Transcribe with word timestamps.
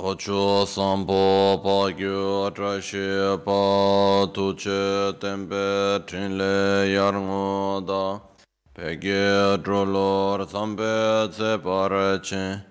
Ocho 0.00 0.64
sampo 0.64 1.58
pa 1.60 1.90
gyu 1.90 2.52
trashi 2.54 3.36
pa 3.44 4.30
tuche 4.32 5.12
tempe 5.18 5.98
trinle 6.06 6.86
yarngu 6.86 7.84
da. 7.84 8.20
Peke 8.72 9.58
drolor 9.60 10.46
sampe 10.46 11.28
tse 11.32 11.58
pare 11.58 12.22
parache 12.22 12.62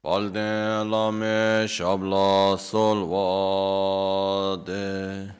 Palden 0.00 0.88
lame 0.88 1.66
shabla 1.66 2.56
solwa 2.56 4.64
de. 4.64 5.32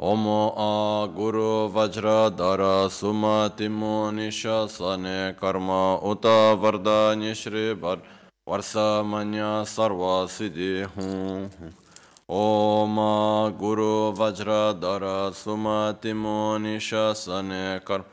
Omo 0.00 0.52
a 0.56 1.06
guru 1.06 1.70
vajra 1.70 2.36
dara 2.36 2.90
suma 2.90 3.48
timu 3.56 4.10
nisha 4.10 4.68
sane 4.68 5.36
karma 5.40 6.00
uta 6.02 6.56
varda 6.56 7.14
nishri 7.14 7.72
bharta 7.76 8.02
Varsamanya 8.46 9.64
Sarva 9.64 10.26
Siddhi 10.26 10.82
ओम 12.30 12.96
गुरु 13.60 13.94
वज्रधर 14.18 15.04
सुमतिमो 15.36 16.36
निशसन 16.58 17.50
कर 17.86 18.04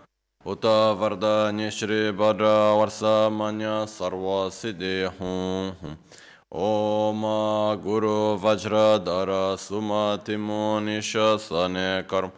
उत 0.45 0.65
वरदान्य 1.01 1.69
श्री 1.71 1.99
वर 2.19 2.41
वर्षमन 2.79 3.61
सर्व 3.87 4.25
सिद्धि 4.51 4.97
हूँ 5.19 5.95
ओम 6.65 7.23
गुरु 7.85 8.17
वज्रधर 8.43 9.31
सुमतिमो 9.59 10.63
निशसन 10.79 11.79
कर 12.11 12.29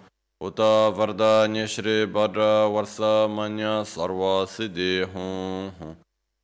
उत 0.41 0.59
वरदान्य 0.99 1.67
श्री 1.67 2.03
वर 2.13 2.39
वर्षमन 2.75 3.59
सर्व 3.95 4.23
सिद्धि 4.53 4.93
हूँ 5.15 5.95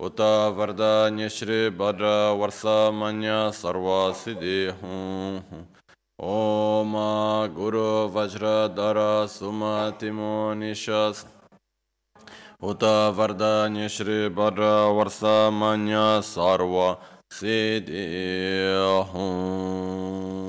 उत 0.00 0.20
वरदान्य 0.56 1.28
श्री 1.28 1.58
भद्र 1.78 2.10
वर्ष 2.40 2.64
मन्य 3.00 3.36
सर्व 3.60 3.88
सिद्धि 4.20 4.58
हूँ 4.82 5.64
ओम 6.32 6.92
गुरु 7.56 7.86
वज्र 8.16 8.52
धर 8.78 9.00
सुमतिमो 9.30 10.32
निशास 10.60 11.24
उत 12.70 12.84
वरदान्य 13.18 13.88
श्री 13.96 14.28
भद्र 14.38 14.70
वर्ष 14.98 15.20
मन्य 15.62 16.04
सर्व 16.32 16.76
सिद्धि 17.40 18.06
हूँ 19.14 20.45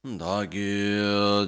dāgī 0.00 0.96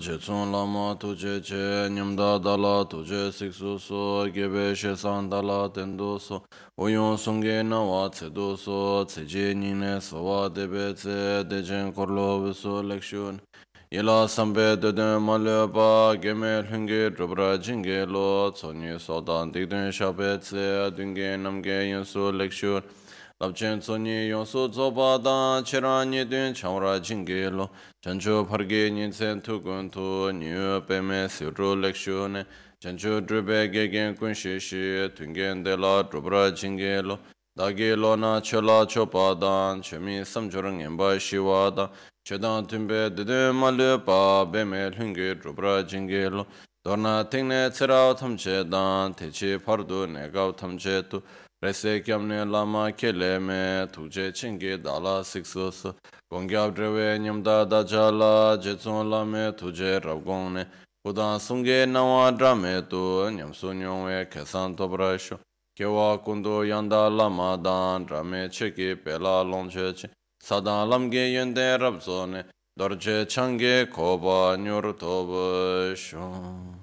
chēcōng 0.05 0.51
lāma 0.53 0.93
tūcē 1.01 1.41
chē 1.41 1.89
ñamdā 1.89 2.37
dālā 2.45 2.85
tūcē 2.85 3.33
sīksū 3.33 3.79
sō 3.81 4.29
gēbē 4.29 4.77
shēsāng 4.77 5.31
dālā 5.33 5.73
tēndō 5.73 6.11
sō 6.21 6.37
wōyōng 6.77 7.17
sōnggē 7.17 7.65
nā 7.65 7.81
wā 7.81 8.13
tsē 8.13 8.29
dō 8.29 8.53
sō 8.61 9.09
tsē 9.09 9.25
jē 9.25 9.57
nīne 9.57 9.97
sō 10.05 10.21
wā 10.21 10.53
dēbē 10.53 10.93
tsē 11.01 11.49
dēchēng 11.49 11.97
kōrlō 11.97 12.29
wē 12.45 12.53
sō 12.53 12.77
lēkshūn 12.93 13.41
yēlā 13.89 14.19
sāmbē 14.29 14.77
dēdēn 14.85 15.17
mā 15.25 15.41
lē 15.41 15.59
bā 15.73 15.89
gēmē 16.21 16.53
lhēngē 16.69 17.01
drōbrā 17.17 17.55
jīngē 17.57 18.05
lō 18.05 18.53
tsō 18.53 18.77
nī 18.77 18.99
sō 19.01 19.25
dāng 19.25 19.57
dīgdēn 19.57 19.89
shābē 19.97 20.37
tsē 20.45 20.93
dūngē 20.93 21.39
namgē 21.41 21.79
yēn 21.89 22.05
sō 22.05 22.29
lēkshūn 22.37 23.01
labchen 23.43 23.81
tsonyi 23.81 24.29
yonso 24.29 24.69
tsoba 24.69 25.19
dan 25.19 25.65
chera 25.65 26.05
nye 26.05 26.25
dun 26.25 26.55
chawra 26.55 27.01
jingi 27.01 27.51
lo 27.51 27.71
chancho 28.01 28.49
parge 28.49 28.89
nyinsen 28.89 29.43
tukun 29.43 29.91
tu 29.91 30.31
nyu 30.31 30.81
peme 30.87 31.27
siru 31.29 31.75
lekshu 31.75 32.31
ne 32.31 32.47
chancho 32.81 33.21
drupe 33.21 33.69
gegen 33.73 34.15
kun 34.15 34.31
shishi 34.31 35.11
tungen 35.17 35.65
de 35.65 35.77
la 35.77 36.05
drupra 36.05 36.53
jingi 36.55 37.03
lo 37.05 37.19
dagi 37.59 37.97
lo 37.97 38.15
na 38.15 38.41
chola 38.41 38.87
chopa 38.87 39.35
dan 39.35 39.83
chemi 39.83 40.23
samchor 40.25 40.71
ngenpa 40.71 41.19
shiwa 41.19 41.75
dan 41.75 41.89
chedan 42.25 42.65
tunpe 42.65 43.11
dede 43.11 43.53
malu 43.53 43.99
pa 44.07 44.47
peme 44.47 44.89
lungi 44.97 45.35
drupra 45.35 45.83
jingi 45.83 46.31
lo 46.31 46.47
dorna 46.85 47.25
tingne 47.29 47.71
tsirao 47.71 48.15
tamche 48.15 48.63
dan 48.71 49.13
techi 49.15 49.59
pardu 49.59 50.07
negaw 50.07 50.53
tamche 50.53 51.03
tu 51.11 51.21
Rese 51.63 52.03
kyamne 52.03 52.45
lama 52.53 52.91
kele 52.93 53.39
me 53.39 53.87
tuje 53.87 54.33
chingi 54.33 54.83
dala 54.83 55.23
siksus. 55.23 55.87
Gongyab 56.29 56.75
drewe 56.75 57.19
nyamda 57.21 57.65
dajala 57.71 58.59
jetsun 58.61 59.09
lame 59.09 59.53
tuje 59.53 60.01
rabgongne. 60.03 60.67
Udan 61.07 61.39
sunge 61.39 61.87
nawa 61.87 62.33
drame 62.37 62.83
tu 62.91 63.31
nyamsu 63.31 63.75
nyongwe 63.75 64.29
kesan 64.29 64.75
tobrashu. 64.75 65.39
Kewa 65.79 66.19
kundu 66.19 66.65
yanda 66.67 67.09
lama 67.09 67.57
dan 67.57 68.07
drame 68.07 68.49
cheki 68.49 68.97
pela 68.97 69.45
longche 69.45 69.95
chi. 69.95 70.09
Sadan 70.43 70.89
lamge 70.89 71.31
yende 71.33 71.79
rabzone 71.79 72.45
dorje 72.77 73.29
change 73.29 73.87
koba 73.87 74.57
nyur 74.57 74.93
tobashu. 74.99 76.82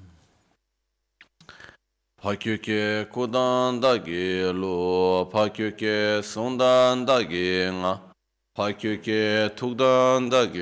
파큐케 2.22 3.06
고단다게 3.14 4.52
로 4.52 5.30
파큐케 5.32 6.22
송단다게 6.22 7.72
nga. 7.72 8.00
파큐케 8.54 9.56
툭단다게 9.56 10.60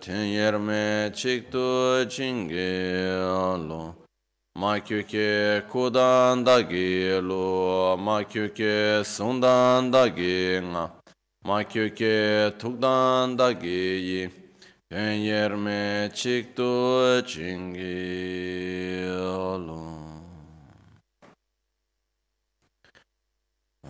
텐여메 0.00 1.12
칙도 1.12 2.08
징게 2.08 3.04
로 3.68 3.94
마큐케 4.54 5.64
고단다게 5.68 7.20
로 7.22 7.98
마큐케 7.98 9.02
송단다게 9.04 10.62
nga. 10.62 10.92
마큐케 11.44 12.56
툭단다게 12.56 14.30
텐여메 14.88 16.08
칙도 16.14 17.26
징게 17.26 19.04
로 19.12 20.07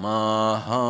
Mahamuni 0.00 0.80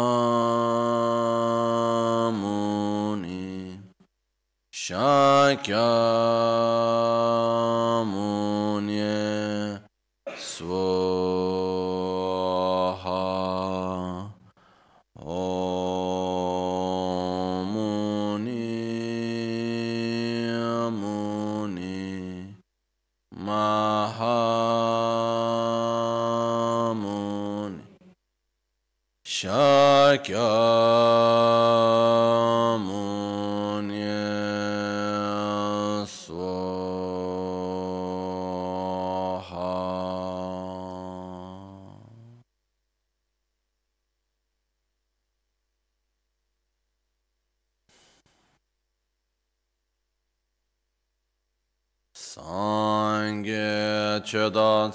Shakya 4.72 5.88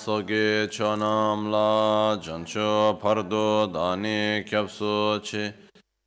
sogi 0.05 0.67
chonam 0.69 1.49
la 1.51 2.15
jancho 2.21 2.99
pardo 3.01 3.65
dani 3.73 4.43
kyapso 4.45 5.19
chi. 5.23 5.51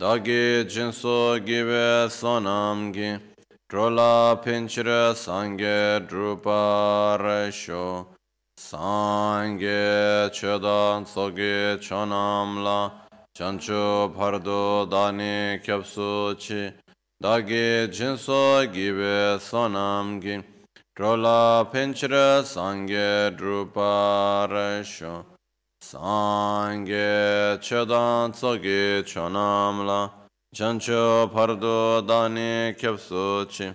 Dagi 0.01 0.65
jinso 0.69 1.45
give 1.45 2.09
sonam 2.09 2.93
gi. 2.95 3.19
Drola 3.69 4.41
pinchira 4.41 5.15
sangye 5.15 6.07
drupa 6.07 7.19
resho. 7.19 8.07
Sangye 8.57 10.31
chodan 10.31 11.05
sogi 11.05 11.77
chonam 11.81 12.63
la 12.63 12.93
jancho 13.37 14.15
pardo 14.15 14.87
dani 14.87 15.59
kyapso 15.61 16.39
chi. 16.39 16.73
Dagi 17.21 17.89
jinso 17.91 18.65
give 18.73 19.41
sonam 19.41 20.21
gi. 20.23 20.48
Drola 20.99 21.65
pinchira 21.71 22.43
sangye 22.43 23.31
drupa 23.39 24.49
resho 24.51 25.25
Sangye 25.81 27.57
chedan 27.63 28.33
tsogi 28.33 29.05
chonamla 29.07 30.11
chancho 30.53 31.31
pardo 31.33 32.03
dani 32.03 32.75
kyapsu 32.77 33.47
chi 33.49 33.73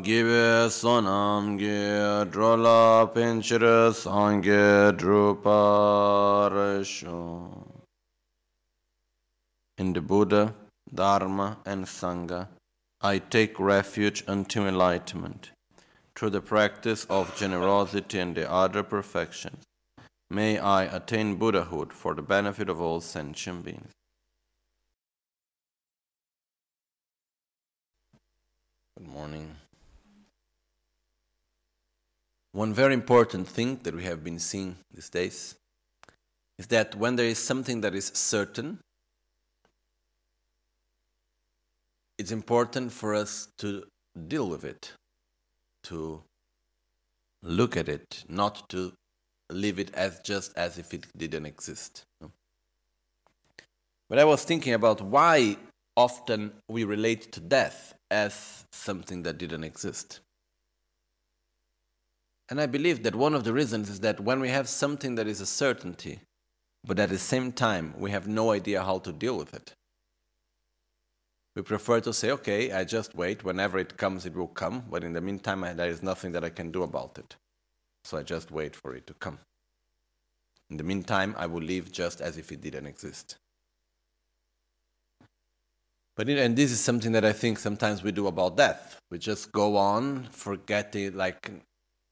Gibe 0.00 0.70
sonam 0.70 1.58
ge 1.58 2.24
drola 2.32 3.06
pinchira 3.12 3.92
sangye 3.92 4.96
druparasho. 4.96 5.60
In 9.76 9.92
the 9.92 10.00
Buddha, 10.00 10.54
Dharma 10.94 11.58
and 11.66 11.84
Sangha, 11.84 12.48
I 13.04 13.18
take 13.18 13.58
refuge 13.58 14.22
unto 14.28 14.64
enlightenment 14.64 15.50
through 16.14 16.30
the 16.30 16.40
practice 16.40 17.04
of 17.10 17.36
generosity 17.36 18.20
and 18.20 18.36
the 18.36 18.48
other 18.48 18.84
perfections. 18.84 19.64
May 20.30 20.58
I 20.58 20.84
attain 20.84 21.34
Buddhahood 21.34 21.92
for 21.92 22.14
the 22.14 22.22
benefit 22.22 22.68
of 22.68 22.80
all 22.80 23.00
sentient 23.00 23.64
beings. 23.64 23.90
Good 28.96 29.08
morning. 29.08 29.56
One 32.52 32.72
very 32.72 32.94
important 32.94 33.48
thing 33.48 33.80
that 33.82 33.96
we 33.96 34.04
have 34.04 34.22
been 34.22 34.38
seeing 34.38 34.76
these 34.94 35.10
days 35.10 35.56
is 36.56 36.68
that 36.68 36.94
when 36.94 37.16
there 37.16 37.26
is 37.26 37.38
something 37.38 37.80
that 37.80 37.96
is 37.96 38.12
certain, 38.14 38.78
it's 42.22 42.30
important 42.30 42.92
for 42.92 43.16
us 43.16 43.48
to 43.58 43.82
deal 44.28 44.48
with 44.48 44.64
it, 44.64 44.92
to 45.82 46.22
look 47.42 47.76
at 47.76 47.88
it, 47.88 48.22
not 48.28 48.68
to 48.68 48.92
leave 49.50 49.80
it 49.80 49.92
as 49.92 50.20
just 50.20 50.56
as 50.56 50.78
if 50.78 50.94
it 50.94 51.04
didn't 51.16 51.46
exist. 51.46 52.04
But 54.08 54.20
I 54.20 54.24
was 54.24 54.44
thinking 54.44 54.72
about 54.72 55.00
why 55.02 55.56
often 55.96 56.52
we 56.68 56.84
relate 56.84 57.32
to 57.32 57.40
death 57.40 57.94
as 58.08 58.66
something 58.70 59.24
that 59.24 59.36
didn't 59.38 59.64
exist. 59.64 60.20
And 62.48 62.60
I 62.60 62.66
believe 62.66 63.02
that 63.02 63.16
one 63.16 63.34
of 63.34 63.42
the 63.42 63.52
reasons 63.52 63.90
is 63.90 63.98
that 63.98 64.20
when 64.20 64.38
we 64.38 64.50
have 64.50 64.68
something 64.68 65.16
that 65.16 65.26
is 65.26 65.40
a 65.40 65.46
certainty, 65.46 66.20
but 66.86 67.00
at 67.00 67.08
the 67.08 67.18
same 67.18 67.50
time 67.50 67.94
we 67.98 68.12
have 68.12 68.28
no 68.28 68.52
idea 68.52 68.84
how 68.84 69.00
to 69.00 69.12
deal 69.12 69.36
with 69.36 69.52
it, 69.54 69.72
we 71.54 71.62
prefer 71.62 72.00
to 72.00 72.12
say, 72.12 72.30
okay, 72.30 72.72
I 72.72 72.84
just 72.84 73.14
wait, 73.14 73.44
whenever 73.44 73.78
it 73.78 73.96
comes, 73.96 74.24
it 74.24 74.34
will 74.34 74.48
come, 74.48 74.84
but 74.90 75.04
in 75.04 75.12
the 75.12 75.20
meantime, 75.20 75.60
there 75.76 75.88
is 75.88 76.02
nothing 76.02 76.32
that 76.32 76.44
I 76.44 76.50
can 76.50 76.70
do 76.70 76.82
about 76.82 77.18
it. 77.18 77.36
So 78.04 78.18
I 78.18 78.22
just 78.22 78.50
wait 78.50 78.74
for 78.74 78.94
it 78.94 79.06
to 79.06 79.14
come. 79.14 79.38
In 80.70 80.78
the 80.78 80.84
meantime, 80.84 81.34
I 81.38 81.46
will 81.46 81.62
live 81.62 81.92
just 81.92 82.20
as 82.20 82.38
if 82.38 82.50
it 82.50 82.62
didn't 82.62 82.86
exist. 82.86 83.36
But 86.16 86.28
it, 86.28 86.38
and 86.38 86.56
this 86.56 86.72
is 86.72 86.80
something 86.80 87.12
that 87.12 87.24
I 87.24 87.32
think 87.32 87.58
sometimes 87.58 88.02
we 88.02 88.12
do 88.12 88.26
about 88.26 88.56
death. 88.56 88.98
We 89.10 89.18
just 89.18 89.52
go 89.52 89.76
on 89.76 90.28
forgetting, 90.30 91.16
like 91.16 91.50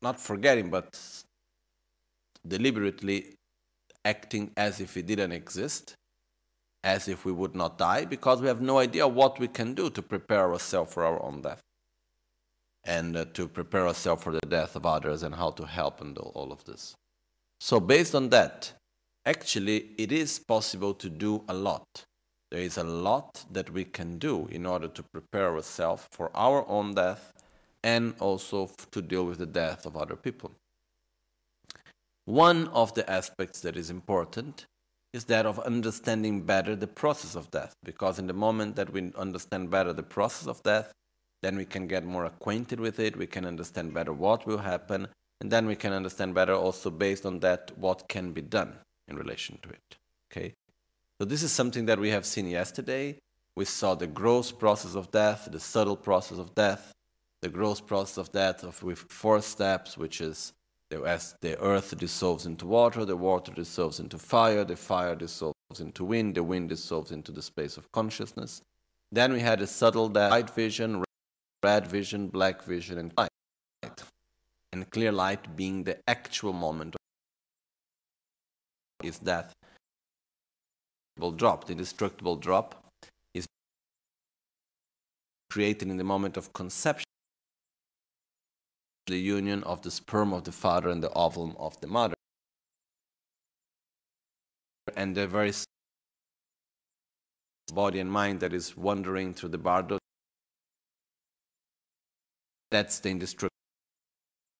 not 0.03 0.21
forgetting, 0.21 0.71
but 0.71 0.99
deliberately 2.47 3.37
acting 4.05 4.51
as 4.57 4.81
if 4.81 4.97
it 4.97 5.07
didn't 5.07 5.33
exist, 5.33 5.95
as 6.82 7.09
if 7.09 7.25
we 7.25 7.32
would 7.32 7.55
not 7.55 7.79
die, 7.79 8.05
because 8.05 8.41
we 8.41 8.49
have 8.49 8.61
no 8.61 8.79
idea 8.79 9.06
what 9.06 9.38
we 9.38 9.49
can 9.49 9.75
do 9.75 9.91
to 9.91 10.03
prepare 10.03 10.50
ourselves 10.50 10.93
for 10.93 11.05
our 11.05 11.23
own 11.23 11.43
death 11.43 11.61
and 12.85 13.17
uh, 13.17 13.25
to 13.35 13.47
prepare 13.47 13.87
ourselves 13.87 14.23
for 14.23 14.32
the 14.32 14.47
death 14.49 14.75
of 14.75 14.87
others 14.87 15.23
and 15.23 15.35
how 15.35 15.50
to 15.50 15.67
help 15.67 16.00
and 16.00 16.17
all 16.19 16.50
of 16.50 16.65
this. 16.65 16.94
So 17.61 17.79
based 17.79 18.15
on 18.15 18.31
that, 18.31 18.73
actually 19.27 19.91
it 19.99 20.11
is 20.11 20.38
possible 20.38 20.94
to 20.94 21.11
do 21.11 21.44
a 21.49 21.55
lot. 21.55 21.85
There 22.50 22.62
is 22.62 22.79
a 22.79 22.85
lot 22.85 23.44
that 23.53 23.71
we 23.71 23.85
can 23.85 24.19
do 24.19 24.49
in 24.50 24.65
order 24.67 24.88
to 24.88 25.03
prepare 25.03 25.55
ourselves 25.55 26.06
for 26.11 26.31
our 26.35 26.67
own 26.69 26.94
death 26.94 27.32
and 27.85 28.15
also 28.19 28.71
to 28.91 29.03
deal 29.03 29.25
with 29.25 29.38
the 29.38 29.47
death 29.47 29.87
of 29.87 29.97
other 29.97 30.17
people. 30.17 30.53
One 32.25 32.69
of 32.69 32.94
the 32.94 33.09
aspects 33.11 33.61
that 33.61 33.77
is 33.77 33.91
important 33.91 34.67
is 35.12 35.25
that 35.25 35.47
of 35.47 35.59
understanding 35.61 36.43
better 36.43 36.77
the 36.77 36.87
process 36.87 37.35
of 37.35 37.51
death, 37.51 37.75
because 37.83 38.19
in 38.19 38.27
the 38.27 38.33
moment 38.33 38.77
that 38.77 38.93
we 38.93 39.12
understand 39.17 39.71
better 39.71 39.93
the 39.93 40.03
process 40.03 40.47
of 40.47 40.62
death, 40.62 40.93
then 41.43 41.57
we 41.57 41.65
can 41.65 41.87
get 41.87 42.05
more 42.05 42.25
acquainted 42.25 42.79
with 42.79 43.01
it, 43.01 43.17
we 43.17 43.27
can 43.27 43.45
understand 43.45 43.95
better 43.95 44.12
what 44.12 44.47
will 44.47 44.59
happen, 44.59 45.09
and 45.41 45.51
then 45.51 45.67
we 45.67 45.75
can 45.75 45.93
understand 45.93 46.35
better 46.35 46.55
also 46.55 46.91
based 46.91 47.25
on 47.25 47.41
that 47.41 47.73
what 47.77 48.09
can 48.09 48.33
be 48.33 48.43
done 48.43 48.75
in 49.09 49.17
relation 49.17 49.59
to 49.62 49.71
it. 49.71 49.97
Okay? 50.31 50.55
So 51.19 51.25
this 51.25 51.43
is 51.43 51.51
something 51.51 51.87
that 51.87 51.99
we 51.99 52.11
have 52.11 52.25
seen 52.25 52.49
yesterday. 52.49 53.19
We 53.56 53.65
saw 53.65 53.95
the 53.95 54.06
gross 54.06 54.53
process 54.53 54.95
of 54.95 55.11
death, 55.11 55.49
the 55.51 55.61
subtle 55.61 55.97
process 55.97 56.39
of 56.39 56.55
death, 56.55 56.93
the 57.43 57.49
gross 57.49 57.81
process 57.81 58.19
of 58.19 58.33
death 58.33 58.63
of 58.63 58.83
with 58.83 58.99
four 58.99 59.41
steps, 59.41 59.99
which 59.99 60.21
is 60.21 60.53
as 60.93 61.37
the 61.41 61.59
earth 61.61 61.97
dissolves 61.97 62.47
into 62.47 62.67
water, 62.67 63.05
the 63.05 63.17
water 63.17 63.53
dissolves 63.53 64.01
into 64.01 64.19
fire, 64.19 64.65
the 64.65 64.77
fire 64.77 65.15
dissolves 65.15 65.55
into 65.79 66.05
wind, 66.05 66.35
the 66.35 66.43
wind 66.43 66.69
dissolves 66.69 67.13
into 67.13 67.31
the 67.31 67.43
space 67.43 67.77
of 67.77 67.91
consciousness. 67.93 68.61
Then 69.13 69.33
we 69.33 69.41
had 69.41 69.61
a 69.61 69.67
subtle 69.67 70.09
light 70.09 70.51
vision, 70.51 71.05
red 71.63 71.87
vision, 71.87 72.29
black 72.29 72.63
vision, 72.65 72.99
and 72.99 73.13
light. 73.17 73.31
And 74.73 74.89
clear 74.91 75.13
light 75.13 75.57
being 75.57 75.85
the 75.85 75.99
actual 76.09 76.53
moment 76.53 76.97
is 79.03 79.19
death. 79.19 79.55
Drop, 81.37 81.65
the 81.65 81.73
indestructible 81.73 82.37
drop, 82.37 82.83
is 83.35 83.47
created 85.51 85.89
in 85.89 85.97
the 85.99 86.05
moment 86.05 86.37
of 86.37 86.53
conception 86.53 87.05
the 89.10 89.19
union 89.19 89.62
of 89.64 89.82
the 89.82 89.90
sperm 89.90 90.32
of 90.32 90.44
the 90.44 90.52
father 90.52 90.88
and 90.88 91.02
the 91.02 91.12
ovum 91.12 91.55
of 91.58 91.79
the 91.81 91.86
mother. 91.86 92.14
And 94.96 95.17
the 95.17 95.26
very 95.26 95.52
body 97.72 98.00
and 98.00 98.10
mind 98.10 98.40
that 98.40 98.52
is 98.52 98.76
wandering 98.76 99.34
through 99.34 99.50
the 99.50 99.58
bardo, 99.58 99.98
that's 102.70 102.98
the 103.00 103.10
indestructible. 103.10 103.50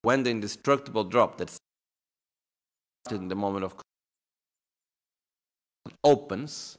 When 0.02 0.23
the 0.23 0.30
indestructible 0.30 1.04
drop 1.04 1.38
that's 1.38 1.59
in 3.11 3.28
the 3.28 3.35
moment 3.35 3.64
of 3.64 3.75
opens 6.04 6.78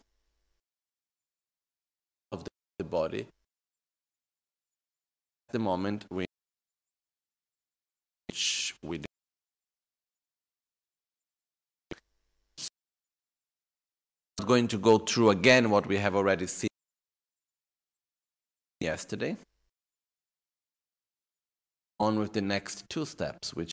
of 2.31 2.45
the 2.77 2.83
body, 2.85 3.27
the 5.51 5.59
moment 5.59 6.05
we 6.09 6.25
which 8.31 8.75
we 8.81 8.97
not 8.97 9.05
going 14.45 14.67
to 14.69 14.77
go 14.77 14.97
through 14.97 15.29
again 15.29 15.69
what 15.69 15.85
we 15.87 15.97
have 15.97 16.15
already 16.15 16.47
seen 16.47 16.69
yesterday. 18.79 19.37
On 21.99 22.17
with 22.17 22.33
the 22.33 22.41
next 22.41 22.89
two 22.89 23.05
steps, 23.05 23.53
which 23.53 23.71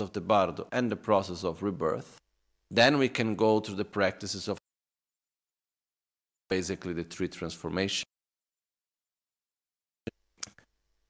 of 0.00 0.12
the 0.12 0.20
bardo 0.20 0.66
and 0.72 0.90
the 0.90 0.96
process 0.96 1.44
of 1.44 1.62
rebirth. 1.62 2.18
Then 2.70 2.98
we 2.98 3.08
can 3.08 3.34
go 3.34 3.60
to 3.60 3.72
the 3.72 3.84
practices 3.84 4.48
of 4.48 4.58
basically 6.48 6.92
the 6.92 7.04
three 7.04 7.28
transformations. 7.28 8.04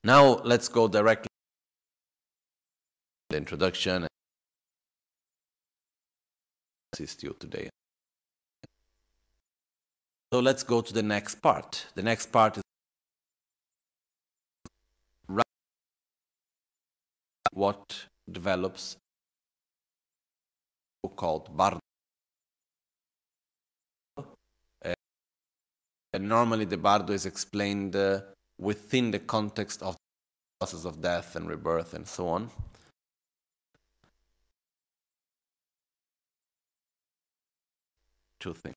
Now 0.05 0.41
let's 0.45 0.69
go 0.69 0.87
directly 0.87 1.29
to 3.31 3.35
the 3.35 3.37
introduction 3.39 4.07
assist 6.93 7.23
you 7.23 7.35
today. 7.39 7.69
So 10.33 10.41
let's 10.41 10.63
go 10.63 10.81
to 10.81 10.93
the 10.93 11.03
next 11.03 11.37
part. 11.37 11.87
The 11.95 12.03
next 12.03 12.33
part 12.33 12.57
is 12.57 12.63
what 17.53 18.07
develops 18.31 18.97
so-called 21.03 21.57
bardo. 21.57 21.81
And 26.13 26.29
normally 26.29 26.65
the 26.65 26.77
bardo 26.77 27.13
is 27.13 27.27
explained 27.27 27.97
uh, 27.97 28.21
within 28.59 29.11
the 29.11 29.19
context 29.19 29.83
of 29.83 29.95
the 29.95 29.99
process 30.61 30.85
of 30.85 31.01
death 31.01 31.37
and 31.37 31.49
rebirth 31.49 31.95
and 31.95 32.07
so 32.07 32.29
on. 32.29 32.51
Two 38.47 38.55
things. 38.55 38.77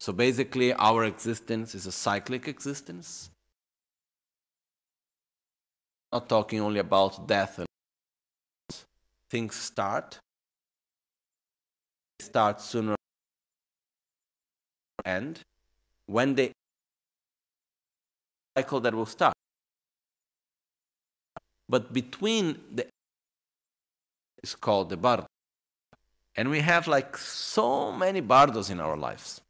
So 0.00 0.12
basically, 0.12 0.72
our 0.72 1.04
existence 1.04 1.72
is 1.76 1.86
a 1.86 1.92
cyclic 1.92 2.48
existence. 2.48 3.30
Not 6.12 6.28
talking 6.28 6.58
only 6.58 6.80
about 6.80 7.28
death 7.28 7.60
and 7.60 7.68
things 9.30 9.54
start. 9.54 10.18
Start 12.20 12.60
sooner 12.60 12.96
end 15.04 15.38
when 16.06 16.34
the 16.34 16.50
cycle 18.56 18.80
that 18.80 18.96
will 18.96 19.06
start. 19.06 19.34
But 21.68 21.92
between 21.92 22.58
the 22.74 22.88
is 24.42 24.56
called 24.56 24.90
the 24.90 24.96
bardo. 24.96 25.26
And 26.38 26.50
we 26.50 26.60
have 26.60 26.86
like 26.86 27.16
so 27.16 27.90
many 27.90 28.20
bardos 28.20 28.70
in 28.70 28.78
our 28.78 28.96
lives. 28.96 29.40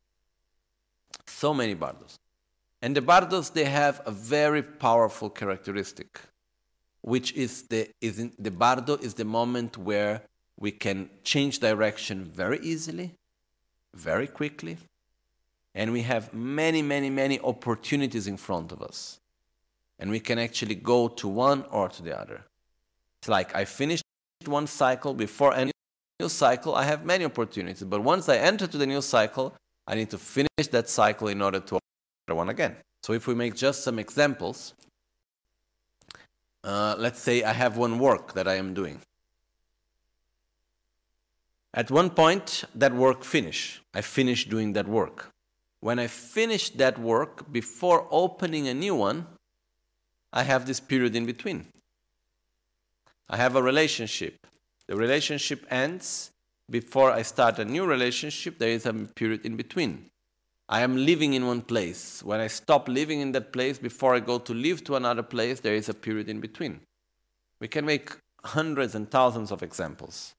So 1.26 1.52
many 1.52 1.74
bardos. 1.74 2.18
And 2.80 2.96
the 2.96 3.02
bardos, 3.02 3.50
they 3.50 3.66
have 3.66 4.00
a 4.06 4.10
very 4.10 4.62
powerful 4.62 5.28
characteristic, 5.28 6.18
which 7.02 7.34
is 7.34 7.64
the, 7.64 7.90
is 8.00 8.18
in, 8.18 8.32
the 8.38 8.50
bardo 8.50 8.96
is 8.96 9.12
the 9.12 9.26
moment 9.26 9.76
where 9.76 10.22
we 10.58 10.70
can 10.70 11.10
change 11.24 11.58
direction 11.58 12.24
very 12.24 12.58
easily, 12.60 13.12
very 13.94 14.26
quickly, 14.26 14.78
and 15.74 15.92
we 15.92 16.02
have 16.02 16.32
many, 16.32 16.80
many, 16.80 17.10
many 17.10 17.38
opportunities 17.40 18.26
in 18.26 18.38
front 18.38 18.72
of 18.72 18.80
us. 18.80 19.20
And 19.98 20.10
we 20.10 20.20
can 20.20 20.38
actually 20.38 20.76
go 20.76 21.08
to 21.08 21.28
one 21.28 21.66
or 21.70 21.90
to 21.90 22.02
the 22.02 22.18
other. 22.18 22.46
It's 23.20 23.28
like 23.28 23.54
I 23.54 23.66
finished 23.66 24.04
one 24.46 24.66
cycle 24.66 25.12
before 25.12 25.52
any 25.52 25.72
new 26.20 26.28
cycle, 26.28 26.74
I 26.74 26.84
have 26.84 27.04
many 27.04 27.24
opportunities. 27.24 27.84
But 27.84 28.02
once 28.02 28.28
I 28.28 28.38
enter 28.38 28.66
to 28.66 28.76
the 28.76 28.86
new 28.86 29.00
cycle, 29.00 29.54
I 29.86 29.94
need 29.94 30.10
to 30.10 30.18
finish 30.18 30.66
that 30.70 30.88
cycle 30.88 31.28
in 31.28 31.40
order 31.40 31.60
to 31.60 31.78
enter 32.26 32.34
one 32.36 32.48
again. 32.48 32.76
So 33.02 33.12
if 33.12 33.26
we 33.26 33.34
make 33.34 33.54
just 33.54 33.84
some 33.84 33.98
examples, 33.98 34.74
uh, 36.64 36.96
let's 36.98 37.20
say 37.20 37.44
I 37.44 37.52
have 37.52 37.76
one 37.76 37.98
work 37.98 38.34
that 38.34 38.48
I 38.48 38.54
am 38.54 38.74
doing. 38.74 39.00
At 41.72 41.90
one 41.90 42.10
point, 42.10 42.64
that 42.74 42.92
work 42.92 43.22
finish. 43.22 43.80
I 43.94 44.00
finish 44.00 44.48
doing 44.48 44.72
that 44.72 44.88
work. 44.88 45.30
When 45.80 46.00
I 46.00 46.08
finish 46.08 46.70
that 46.70 46.98
work, 46.98 47.52
before 47.52 48.08
opening 48.10 48.66
a 48.66 48.74
new 48.74 48.96
one, 48.96 49.26
I 50.32 50.42
have 50.42 50.66
this 50.66 50.80
period 50.80 51.14
in 51.14 51.24
between. 51.26 51.66
I 53.30 53.36
have 53.36 53.54
a 53.54 53.62
relationship. 53.62 54.34
The 54.88 54.96
relationship 54.96 55.66
ends. 55.70 56.32
Before 56.70 57.10
I 57.10 57.22
start 57.22 57.58
a 57.58 57.64
new 57.64 57.86
relationship, 57.86 58.58
there 58.58 58.70
is 58.70 58.84
a 58.84 58.92
period 58.92 59.44
in 59.44 59.56
between. 59.56 60.10
I 60.68 60.80
am 60.80 60.96
living 60.96 61.32
in 61.32 61.46
one 61.46 61.62
place. 61.62 62.22
When 62.22 62.40
I 62.40 62.46
stop 62.48 62.88
living 62.88 63.20
in 63.20 63.32
that 63.32 63.52
place, 63.52 63.78
before 63.78 64.14
I 64.14 64.20
go 64.20 64.38
to 64.38 64.52
live 64.52 64.84
to 64.84 64.96
another 64.96 65.22
place, 65.22 65.60
there 65.60 65.74
is 65.74 65.88
a 65.88 65.94
period 65.94 66.28
in 66.28 66.40
between. 66.40 66.80
We 67.60 67.68
can 67.68 67.86
make 67.86 68.16
hundreds 68.44 68.94
and 68.94 69.10
thousands 69.10 69.50
of 69.50 69.62
examples. 69.62 70.34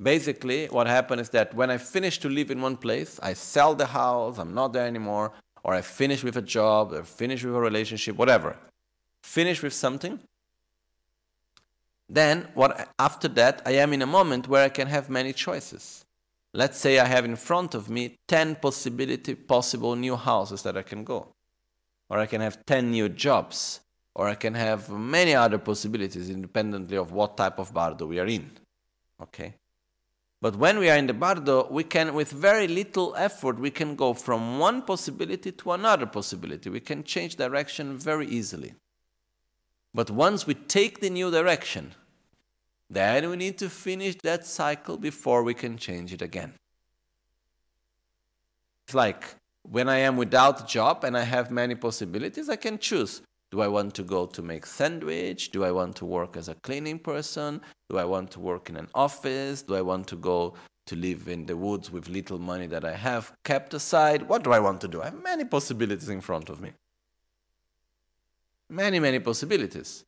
Basically, 0.00 0.66
what 0.66 0.86
happened 0.86 1.20
is 1.20 1.30
that 1.30 1.54
when 1.54 1.70
I 1.70 1.78
finish 1.78 2.18
to 2.18 2.28
live 2.28 2.50
in 2.50 2.60
one 2.60 2.76
place, 2.76 3.18
I 3.22 3.32
sell 3.32 3.74
the 3.74 3.86
house, 3.86 4.38
I'm 4.38 4.54
not 4.54 4.72
there 4.72 4.86
anymore, 4.86 5.32
or 5.64 5.74
I 5.74 5.80
finish 5.80 6.22
with 6.22 6.36
a 6.36 6.42
job, 6.42 6.92
or 6.92 7.02
finish 7.02 7.42
with 7.44 7.54
a 7.54 7.60
relationship, 7.60 8.16
whatever. 8.16 8.56
Finish 9.22 9.62
with 9.62 9.72
something. 9.72 10.20
Then, 12.08 12.48
what 12.54 12.88
after 12.98 13.28
that, 13.28 13.62
I 13.66 13.72
am 13.72 13.92
in 13.92 14.02
a 14.02 14.06
moment 14.06 14.48
where 14.48 14.64
I 14.64 14.68
can 14.68 14.86
have 14.86 15.10
many 15.10 15.32
choices. 15.32 16.04
Let's 16.54 16.78
say 16.78 16.98
I 16.98 17.06
have 17.06 17.24
in 17.24 17.36
front 17.36 17.74
of 17.74 17.90
me 17.90 18.16
10 18.28 18.56
possibility 18.56 19.34
possible 19.34 19.94
new 19.96 20.16
houses 20.16 20.62
that 20.62 20.76
I 20.76 20.82
can 20.82 21.04
go. 21.04 21.34
Or 22.08 22.18
I 22.18 22.26
can 22.26 22.40
have 22.40 22.64
10 22.64 22.90
new 22.90 23.08
jobs. 23.08 23.80
Or 24.14 24.28
I 24.28 24.34
can 24.34 24.54
have 24.54 24.88
many 24.88 25.34
other 25.34 25.58
possibilities 25.58 26.30
independently 26.30 26.96
of 26.96 27.12
what 27.12 27.36
type 27.36 27.58
of 27.58 27.74
bardo 27.74 28.06
we 28.06 28.18
are 28.18 28.26
in. 28.26 28.50
Okay? 29.20 29.54
But 30.40 30.56
when 30.56 30.78
we 30.78 30.88
are 30.88 30.96
in 30.96 31.06
the 31.06 31.12
bardo, 31.12 31.66
we 31.70 31.84
can, 31.84 32.14
with 32.14 32.30
very 32.30 32.68
little 32.68 33.14
effort, 33.16 33.58
we 33.58 33.70
can 33.70 33.96
go 33.96 34.14
from 34.14 34.58
one 34.58 34.82
possibility 34.82 35.52
to 35.52 35.72
another 35.72 36.06
possibility. 36.06 36.70
We 36.70 36.80
can 36.80 37.04
change 37.04 37.36
direction 37.36 37.98
very 37.98 38.26
easily. 38.26 38.74
But 39.96 40.10
once 40.10 40.46
we 40.46 40.52
take 40.52 41.00
the 41.00 41.08
new 41.08 41.30
direction, 41.30 41.94
then 42.90 43.30
we 43.30 43.36
need 43.36 43.56
to 43.56 43.70
finish 43.70 44.14
that 44.16 44.44
cycle 44.44 44.98
before 44.98 45.42
we 45.42 45.54
can 45.54 45.78
change 45.78 46.12
it 46.12 46.20
again. 46.20 46.52
It's 48.84 48.94
like 48.94 49.22
when 49.62 49.88
I 49.88 50.00
am 50.08 50.18
without 50.18 50.60
a 50.60 50.66
job 50.66 51.02
and 51.04 51.16
I 51.16 51.22
have 51.22 51.50
many 51.50 51.74
possibilities, 51.74 52.50
I 52.50 52.56
can 52.56 52.78
choose. 52.78 53.22
Do 53.50 53.62
I 53.62 53.68
want 53.68 53.94
to 53.94 54.02
go 54.02 54.26
to 54.26 54.42
make 54.42 54.66
sandwich? 54.66 55.50
Do 55.50 55.64
I 55.64 55.72
want 55.72 55.96
to 55.96 56.04
work 56.04 56.36
as 56.36 56.50
a 56.50 56.56
cleaning 56.56 56.98
person? 56.98 57.62
Do 57.88 57.96
I 57.96 58.04
want 58.04 58.30
to 58.32 58.40
work 58.40 58.68
in 58.68 58.76
an 58.76 58.88
office? 58.94 59.62
Do 59.62 59.76
I 59.76 59.80
want 59.80 60.08
to 60.08 60.16
go 60.16 60.56
to 60.88 60.94
live 60.94 61.26
in 61.26 61.46
the 61.46 61.56
woods 61.56 61.90
with 61.90 62.10
little 62.10 62.38
money 62.38 62.66
that 62.66 62.84
I 62.84 62.94
have 62.94 63.32
kept 63.44 63.72
aside? 63.72 64.28
What 64.28 64.44
do 64.44 64.52
I 64.52 64.60
want 64.60 64.82
to 64.82 64.88
do? 64.88 65.00
I 65.00 65.06
have 65.06 65.22
many 65.22 65.46
possibilities 65.46 66.10
in 66.10 66.20
front 66.20 66.50
of 66.50 66.60
me. 66.60 66.72
Many, 68.68 68.98
many 68.98 69.18
possibilities. 69.20 70.04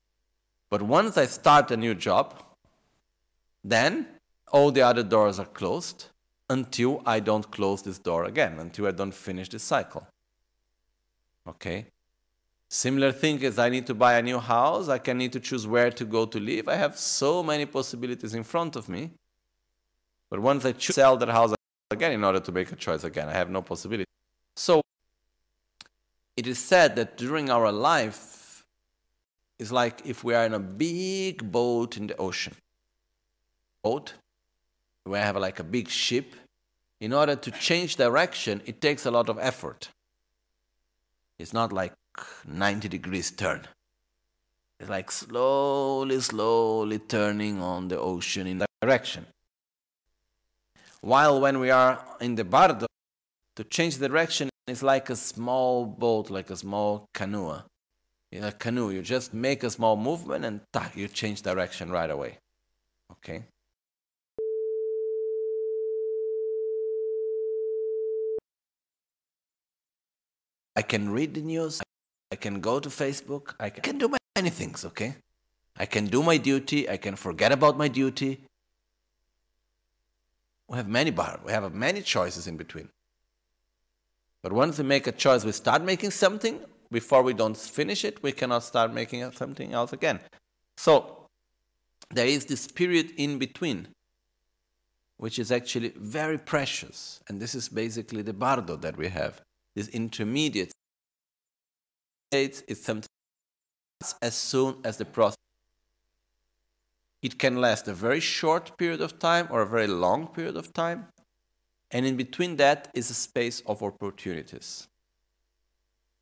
But 0.71 0.83
once 0.83 1.17
I 1.17 1.27
start 1.27 1.71
a 1.71 1.77
new 1.77 1.95
job, 1.95 2.43
then 3.65 4.07
all 4.53 4.71
the 4.71 4.83
other 4.83 5.03
doors 5.03 5.39
are 5.39 5.47
closed 5.47 6.07
until 6.51 7.03
I 7.07 7.21
don't 7.21 7.51
close 7.51 7.83
this 7.83 7.99
door 7.99 8.25
again, 8.25 8.59
until 8.59 8.87
I 8.87 8.91
don't 8.91 9.15
finish 9.15 9.49
this 9.49 9.63
cycle. 9.63 10.07
Okay? 11.47 11.87
Similar 12.69 13.13
thing 13.13 13.41
is 13.41 13.59
I 13.59 13.69
need 13.69 13.87
to 13.87 13.95
buy 13.95 14.19
a 14.19 14.23
new 14.23 14.39
house, 14.39 14.89
I 14.89 14.99
can 14.99 15.17
need 15.19 15.33
to 15.33 15.41
choose 15.41 15.67
where 15.67 15.91
to 15.91 16.05
go 16.05 16.27
to 16.27 16.39
live. 16.39 16.69
I 16.69 16.75
have 16.75 16.99
so 16.99 17.43
many 17.43 17.65
possibilities 17.65 18.35
in 18.35 18.45
front 18.45 18.77
of 18.77 18.89
me. 18.89 19.11
But 20.29 20.41
once 20.41 20.65
I 20.67 20.73
choose 20.73 20.97
sell 20.97 21.17
that 21.17 21.29
house 21.29 21.55
again 21.91 22.13
in 22.13 22.25
order 22.25 22.41
to 22.41 22.53
make 22.53 22.71
a 22.71 22.77
choice 22.77 23.05
again, 23.05 23.29
I 23.29 23.33
have 23.33 23.49
no 23.49 23.63
possibility. 23.63 24.05
So 24.57 24.83
it 26.37 26.47
is 26.47 26.59
said 26.59 26.97
that 26.97 27.17
during 27.17 27.49
our 27.49 27.73
life 27.73 28.38
it's 29.59 29.73
like 29.73 30.07
if 30.07 30.23
we 30.23 30.35
are 30.35 30.47
in 30.47 30.55
a 30.55 30.59
big 30.59 31.51
boat 31.51 31.97
in 31.97 32.07
the 32.07 32.17
ocean. 32.17 32.55
Boat, 33.83 34.15
we 35.05 35.19
have 35.19 35.37
like 35.37 35.59
a 35.59 35.65
big 35.65 35.89
ship. 35.89 36.35
In 37.01 37.13
order 37.13 37.37
to 37.37 37.51
change 37.51 37.97
direction, 37.97 38.61
it 38.67 38.81
takes 38.81 39.07
a 39.07 39.11
lot 39.11 39.29
of 39.29 39.39
effort. 39.39 39.91
It's 41.39 41.53
not 41.53 41.73
like 41.73 41.95
90 42.47 42.89
degrees 42.89 43.31
turn. 43.31 43.67
It's 44.81 44.89
like 44.89 45.11
slowly, 45.11 46.21
slowly 46.21 46.99
turning 46.99 47.61
on 47.61 47.89
the 47.89 47.99
ocean 47.99 48.47
in 48.47 48.59
that 48.59 48.71
direction. 48.81 49.27
While 51.01 51.41
when 51.41 51.59
we 51.61 51.71
are 51.71 52.05
in 52.21 52.35
the 52.35 52.45
bardo, 52.45 52.87
to 53.57 53.65
change 53.65 53.99
direction 53.99 54.51
is 54.67 54.83
like 54.83 55.11
a 55.11 55.17
small 55.17 55.85
boat, 55.85 56.31
like 56.31 56.51
a 56.51 56.57
small 56.57 57.09
canoe. 57.13 57.61
In 58.31 58.45
a 58.45 58.53
canoe, 58.53 58.91
you 58.91 59.03
just 59.03 59.33
make 59.33 59.63
a 59.63 59.71
small 59.71 59.97
movement 59.97 60.45
and 60.45 60.61
ta, 60.73 60.91
you 60.95 61.09
change 61.09 61.43
direction 61.43 61.91
right 61.91 62.11
away. 62.11 62.39
Okay? 63.13 63.45
I 70.77 70.83
can 70.83 71.11
read 71.11 71.35
the 71.35 71.41
news, 71.41 71.81
I 72.31 72.37
can 72.37 72.61
go 72.61 72.79
to 72.79 72.89
Facebook. 72.89 73.55
I 73.59 73.71
can 73.71 73.99
do 73.99 74.15
many 74.37 74.51
things, 74.51 74.85
okay? 74.85 75.17
I 75.77 75.87
can 75.87 76.07
do 76.07 76.23
my 76.23 76.37
duty. 76.37 76.89
I 76.89 76.97
can 76.97 77.17
forget 77.17 77.53
about 77.53 77.79
my 77.79 77.89
duty. 77.89 78.41
We 80.69 80.77
have 80.77 80.89
many 80.89 81.11
bar. 81.11 81.41
We 81.45 81.53
have 81.53 81.73
many 81.73 82.03
choices 82.03 82.47
in 82.47 82.57
between. 82.57 82.91
But 84.43 84.53
once 84.53 84.79
we 84.79 84.85
make 84.85 85.07
a 85.07 85.13
choice, 85.13 85.45
we 85.45 85.53
start 85.53 85.83
making 85.83 86.11
something. 86.11 86.61
Before 86.91 87.23
we 87.23 87.35
don't 87.35 87.57
finish 87.57 88.05
it, 88.05 88.23
we 88.23 88.33
cannot 88.33 88.65
start 88.65 88.93
making 88.93 89.31
something 89.33 89.73
else 89.73 89.93
again. 89.93 90.21
So 90.77 91.27
there 92.11 92.27
is 92.27 92.47
this 92.47 92.67
period 92.67 93.13
in 93.17 93.39
between, 93.39 93.89
which 95.19 95.39
is 95.39 95.53
actually 95.53 95.93
very 95.97 96.39
precious. 96.39 97.21
And 97.29 97.41
this 97.41 97.55
is 97.55 97.69
basically 97.69 98.23
the 98.23 98.33
bardo 98.33 98.77
that 98.77 98.97
we 98.97 99.09
have, 99.09 99.43
this 99.75 99.89
intermediate 99.89 100.73
states 102.31 102.63
is 102.69 102.83
something 102.83 103.09
as 104.23 104.35
soon 104.35 104.77
as 104.85 104.97
the 104.97 105.05
process. 105.05 105.37
It 107.21 107.39
can 107.39 107.61
last 107.61 107.89
a 107.89 107.95
very 107.95 108.21
short 108.21 108.79
period 108.79 109.01
of 109.01 109.19
time 109.19 109.49
or 109.51 109.63
a 109.63 109.67
very 109.67 109.89
long 109.89 110.29
period 110.29 110.57
of 110.57 110.73
time. 110.73 111.09
and 111.91 112.05
in 112.05 112.17
between 112.17 112.57
that 112.57 112.89
is 112.95 113.11
a 113.11 113.15
space 113.15 113.63
of 113.67 113.83
opportunities. 113.83 114.89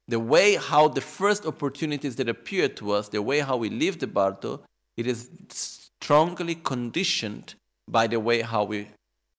The 0.08 0.20
way 0.20 0.54
how 0.54 0.88
the 0.88 1.00
first 1.00 1.46
opportunities 1.46 2.16
that 2.16 2.28
appear 2.28 2.68
to 2.68 2.92
us, 2.92 3.08
the 3.08 3.22
way 3.22 3.40
how 3.40 3.56
we 3.56 3.70
live 3.70 3.98
the 3.98 4.06
bardo, 4.06 4.60
it 4.96 5.06
is 5.06 5.30
strongly 5.48 6.54
conditioned 6.54 7.54
by 7.88 8.06
the 8.06 8.20
way 8.20 8.42
how 8.42 8.64
we 8.64 8.88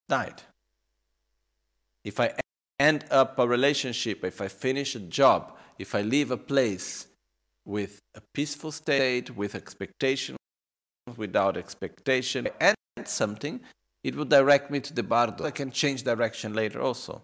died. 0.09 0.41
If 2.03 2.19
I 2.19 2.33
end 2.79 3.05
up 3.11 3.39
a 3.39 3.47
relationship, 3.47 4.23
if 4.23 4.41
I 4.41 4.47
finish 4.47 4.95
a 4.95 4.99
job, 4.99 5.57
if 5.79 5.95
I 5.95 6.01
leave 6.01 6.31
a 6.31 6.37
place 6.37 7.07
with 7.65 8.01
a 8.15 8.21
peaceful 8.33 8.71
state, 8.71 9.35
with 9.35 9.55
expectation, 9.55 10.35
without 11.15 11.57
expectation, 11.57 12.47
and 12.59 12.75
something, 13.05 13.59
it 14.03 14.15
will 14.15 14.25
direct 14.25 14.71
me 14.71 14.79
to 14.79 14.93
the 14.93 15.03
bardo. 15.03 15.45
I 15.45 15.51
can 15.51 15.71
change 15.71 16.03
direction 16.03 16.53
later 16.53 16.81
also. 16.81 17.23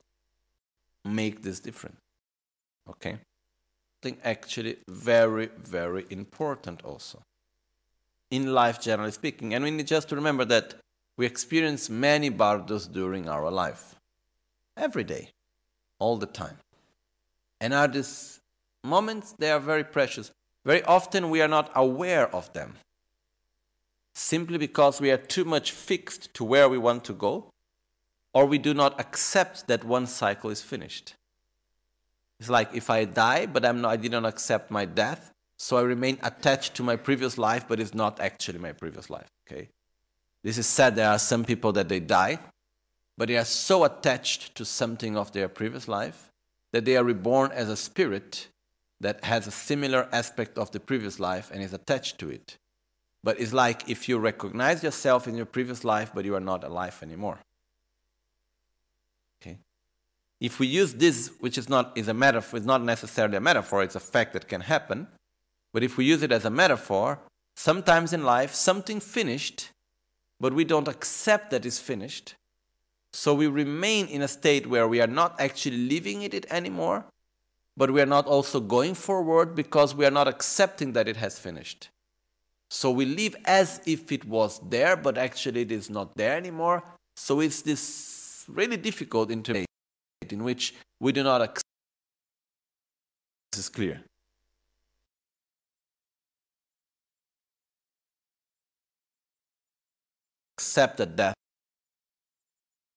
Make 1.06 1.42
this 1.42 1.60
different. 1.60 1.98
Okay? 2.90 3.18
Something 4.04 4.22
actually 4.26 4.76
very, 4.90 5.48
very 5.64 6.06
important 6.10 6.84
also. 6.84 7.24
In 8.32 8.54
life, 8.54 8.82
generally 8.82 9.14
speaking. 9.14 9.54
And 9.54 9.64
we 9.64 9.72
need 9.72 9.88
just 9.88 10.10
to 10.10 10.16
remember 10.18 10.44
that 10.44 10.74
we 11.16 11.26
experience 11.26 11.90
many 11.90 12.28
bardos 12.28 12.86
during 12.86 13.30
our 13.30 13.50
life. 13.50 13.96
Every 14.76 15.06
day. 15.06 15.30
All 16.00 16.18
the 16.18 16.26
time. 16.26 16.58
And 17.62 17.74
are 17.74 17.88
these 17.88 18.42
moments, 18.84 19.36
they 19.40 19.50
are 19.50 19.62
very 19.62 19.86
precious. 19.86 20.32
Very 20.66 20.84
often 20.84 21.30
we 21.30 21.42
are 21.42 21.48
not 21.48 21.72
aware 21.74 22.28
of 22.36 22.52
them 22.52 22.74
simply 24.14 24.58
because 24.58 25.00
we 25.00 25.12
are 25.12 25.18
too 25.18 25.46
much 25.46 25.72
fixed 25.72 26.34
to 26.34 26.44
where 26.44 26.68
we 26.68 26.78
want 26.78 27.06
to 27.06 27.14
go, 27.14 27.46
or 28.34 28.46
we 28.48 28.58
do 28.58 28.74
not 28.74 29.00
accept 29.00 29.68
that 29.68 29.86
one 29.86 30.08
cycle 30.08 30.50
is 30.50 30.62
finished. 30.62 31.16
It's 32.40 32.50
like 32.50 32.70
if 32.74 32.90
I 32.90 33.06
die, 33.06 33.46
but 33.46 33.66
I'm 33.66 33.82
not, 33.82 33.92
I 33.92 33.98
did 33.98 34.12
not 34.12 34.26
accept 34.26 34.72
my 34.72 34.86
death, 34.86 35.32
so 35.58 35.78
I 35.78 35.82
remain 35.82 36.18
attached 36.24 36.76
to 36.76 36.84
my 36.84 36.96
previous 36.96 37.38
life, 37.38 37.66
but 37.68 37.80
it's 37.80 37.94
not 37.94 38.20
actually 38.20 38.60
my 38.60 38.74
previous 38.74 39.10
life. 39.10 39.30
Okay, 39.48 39.70
this 40.44 40.58
is 40.58 40.66
sad. 40.66 40.96
There 40.96 41.10
are 41.10 41.20
some 41.20 41.46
people 41.46 41.72
that 41.74 41.90
they 41.90 42.00
die, 42.00 42.40
but 43.18 43.28
they 43.28 43.38
are 43.38 43.46
so 43.46 43.84
attached 43.84 44.56
to 44.56 44.66
something 44.66 45.16
of 45.16 45.32
their 45.32 45.48
previous 45.48 45.88
life 45.88 46.32
that 46.72 46.86
they 46.86 46.98
are 46.98 47.04
reborn 47.04 47.52
as 47.52 47.70
a 47.70 47.78
spirit 47.78 48.48
that 49.00 49.24
has 49.24 49.48
a 49.48 49.52
similar 49.52 50.10
aspect 50.12 50.58
of 50.58 50.72
the 50.72 50.80
previous 50.80 51.20
life 51.20 51.52
and 51.52 51.62
is 51.62 51.74
attached 51.74 52.18
to 52.20 52.30
it. 52.30 52.58
But 53.24 53.40
it's 53.40 53.54
like 53.54 53.90
if 53.90 54.10
you 54.10 54.18
recognize 54.18 54.84
yourself 54.84 55.28
in 55.28 55.36
your 55.36 55.46
previous 55.46 55.84
life, 55.84 56.12
but 56.14 56.26
you 56.26 56.36
are 56.36 56.42
not 56.42 56.64
alive 56.64 57.00
anymore. 57.02 57.40
Okay? 59.42 59.58
If 60.40 60.60
we 60.60 60.68
use 60.68 60.94
this, 60.94 61.32
which 61.40 61.58
is 61.58 61.70
not 61.70 61.92
is 61.96 62.08
a 62.08 62.14
metaphor, 62.14 62.58
it's 62.58 62.66
not 62.66 62.84
necessarily 62.84 63.38
a 63.38 63.42
metaphor, 63.42 63.84
it's 63.84 63.96
a 63.96 64.00
fact 64.00 64.34
that 64.34 64.48
can 64.48 64.62
happen. 64.62 65.08
But 65.72 65.84
if 65.84 65.98
we 65.98 66.06
use 66.06 66.22
it 66.22 66.32
as 66.32 66.46
a 66.46 66.50
metaphor, 66.50 67.20
sometimes 67.56 68.14
in 68.14 68.24
life 68.24 68.54
something 68.54 69.00
finished, 69.00 69.70
but 70.40 70.54
we 70.54 70.66
don't 70.66 70.88
accept 70.88 71.52
that 71.52 71.66
it's 71.66 71.80
finished. 71.80 72.36
So 73.14 73.34
we 73.34 73.48
remain 73.48 74.08
in 74.08 74.22
a 74.22 74.28
state 74.28 74.68
where 74.68 74.88
we 74.88 75.00
are 75.00 75.08
not 75.08 75.40
actually 75.40 75.78
living 75.78 76.24
in 76.24 76.34
it 76.34 76.46
anymore, 76.50 77.06
but 77.78 77.92
we 77.92 78.02
are 78.02 78.08
not 78.08 78.26
also 78.28 78.60
going 78.60 78.96
forward 78.96 79.56
because 79.56 79.96
we 79.96 80.06
are 80.06 80.12
not 80.12 80.28
accepting 80.28 80.94
that 80.94 81.08
it 81.08 81.18
has 81.18 81.40
finished. 81.40 81.90
So 82.70 82.90
we 82.92 83.06
live 83.06 83.36
as 83.46 83.82
if 83.86 84.12
it 84.12 84.26
was 84.26 84.60
there, 84.68 84.98
but 84.98 85.18
actually 85.18 85.62
it 85.62 85.72
is 85.72 85.90
not 85.90 86.18
there 86.18 86.36
anymore. 86.36 86.84
So 87.16 87.40
it's 87.40 87.62
this 87.62 88.46
really 88.48 88.78
difficult 88.78 89.32
internet 89.32 89.68
in 90.32 90.44
which 90.44 90.74
we 91.00 91.12
do 91.12 91.24
not 91.24 91.42
accept. 91.42 91.64
This 93.52 93.60
is 93.62 93.70
clear. 93.70 94.02
Accept 100.58 100.98
that 100.98 101.16
death 101.16 101.36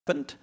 happened. 0.06 0.34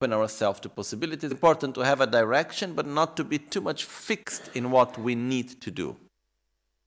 Open 0.00 0.12
ourselves 0.12 0.60
to 0.60 0.68
possibilities. 0.68 1.24
It's 1.24 1.32
important 1.32 1.74
to 1.74 1.80
have 1.80 2.00
a 2.00 2.06
direction, 2.06 2.72
but 2.72 2.86
not 2.86 3.16
to 3.16 3.24
be 3.24 3.38
too 3.38 3.60
much 3.60 3.84
fixed 3.84 4.48
in 4.54 4.70
what 4.70 4.96
we 4.96 5.14
need 5.14 5.60
to 5.60 5.70
do 5.70 5.96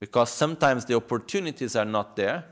because 0.02 0.32
sometimes 0.32 0.86
the 0.86 0.96
opportunities 0.96 1.76
are 1.76 1.86
not 1.86 2.18
there. 2.18 2.46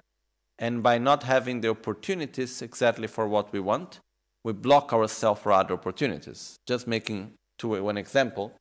And 0.59 0.83
by 0.83 0.97
not 0.97 1.23
having 1.23 1.61
the 1.61 1.69
opportunities 1.69 2.61
exactly 2.61 3.07
for 3.07 3.27
what 3.27 3.51
we 3.51 3.59
want, 3.59 3.99
we 4.43 4.53
block 4.53 4.93
ourselves 4.93 5.41
for 5.41 5.51
other 5.51 5.73
opportunities. 5.73 6.59
Just 6.65 6.87
making 6.87 7.33
two, 7.57 7.81
one 7.83 7.97
example. 7.97 8.53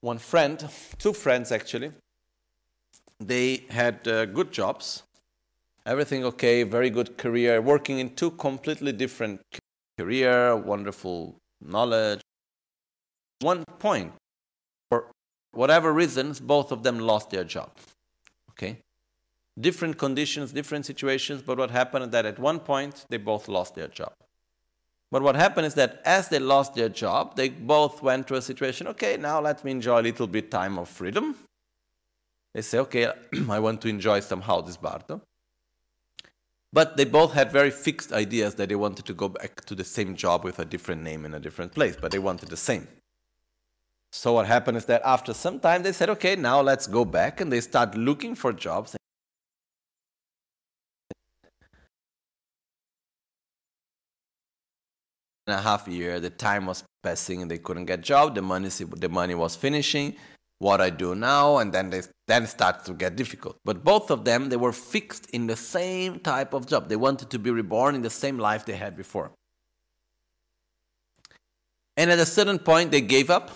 One 0.00 0.18
friend, 0.18 0.64
two 0.98 1.12
friends 1.12 1.50
actually, 1.50 1.90
they 3.20 3.64
had 3.68 4.06
uh, 4.06 4.26
good 4.26 4.52
jobs, 4.52 5.02
everything 5.84 6.24
okay, 6.24 6.62
very 6.62 6.88
good 6.88 7.18
career, 7.18 7.60
working 7.60 7.98
in 7.98 8.14
two 8.14 8.30
completely 8.32 8.92
different 8.92 9.40
career, 9.98 10.54
wonderful 10.54 11.36
knowledge. 11.60 12.20
One 13.40 13.64
point, 13.80 14.12
for 14.88 15.10
whatever 15.52 15.92
reasons, 15.92 16.38
both 16.38 16.70
of 16.70 16.84
them 16.84 17.00
lost 17.00 17.30
their 17.30 17.44
job. 17.44 17.70
Okay? 18.50 18.78
Different 19.60 19.98
conditions, 19.98 20.52
different 20.52 20.86
situations, 20.86 21.42
but 21.42 21.58
what 21.58 21.70
happened 21.72 22.04
is 22.04 22.10
that 22.10 22.24
at 22.24 22.38
one 22.38 22.60
point 22.60 23.04
they 23.08 23.16
both 23.16 23.48
lost 23.48 23.74
their 23.74 23.88
job. 23.88 24.12
But 25.10 25.22
what 25.22 25.36
happened 25.36 25.66
is 25.66 25.74
that 25.74 26.02
as 26.04 26.28
they 26.28 26.38
lost 26.38 26.74
their 26.74 26.90
job, 26.90 27.36
they 27.36 27.48
both 27.48 28.02
went 28.02 28.28
to 28.28 28.34
a 28.34 28.42
situation, 28.42 28.86
okay, 28.88 29.16
now 29.16 29.40
let 29.40 29.64
me 29.64 29.70
enjoy 29.70 30.00
a 30.00 30.02
little 30.02 30.26
bit 30.26 30.50
time 30.50 30.78
of 30.78 30.88
freedom. 30.88 31.34
They 32.54 32.62
say, 32.62 32.78
okay, 32.80 33.10
I 33.48 33.58
want 33.58 33.80
to 33.82 33.88
enjoy 33.88 34.20
somehow 34.20 34.60
this 34.60 34.76
bardo. 34.76 35.22
But 36.70 36.98
they 36.98 37.06
both 37.06 37.32
had 37.32 37.50
very 37.50 37.70
fixed 37.70 38.12
ideas 38.12 38.56
that 38.56 38.68
they 38.68 38.74
wanted 38.74 39.06
to 39.06 39.14
go 39.14 39.30
back 39.30 39.64
to 39.64 39.74
the 39.74 39.84
same 39.84 40.14
job 40.14 40.44
with 40.44 40.58
a 40.58 40.66
different 40.66 41.02
name 41.02 41.24
in 41.24 41.32
a 41.32 41.40
different 41.40 41.72
place, 41.72 41.96
but 41.98 42.10
they 42.10 42.18
wanted 42.18 42.50
the 42.50 42.58
same. 42.58 42.86
So 44.12 44.34
what 44.34 44.46
happened 44.46 44.76
is 44.76 44.84
that 44.86 45.00
after 45.04 45.32
some 45.32 45.60
time 45.60 45.82
they 45.82 45.92
said, 45.92 46.10
okay, 46.10 46.36
now 46.36 46.60
let's 46.60 46.86
go 46.86 47.06
back 47.06 47.40
and 47.40 47.50
they 47.50 47.60
start 47.62 47.94
looking 47.94 48.34
for 48.34 48.52
jobs. 48.52 48.97
In 55.48 55.54
a 55.54 55.62
half 55.62 55.88
year, 55.88 56.20
the 56.20 56.28
time 56.28 56.66
was 56.66 56.84
passing 57.02 57.40
and 57.40 57.50
they 57.50 57.56
couldn't 57.56 57.86
get 57.86 58.02
job. 58.02 58.34
The 58.34 58.42
money, 58.42 58.68
the 58.68 59.08
money 59.08 59.34
was 59.34 59.56
finishing. 59.56 60.14
What 60.58 60.82
I 60.82 60.90
do 60.90 61.14
now, 61.14 61.56
and 61.56 61.72
then 61.72 61.88
they 61.88 62.02
then 62.26 62.46
start 62.46 62.84
to 62.84 62.92
get 62.92 63.16
difficult. 63.16 63.56
But 63.64 63.82
both 63.82 64.10
of 64.10 64.26
them, 64.26 64.50
they 64.50 64.56
were 64.56 64.72
fixed 64.72 65.30
in 65.30 65.46
the 65.46 65.56
same 65.56 66.18
type 66.20 66.52
of 66.52 66.66
job. 66.66 66.90
They 66.90 66.96
wanted 66.96 67.30
to 67.30 67.38
be 67.38 67.50
reborn 67.50 67.94
in 67.94 68.02
the 68.02 68.10
same 68.10 68.38
life 68.38 68.66
they 68.66 68.76
had 68.76 68.94
before. 68.94 69.30
And 71.96 72.10
at 72.10 72.18
a 72.18 72.26
certain 72.26 72.58
point, 72.58 72.90
they 72.90 73.00
gave 73.00 73.30
up 73.30 73.50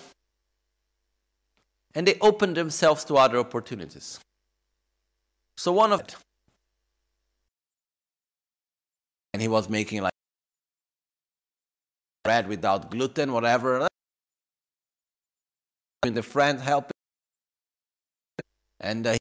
and 1.95 2.07
they 2.07 2.17
opened 2.23 2.57
themselves 2.57 3.05
to 3.05 3.17
other 3.17 3.37
opportunities. 3.37 4.19
So 5.59 5.73
one 5.73 5.93
of 5.93 6.01
and 9.35 9.43
he 9.43 9.49
was 9.49 9.69
making 9.69 10.01
like 10.03 10.12
bread 12.25 12.49
without 12.49 12.91
gluten, 12.91 13.33
whatever. 13.33 13.89
And 16.03 16.17
the 16.17 16.23
friend 16.23 16.61
helping, 16.61 16.91
and 18.81 19.07
uh, 19.07 19.17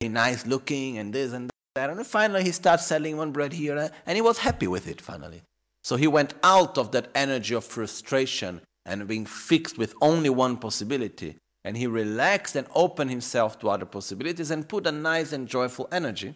he 0.00 0.08
nice 0.08 0.44
looking, 0.44 0.98
and 0.98 1.12
this 1.12 1.32
and 1.32 1.50
that. 1.76 1.90
And 1.90 2.04
finally, 2.06 2.42
he 2.42 2.50
starts 2.50 2.86
selling 2.86 3.16
one 3.16 3.30
bread 3.30 3.52
here, 3.52 3.78
uh, 3.78 3.88
and 4.04 4.16
he 4.16 4.22
was 4.22 4.38
happy 4.38 4.66
with 4.66 4.88
it. 4.88 5.00
Finally, 5.00 5.42
so 5.84 5.96
he 5.96 6.08
went 6.08 6.34
out 6.42 6.76
of 6.78 6.90
that 6.92 7.08
energy 7.14 7.54
of 7.54 7.64
frustration 7.64 8.60
and 8.84 9.06
being 9.06 9.24
fixed 9.24 9.78
with 9.78 9.94
only 10.00 10.30
one 10.30 10.56
possibility 10.56 11.36
and 11.64 11.76
he 11.76 11.86
relaxed 11.86 12.54
and 12.54 12.66
opened 12.74 13.10
himself 13.10 13.58
to 13.58 13.70
other 13.70 13.86
possibilities 13.86 14.50
and 14.50 14.68
put 14.68 14.86
a 14.86 14.92
nice 14.92 15.32
and 15.32 15.48
joyful 15.48 15.88
energy. 15.90 16.34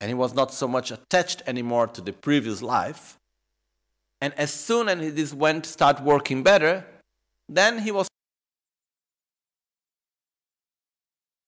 And 0.00 0.08
he 0.10 0.14
was 0.14 0.34
not 0.34 0.52
so 0.52 0.66
much 0.66 0.90
attached 0.90 1.42
anymore 1.46 1.86
to 1.86 2.00
the 2.00 2.12
previous 2.12 2.60
life. 2.60 3.16
And 4.22 4.32
as 4.38 4.54
soon 4.54 4.88
as 4.88 5.14
this 5.14 5.34
went 5.34 5.66
start 5.66 6.00
working 6.00 6.44
better, 6.44 6.86
then 7.48 7.80
he 7.80 7.90
was 7.90 8.06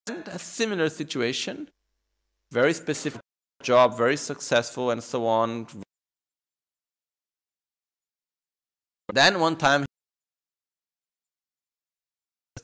a 0.09 0.39
similar 0.41 0.89
situation, 0.89 1.69
very 2.51 2.75
specific 2.75 3.21
job, 3.63 3.97
very 3.97 4.17
successful, 4.17 4.91
and 4.91 5.01
so 5.05 5.25
on. 5.25 5.69
Then 9.13 9.39
one 9.39 9.55
time 9.55 9.85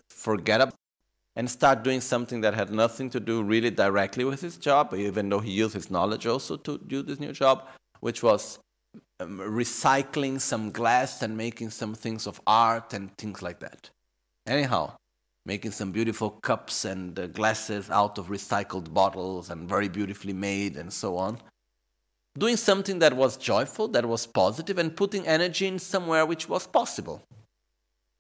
forget 0.09 0.61
about 0.61 0.75
and 1.37 1.49
start 1.49 1.85
doing 1.85 2.01
something 2.01 2.41
that 2.41 2.55
had 2.55 2.73
nothing 2.73 3.11
to 3.11 3.21
do 3.21 3.45
really 3.45 3.71
directly 3.71 4.25
with 4.25 4.41
his 4.41 4.57
job, 4.57 4.93
even 4.93 5.29
though 5.29 5.39
he 5.39 5.53
used 5.53 5.75
his 5.75 5.89
knowledge 5.89 6.27
also 6.27 6.57
to 6.57 6.79
do 6.79 7.01
this 7.01 7.21
new 7.21 7.33
job, 7.33 7.69
which 8.01 8.25
was 8.25 8.59
um, 9.21 9.39
recycling 9.39 10.41
some 10.41 10.71
glass 10.71 11.23
and 11.23 11.37
making 11.37 11.71
some 11.71 11.95
things 11.95 12.27
of 12.27 12.41
art 12.47 12.95
and 12.95 13.17
things 13.17 13.43
like 13.43 13.61
that. 13.61 13.91
Anyhow, 14.47 14.93
making 15.45 15.73
some 15.73 15.93
beautiful 15.93 16.31
cups 16.31 16.85
and 16.85 17.19
uh, 17.19 17.27
glasses 17.27 17.91
out 17.91 18.19
of 18.19 18.29
recycled 18.29 18.93
bottles 18.93 19.51
and 19.51 19.69
very 19.69 19.89
beautifully 19.89 20.33
made 20.33 20.77
and 20.77 20.93
so 20.93 21.17
on. 21.17 21.39
Doing 22.39 22.57
something 22.57 23.01
that 23.01 23.15
was 23.15 23.37
joyful, 23.37 23.89
that 23.89 24.07
was 24.07 24.27
positive, 24.27 24.79
and 24.79 24.97
putting 24.97 25.27
energy 25.27 25.67
in 25.67 25.79
somewhere 25.79 26.25
which 26.25 26.49
was 26.49 26.67
possible. 26.67 27.23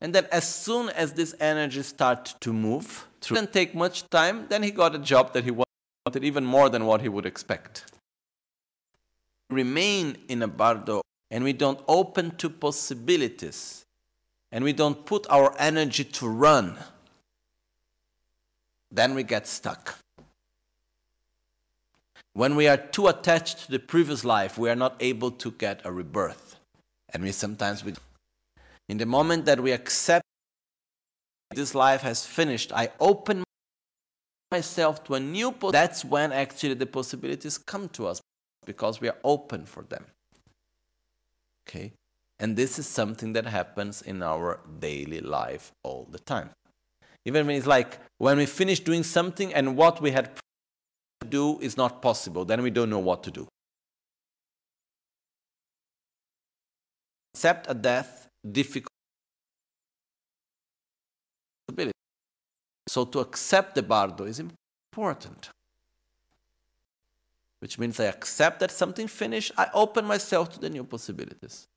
And 0.00 0.14
then, 0.14 0.26
as 0.32 0.52
soon 0.52 0.88
as 0.90 1.12
this 1.12 1.34
energy 1.38 1.82
started 1.82 2.34
to 2.40 2.52
move, 2.52 3.06
through, 3.20 3.36
didn't 3.36 3.52
take 3.52 3.74
much 3.74 4.08
time, 4.08 4.46
then 4.48 4.62
he 4.62 4.70
got 4.70 4.94
a 4.94 4.98
job 4.98 5.32
that 5.34 5.44
he 5.44 5.52
wanted 5.52 6.24
even 6.24 6.44
more 6.44 6.68
than 6.68 6.86
what 6.86 7.02
he 7.02 7.08
would 7.08 7.26
expect. 7.26 7.84
Remain 9.50 10.16
in 10.28 10.42
a 10.42 10.48
bardo 10.48 11.02
and 11.30 11.44
we 11.44 11.52
don't 11.52 11.80
open 11.88 12.36
to 12.36 12.48
possibilities 12.48 13.84
and 14.52 14.64
we 14.64 14.72
don't 14.72 15.04
put 15.04 15.26
our 15.28 15.54
energy 15.58 16.04
to 16.04 16.28
run 16.28 16.78
then 18.90 19.14
we 19.14 19.22
get 19.22 19.46
stuck. 19.46 19.98
When 22.32 22.56
we 22.56 22.68
are 22.68 22.76
too 22.76 23.08
attached 23.08 23.66
to 23.66 23.70
the 23.70 23.78
previous 23.78 24.24
life, 24.24 24.58
we 24.58 24.70
are 24.70 24.76
not 24.76 24.96
able 25.00 25.30
to 25.32 25.50
get 25.52 25.80
a 25.84 25.92
rebirth. 25.92 26.56
And 27.10 27.22
we 27.22 27.32
sometimes 27.32 27.84
we 27.84 27.94
in 28.88 28.98
the 28.98 29.06
moment 29.06 29.44
that 29.44 29.60
we 29.60 29.72
accept 29.72 30.24
this 31.52 31.74
life 31.74 32.02
has 32.02 32.26
finished, 32.26 32.72
I 32.72 32.90
open 32.98 33.44
myself 34.50 35.04
to 35.04 35.14
a 35.14 35.20
new 35.20 35.54
that's 35.70 36.04
when 36.04 36.32
actually 36.32 36.74
the 36.74 36.86
possibilities 36.86 37.58
come 37.58 37.88
to 37.90 38.06
us 38.06 38.20
because 38.72 39.00
we 39.00 39.08
are 39.08 39.18
open 39.24 39.66
for 39.66 39.82
them. 39.82 40.04
Okay? 41.62 41.92
And 42.38 42.56
this 42.56 42.78
is 42.78 42.86
something 42.86 43.32
that 43.32 43.46
happens 43.46 44.00
in 44.00 44.22
our 44.22 44.60
daily 44.78 45.20
life 45.20 45.72
all 45.82 46.06
the 46.08 46.20
time. 46.20 46.50
Even 47.24 47.46
when 47.46 47.56
it's 47.56 47.66
like 47.66 47.98
when 48.18 48.38
we 48.38 48.46
finish 48.46 48.78
doing 48.78 49.02
something 49.02 49.52
and 49.52 49.76
what 49.76 50.00
we 50.00 50.12
had 50.12 50.26
to 50.36 51.28
do 51.28 51.58
is 51.58 51.76
not 51.76 52.00
possible, 52.00 52.44
then 52.44 52.62
we 52.62 52.70
don't 52.70 52.90
know 52.90 53.04
what 53.10 53.24
to 53.24 53.32
do. 53.32 53.48
Accept 57.34 57.66
a 57.68 57.74
death 57.74 58.28
difficult. 58.60 58.94
So 62.88 63.04
to 63.04 63.18
accept 63.18 63.74
the 63.74 63.82
bardo 63.82 64.24
is 64.24 64.40
important. 64.40 65.50
Which 67.60 67.78
means 67.78 68.00
I 68.00 68.04
accept 68.04 68.60
that 68.60 68.70
something 68.70 69.06
finished, 69.06 69.52
I 69.56 69.68
open 69.74 70.06
myself 70.06 70.50
to 70.54 70.60
the 70.60 70.70
new 70.70 70.82
possibilities. 70.82 71.68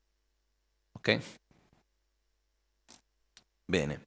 Ok? 0.96 1.20
Bene. 3.68 3.98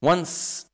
Once 0.00 0.66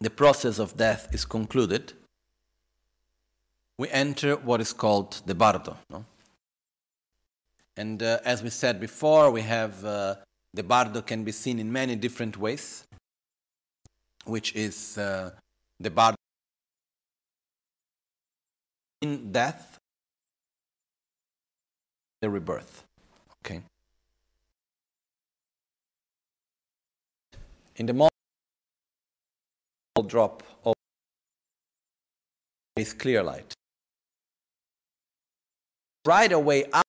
the 0.00 0.10
process 0.10 0.60
of 0.60 0.76
death 0.76 1.08
is 1.12 1.24
concluded, 1.24 1.92
we 3.76 3.88
enter 3.90 4.36
what 4.36 4.60
is 4.60 4.72
called 4.72 5.20
the 5.26 5.34
bardo. 5.34 5.76
No? 5.90 6.04
And 7.76 8.02
uh, 8.02 8.18
as 8.24 8.42
we 8.42 8.50
said 8.50 8.80
before, 8.80 9.30
we 9.30 9.42
have 9.42 9.84
uh, 9.84 10.14
the 10.54 10.62
bardo 10.62 11.02
can 11.02 11.24
be 11.24 11.32
seen 11.32 11.58
in 11.58 11.72
many 11.72 11.96
different 11.96 12.36
ways, 12.36 12.84
which 14.24 14.54
is 14.54 14.98
uh, 14.98 15.30
the 15.78 15.90
bardo 15.90 16.16
in 19.02 19.30
death, 19.32 19.78
the 22.20 22.28
rebirth. 22.28 22.84
Okay. 23.44 23.62
in 27.78 27.86
the 27.86 27.92
moment 27.92 28.12
drop 30.06 30.42
of 30.64 30.74
is 32.76 32.92
clear 32.92 33.22
light. 33.22 33.52
Right 36.06 36.30
away 36.30 36.64
after 36.66 36.82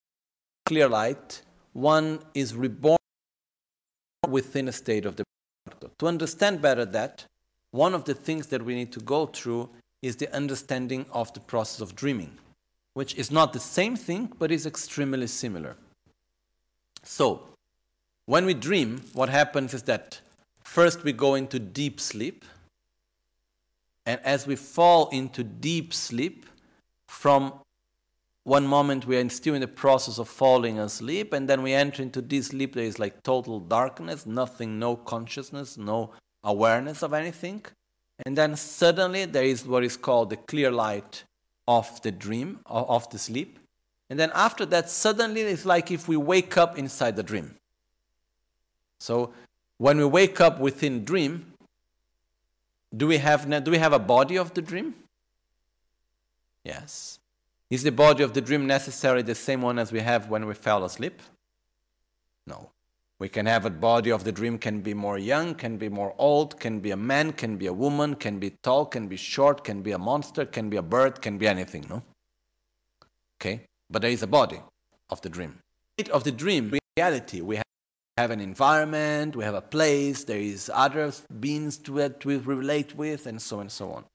clear 0.65 0.87
light, 0.87 1.41
one 1.73 2.19
is 2.33 2.55
reborn 2.55 2.97
within 4.29 4.67
a 4.67 4.71
state 4.71 5.05
of 5.05 5.15
the 5.15 5.23
To 5.99 6.07
understand 6.07 6.61
better 6.61 6.85
that, 6.85 7.25
one 7.71 7.93
of 7.93 8.05
the 8.05 8.13
things 8.13 8.47
that 8.47 8.63
we 8.63 8.75
need 8.75 8.91
to 8.93 8.99
go 8.99 9.25
through 9.25 9.69
is 10.01 10.15
the 10.15 10.33
understanding 10.35 11.05
of 11.11 11.33
the 11.33 11.39
process 11.39 11.81
of 11.81 11.95
dreaming, 11.95 12.37
which 12.93 13.15
is 13.15 13.29
not 13.31 13.53
the 13.53 13.59
same 13.59 13.95
thing, 13.95 14.31
but 14.39 14.51
is 14.51 14.65
extremely 14.65 15.27
similar. 15.27 15.75
So, 17.03 17.43
when 18.25 18.45
we 18.45 18.53
dream, 18.53 19.01
what 19.13 19.29
happens 19.29 19.73
is 19.73 19.83
that 19.83 20.21
First, 20.69 21.03
we 21.03 21.13
go 21.13 21.33
into 21.33 21.57
deep 21.57 21.99
sleep. 21.99 22.45
And 24.05 24.21
as 24.23 24.45
we 24.45 24.55
fall 24.55 25.09
into 25.09 25.43
deep 25.43 25.95
sleep, 25.95 26.45
from 27.07 27.53
one 28.49 28.65
moment 28.65 29.05
we 29.05 29.15
are 29.15 29.29
still 29.29 29.53
in 29.53 29.61
the 29.61 29.67
process 29.67 30.17
of 30.17 30.27
falling 30.27 30.79
asleep, 30.79 31.33
and 31.33 31.47
then 31.47 31.61
we 31.61 31.71
enter 31.71 32.01
into 32.01 32.19
this 32.19 32.47
sleep, 32.47 32.73
there 32.73 32.83
is 32.83 32.97
like 32.97 33.21
total 33.21 33.59
darkness, 33.59 34.25
nothing, 34.25 34.79
no 34.79 34.95
consciousness, 34.95 35.77
no 35.77 36.09
awareness 36.43 37.03
of 37.03 37.13
anything. 37.13 37.63
And 38.25 38.35
then 38.35 38.55
suddenly 38.55 39.25
there 39.25 39.43
is 39.43 39.67
what 39.67 39.83
is 39.83 39.95
called 39.95 40.31
the 40.31 40.35
clear 40.35 40.71
light 40.71 41.25
of 41.67 42.01
the 42.01 42.11
dream, 42.11 42.59
of 42.65 43.07
the 43.11 43.19
sleep. 43.19 43.59
And 44.09 44.19
then 44.19 44.31
after 44.33 44.65
that, 44.65 44.89
suddenly 44.89 45.41
it's 45.41 45.63
like 45.63 45.91
if 45.91 46.07
we 46.07 46.17
wake 46.17 46.57
up 46.57 46.75
inside 46.75 47.15
the 47.17 47.23
dream. 47.31 47.55
So 48.99 49.31
when 49.77 49.99
we 49.99 50.05
wake 50.05 50.41
up 50.41 50.59
within 50.59 51.05
dream, 51.05 51.53
do 52.97 53.05
we 53.05 53.17
have, 53.17 53.47
do 53.63 53.69
we 53.69 53.77
have 53.77 53.93
a 53.93 53.99
body 53.99 54.37
of 54.39 54.55
the 54.55 54.63
dream? 54.63 54.95
Yes. 56.63 57.19
Is 57.69 57.83
the 57.83 57.91
body 57.91 58.23
of 58.23 58.33
the 58.33 58.41
dream 58.41 58.65
necessarily 58.65 59.21
the 59.21 59.35
same 59.35 59.61
one 59.61 59.77
as 59.77 59.91
we 59.91 59.99
have 59.99 60.29
when 60.29 60.47
we 60.47 60.55
fell 60.55 60.83
asleep? 60.83 61.21
No. 62.47 62.71
We 63.19 63.29
can 63.29 63.45
have 63.45 63.65
a 63.65 63.69
body 63.69 64.11
of 64.11 64.23
the 64.23 64.31
dream 64.31 64.57
can 64.57 64.81
be 64.81 64.93
more 64.93 65.17
young, 65.17 65.53
can 65.53 65.77
be 65.77 65.89
more 65.89 66.15
old, 66.17 66.59
can 66.59 66.79
be 66.79 66.91
a 66.91 66.97
man, 66.97 67.33
can 67.33 67.57
be 67.57 67.67
a 67.67 67.73
woman, 67.73 68.15
can 68.15 68.39
be 68.39 68.51
tall, 68.63 68.85
can 68.85 69.07
be 69.07 69.17
short, 69.17 69.63
can 69.63 69.81
be 69.81 69.91
a 69.91 69.97
monster, 69.97 70.45
can 70.45 70.69
be 70.69 70.77
a 70.77 70.81
bird, 70.81 71.21
can 71.21 71.37
be 71.37 71.47
anything, 71.47 71.85
no? 71.89 72.01
Okay? 73.39 73.61
But 73.89 74.01
there 74.01 74.11
is 74.11 74.23
a 74.23 74.27
body 74.27 74.61
of 75.09 75.21
the 75.21 75.29
dream. 75.29 75.59
Of 76.11 76.23
the 76.23 76.31
dream, 76.31 76.73
reality, 76.95 77.41
we 77.41 77.59
have 78.17 78.31
an 78.31 78.39
environment, 78.39 79.35
we 79.35 79.43
have 79.43 79.53
a 79.53 79.61
place, 79.61 80.23
there 80.23 80.39
is 80.39 80.71
other 80.73 81.11
beings 81.39 81.77
to 81.79 82.01
uh, 82.01 82.05
it 82.05 82.25
we 82.25 82.37
relate 82.37 82.95
with, 82.95 83.27
and 83.27 83.41
so 83.41 83.57
on 83.57 83.61
and 83.63 83.71
so 83.71 83.91
on. 83.91 84.05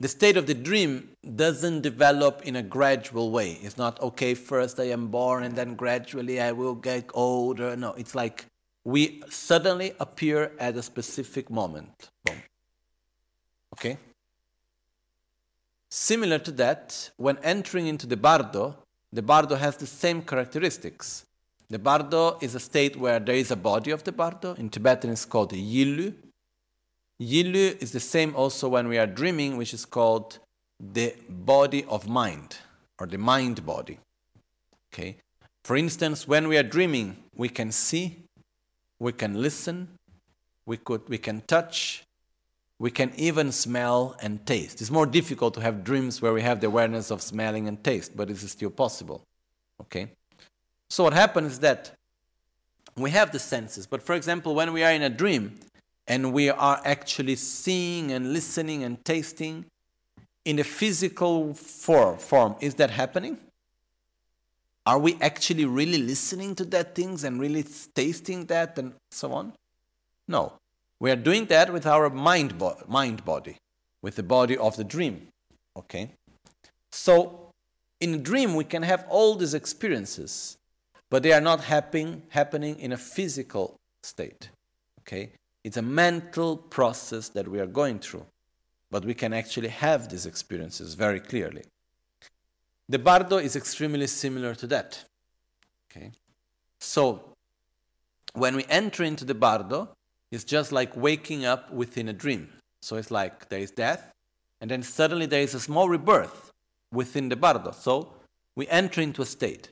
The 0.00 0.08
state 0.08 0.38
of 0.38 0.46
the 0.46 0.54
dream 0.54 1.10
doesn't 1.36 1.82
develop 1.82 2.40
in 2.42 2.56
a 2.56 2.62
gradual 2.62 3.30
way. 3.30 3.58
It's 3.62 3.76
not, 3.76 4.00
okay, 4.00 4.32
first 4.32 4.80
I 4.80 4.84
am 4.84 5.08
born 5.08 5.44
and 5.44 5.54
then 5.54 5.74
gradually 5.74 6.40
I 6.40 6.52
will 6.52 6.74
get 6.74 7.10
older. 7.12 7.76
No, 7.76 7.92
it's 7.92 8.14
like 8.14 8.46
we 8.82 9.22
suddenly 9.28 9.92
appear 10.00 10.52
at 10.58 10.74
a 10.76 10.82
specific 10.82 11.50
moment. 11.50 12.08
Boom. 12.24 12.42
Okay? 13.74 13.98
Similar 15.90 16.38
to 16.38 16.52
that, 16.52 17.10
when 17.18 17.36
entering 17.42 17.86
into 17.86 18.06
the 18.06 18.16
bardo, 18.16 18.76
the 19.12 19.22
bardo 19.22 19.56
has 19.56 19.76
the 19.76 19.86
same 19.86 20.22
characteristics. 20.22 21.26
The 21.68 21.78
bardo 21.78 22.38
is 22.40 22.54
a 22.54 22.60
state 22.60 22.96
where 22.96 23.20
there 23.20 23.34
is 23.34 23.50
a 23.50 23.56
body 23.56 23.90
of 23.90 24.04
the 24.04 24.12
bardo. 24.12 24.54
In 24.54 24.70
Tibetan, 24.70 25.10
it's 25.10 25.26
called 25.26 25.52
yilu. 25.52 26.14
Yilu 27.20 27.80
is 27.82 27.92
the 27.92 28.00
same 28.00 28.34
also 28.34 28.68
when 28.68 28.88
we 28.88 28.96
are 28.96 29.06
dreaming, 29.06 29.56
which 29.56 29.74
is 29.74 29.84
called 29.84 30.38
the 30.80 31.14
body 31.28 31.84
of 31.84 32.08
mind 32.08 32.56
or 32.98 33.06
the 33.06 33.18
mind 33.18 33.66
body. 33.66 33.98
Okay. 34.92 35.16
For 35.64 35.76
instance, 35.76 36.26
when 36.26 36.48
we 36.48 36.56
are 36.56 36.62
dreaming, 36.62 37.16
we 37.36 37.50
can 37.50 37.70
see, 37.70 38.16
we 38.98 39.12
can 39.12 39.42
listen, 39.42 39.88
we 40.64 40.78
could 40.78 41.06
we 41.08 41.18
can 41.18 41.42
touch, 41.42 42.04
we 42.78 42.90
can 42.90 43.12
even 43.16 43.52
smell 43.52 44.16
and 44.22 44.44
taste. 44.46 44.80
It's 44.80 44.90
more 44.90 45.06
difficult 45.06 45.52
to 45.54 45.60
have 45.60 45.84
dreams 45.84 46.22
where 46.22 46.32
we 46.32 46.40
have 46.40 46.60
the 46.60 46.68
awareness 46.68 47.10
of 47.10 47.20
smelling 47.20 47.68
and 47.68 47.82
taste, 47.84 48.16
but 48.16 48.28
this 48.28 48.42
is 48.42 48.52
still 48.52 48.70
possible. 48.70 49.22
Okay. 49.82 50.12
So 50.88 51.04
what 51.04 51.12
happens 51.12 51.52
is 51.52 51.60
that 51.60 51.92
we 52.96 53.10
have 53.10 53.30
the 53.30 53.38
senses, 53.38 53.86
but 53.86 54.02
for 54.02 54.14
example, 54.14 54.54
when 54.54 54.72
we 54.72 54.82
are 54.82 54.92
in 54.92 55.02
a 55.02 55.10
dream 55.10 55.60
and 56.10 56.32
we 56.32 56.50
are 56.50 56.80
actually 56.84 57.36
seeing 57.36 58.10
and 58.10 58.32
listening 58.32 58.82
and 58.82 59.04
tasting 59.04 59.64
in 60.44 60.58
a 60.58 60.64
physical 60.64 61.54
form, 61.54 62.56
is 62.60 62.74
that 62.74 62.90
happening? 62.90 63.38
Are 64.84 64.98
we 64.98 65.16
actually 65.20 65.66
really 65.66 65.98
listening 65.98 66.56
to 66.56 66.64
that 66.64 66.96
things 66.96 67.22
and 67.22 67.40
really 67.40 67.64
tasting 67.94 68.46
that 68.46 68.76
and 68.76 68.94
so 69.12 69.32
on? 69.32 69.52
No. 70.26 70.54
We 70.98 71.12
are 71.12 71.16
doing 71.16 71.44
that 71.46 71.72
with 71.72 71.86
our 71.86 72.10
mind, 72.10 72.58
bo- 72.58 72.82
mind 72.88 73.24
body, 73.24 73.58
with 74.02 74.16
the 74.16 74.24
body 74.24 74.56
of 74.56 74.76
the 74.76 74.82
dream. 74.82 75.28
Okay? 75.76 76.10
So, 76.90 77.50
in 78.00 78.14
a 78.14 78.18
dream, 78.18 78.56
we 78.56 78.64
can 78.64 78.82
have 78.82 79.06
all 79.08 79.36
these 79.36 79.54
experiences, 79.54 80.56
but 81.08 81.22
they 81.22 81.32
are 81.32 81.40
not 81.40 81.60
happen, 81.60 82.24
happening 82.30 82.80
in 82.80 82.90
a 82.90 82.96
physical 82.96 83.76
state. 84.02 84.50
Okay? 85.02 85.30
It's 85.64 85.76
a 85.76 85.82
mental 85.82 86.56
process 86.56 87.28
that 87.30 87.48
we 87.48 87.60
are 87.60 87.66
going 87.66 87.98
through, 87.98 88.26
but 88.90 89.04
we 89.04 89.14
can 89.14 89.32
actually 89.32 89.68
have 89.68 90.08
these 90.08 90.26
experiences 90.26 90.94
very 90.94 91.20
clearly. 91.20 91.64
The 92.88 92.98
bardo 92.98 93.36
is 93.36 93.56
extremely 93.56 94.06
similar 94.06 94.54
to 94.56 94.66
that. 94.68 95.04
Okay? 95.90 96.10
So, 96.78 97.34
when 98.34 98.56
we 98.56 98.64
enter 98.68 99.04
into 99.04 99.24
the 99.24 99.34
bardo, 99.34 99.90
it's 100.30 100.44
just 100.44 100.72
like 100.72 100.96
waking 100.96 101.44
up 101.44 101.72
within 101.72 102.08
a 102.08 102.12
dream. 102.12 102.48
So 102.82 102.96
it's 102.96 103.10
like 103.10 103.48
there 103.48 103.60
is 103.60 103.70
death, 103.70 104.12
and 104.60 104.70
then 104.70 104.82
suddenly 104.82 105.26
there 105.26 105.42
is 105.42 105.54
a 105.54 105.60
small 105.60 105.88
rebirth 105.88 106.50
within 106.92 107.28
the 107.28 107.36
bardo. 107.36 107.72
So 107.72 108.12
we 108.56 108.66
enter 108.68 109.00
into 109.00 109.22
a 109.22 109.26
state. 109.26 109.68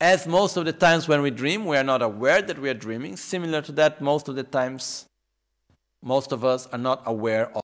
As 0.00 0.26
most 0.26 0.56
of 0.56 0.64
the 0.64 0.72
times 0.72 1.08
when 1.08 1.22
we 1.22 1.30
dream, 1.30 1.64
we 1.64 1.76
are 1.76 1.84
not 1.84 2.02
aware 2.02 2.40
that 2.40 2.58
we 2.58 2.68
are 2.68 2.74
dreaming. 2.74 3.16
Similar 3.16 3.62
to 3.62 3.72
that, 3.72 4.00
most 4.00 4.28
of 4.28 4.36
the 4.36 4.44
times, 4.44 5.06
most 6.02 6.30
of 6.30 6.44
us 6.44 6.66
are 6.68 6.78
not 6.78 7.02
aware 7.06 7.50
of 7.54 7.62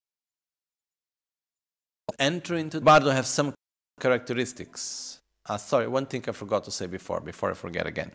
enter 2.18 2.54
into 2.54 2.78
the 2.78 2.84
bardo 2.84 3.10
have 3.10 3.26
some 3.26 3.52
characteristics. 3.98 5.18
Ah, 5.46 5.56
sorry, 5.56 5.88
one 5.88 6.06
thing 6.06 6.24
I 6.28 6.32
forgot 6.32 6.62
to 6.64 6.70
say 6.70 6.86
before, 6.86 7.20
before 7.20 7.50
I 7.50 7.54
forget 7.54 7.86
again 7.86 8.12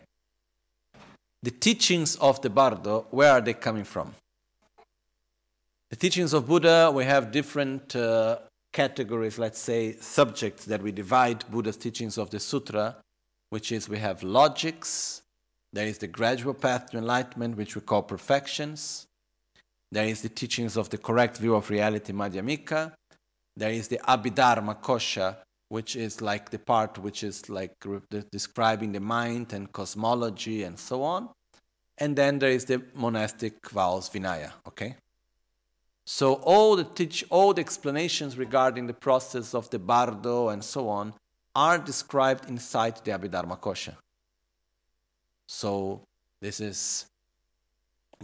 the 1.42 1.50
teachings 1.50 2.16
of 2.16 2.42
the 2.42 2.50
Bardo, 2.50 3.06
where 3.10 3.32
are 3.32 3.40
they 3.40 3.54
coming 3.54 3.84
from? 3.84 4.14
The 5.88 5.96
teachings 5.96 6.32
of 6.32 6.46
Buddha, 6.46 6.92
we 6.94 7.04
have 7.04 7.32
different 7.32 7.96
uh, 7.96 8.38
categories, 8.72 9.38
let's 9.38 9.58
say, 9.58 9.96
subjects 10.00 10.66
that 10.66 10.82
we 10.82 10.92
divide 10.92 11.50
Buddha's 11.50 11.76
teachings 11.76 12.18
of 12.18 12.30
the 12.30 12.38
Sutra, 12.38 12.96
which 13.50 13.70
is 13.70 13.88
we 13.88 13.98
have 13.98 14.22
logics, 14.22 15.22
there 15.72 15.86
is 15.86 15.98
the 15.98 16.06
gradual 16.06 16.54
path 16.54 16.90
to 16.90 16.98
enlightenment, 16.98 17.56
which 17.56 17.74
we 17.74 17.82
call 17.82 18.02
perfections, 18.02 19.06
there 19.92 20.06
is 20.06 20.22
the 20.22 20.28
teachings 20.28 20.76
of 20.76 20.88
the 20.90 20.98
correct 20.98 21.36
view 21.36 21.54
of 21.54 21.68
reality, 21.68 22.12
Madhyamika, 22.12 22.92
there 23.56 23.72
is 23.72 23.88
the 23.88 23.98
Abhidharma 23.98 24.80
Kosha, 24.80 25.36
which 25.68 25.96
is 25.96 26.20
like 26.20 26.50
the 26.50 26.58
part 26.58 26.98
which 26.98 27.22
is 27.22 27.48
like 27.48 27.72
describing 28.32 28.92
the 28.92 29.00
mind 29.00 29.52
and 29.52 29.70
cosmology 29.72 30.62
and 30.62 30.78
so 30.78 31.02
on. 31.02 31.28
And 31.98 32.16
then 32.16 32.38
there 32.38 32.50
is 32.50 32.64
the 32.64 32.82
monastic 32.94 33.68
vows 33.70 34.08
Vinaya, 34.08 34.52
okay? 34.66 34.96
So 36.06 36.34
all 36.34 36.74
the 36.74 36.84
teach, 36.84 37.24
all 37.30 37.52
the 37.52 37.60
explanations 37.60 38.36
regarding 38.38 38.86
the 38.86 38.94
process 38.94 39.54
of 39.54 39.70
the 39.70 39.78
bardo 39.78 40.48
and 40.48 40.64
so 40.64 40.88
on 40.88 41.14
are 41.54 41.78
described 41.78 42.48
inside 42.48 42.96
the 43.04 43.10
Abhidharma 43.10 43.58
Kosha. 43.58 43.96
So 45.46 46.02
this 46.40 46.60
is 46.60 47.06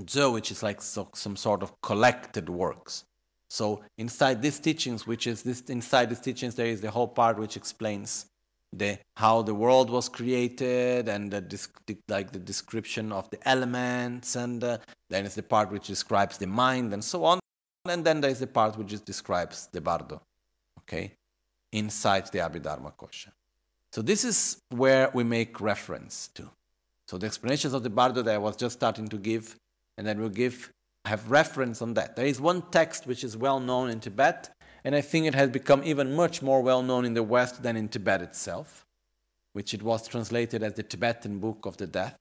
Zo, 0.09 0.33
which 0.33 0.51
is 0.51 0.63
like 0.63 0.81
so, 0.83 1.09
some 1.15 1.37
sort 1.37 1.63
of 1.63 1.81
collected 1.81 2.49
works. 2.49 3.05
So 3.49 3.83
inside 3.99 4.43
these 4.43 4.59
teachings, 4.59 5.07
which 5.07 5.27
is 5.27 5.43
this 5.43 5.61
inside 5.63 6.11
these 6.11 6.21
teachings, 6.21 6.55
there 6.55 6.67
is 6.67 6.81
the 6.81 6.91
whole 6.91 7.09
part 7.09 7.39
which 7.39 7.57
explains 7.57 8.27
the 8.73 8.99
how 9.17 9.43
the 9.43 9.55
world 9.55 9.89
was 9.89 10.09
created 10.09 11.09
and 11.09 11.31
the, 11.31 11.69
like 12.09 12.33
the 12.33 12.39
description 12.39 13.13
of 13.13 13.31
the 13.31 13.39
elements, 13.49 14.37
and 14.37 14.63
uh, 14.63 14.79
then 15.09 15.25
is 15.25 15.35
the 15.35 15.43
part 15.43 15.71
which 15.71 15.87
describes 15.87 16.37
the 16.39 16.47
mind 16.47 16.93
and 16.93 17.03
so 17.03 17.25
on, 17.25 17.39
and 17.89 18.05
then 18.05 18.21
there 18.21 18.31
is 18.31 18.41
the 18.41 18.47
part 18.47 18.77
which 18.77 19.05
describes 19.05 19.69
the 19.73 19.81
bardo, 19.81 20.21
okay, 20.81 21.13
inside 21.77 22.27
the 22.33 22.39
Abhidharma 22.39 22.93
Kosha. 22.97 23.31
So 23.93 24.03
this 24.03 24.25
is 24.25 24.63
where 24.71 25.11
we 25.15 25.25
make 25.25 25.61
reference 25.61 26.29
to. 26.35 26.51
So 27.09 27.19
the 27.19 27.27
explanations 27.27 27.73
of 27.73 27.83
the 27.83 27.91
bardo 27.91 28.23
that 28.23 28.35
I 28.35 28.39
was 28.39 28.57
just 28.57 28.77
starting 28.77 29.09
to 29.09 29.17
give, 29.17 29.57
and 29.97 30.07
then 30.07 30.19
we'll 30.19 30.29
give 30.29 30.73
have 31.07 31.31
reference 31.31 31.81
on 31.81 31.95
that. 31.95 32.17
There 32.17 32.27
is 32.27 32.41
one 32.41 32.63
text 32.71 33.07
which 33.07 33.23
is 33.23 33.37
well 33.37 33.61
known 33.61 33.91
in 33.91 34.01
Tibet, 34.01 34.51
and 34.85 34.95
I 34.95 35.01
think 35.01 35.27
it 35.27 35.35
has 35.35 35.51
become 35.51 35.83
even 35.85 36.15
much 36.15 36.43
more 36.43 36.61
well 36.63 36.83
known 36.83 37.05
in 37.05 37.15
the 37.15 37.23
West 37.23 37.63
than 37.63 37.77
in 37.77 37.89
Tibet 37.89 38.23
itself, 38.23 38.85
which 39.53 39.73
it 39.73 39.83
was 39.83 40.09
translated 40.09 40.63
as 40.63 40.75
the 40.75 40.83
Tibetan 40.83 41.39
Book 41.39 41.65
of 41.65 41.77
the 41.77 41.87
Death, 41.87 42.17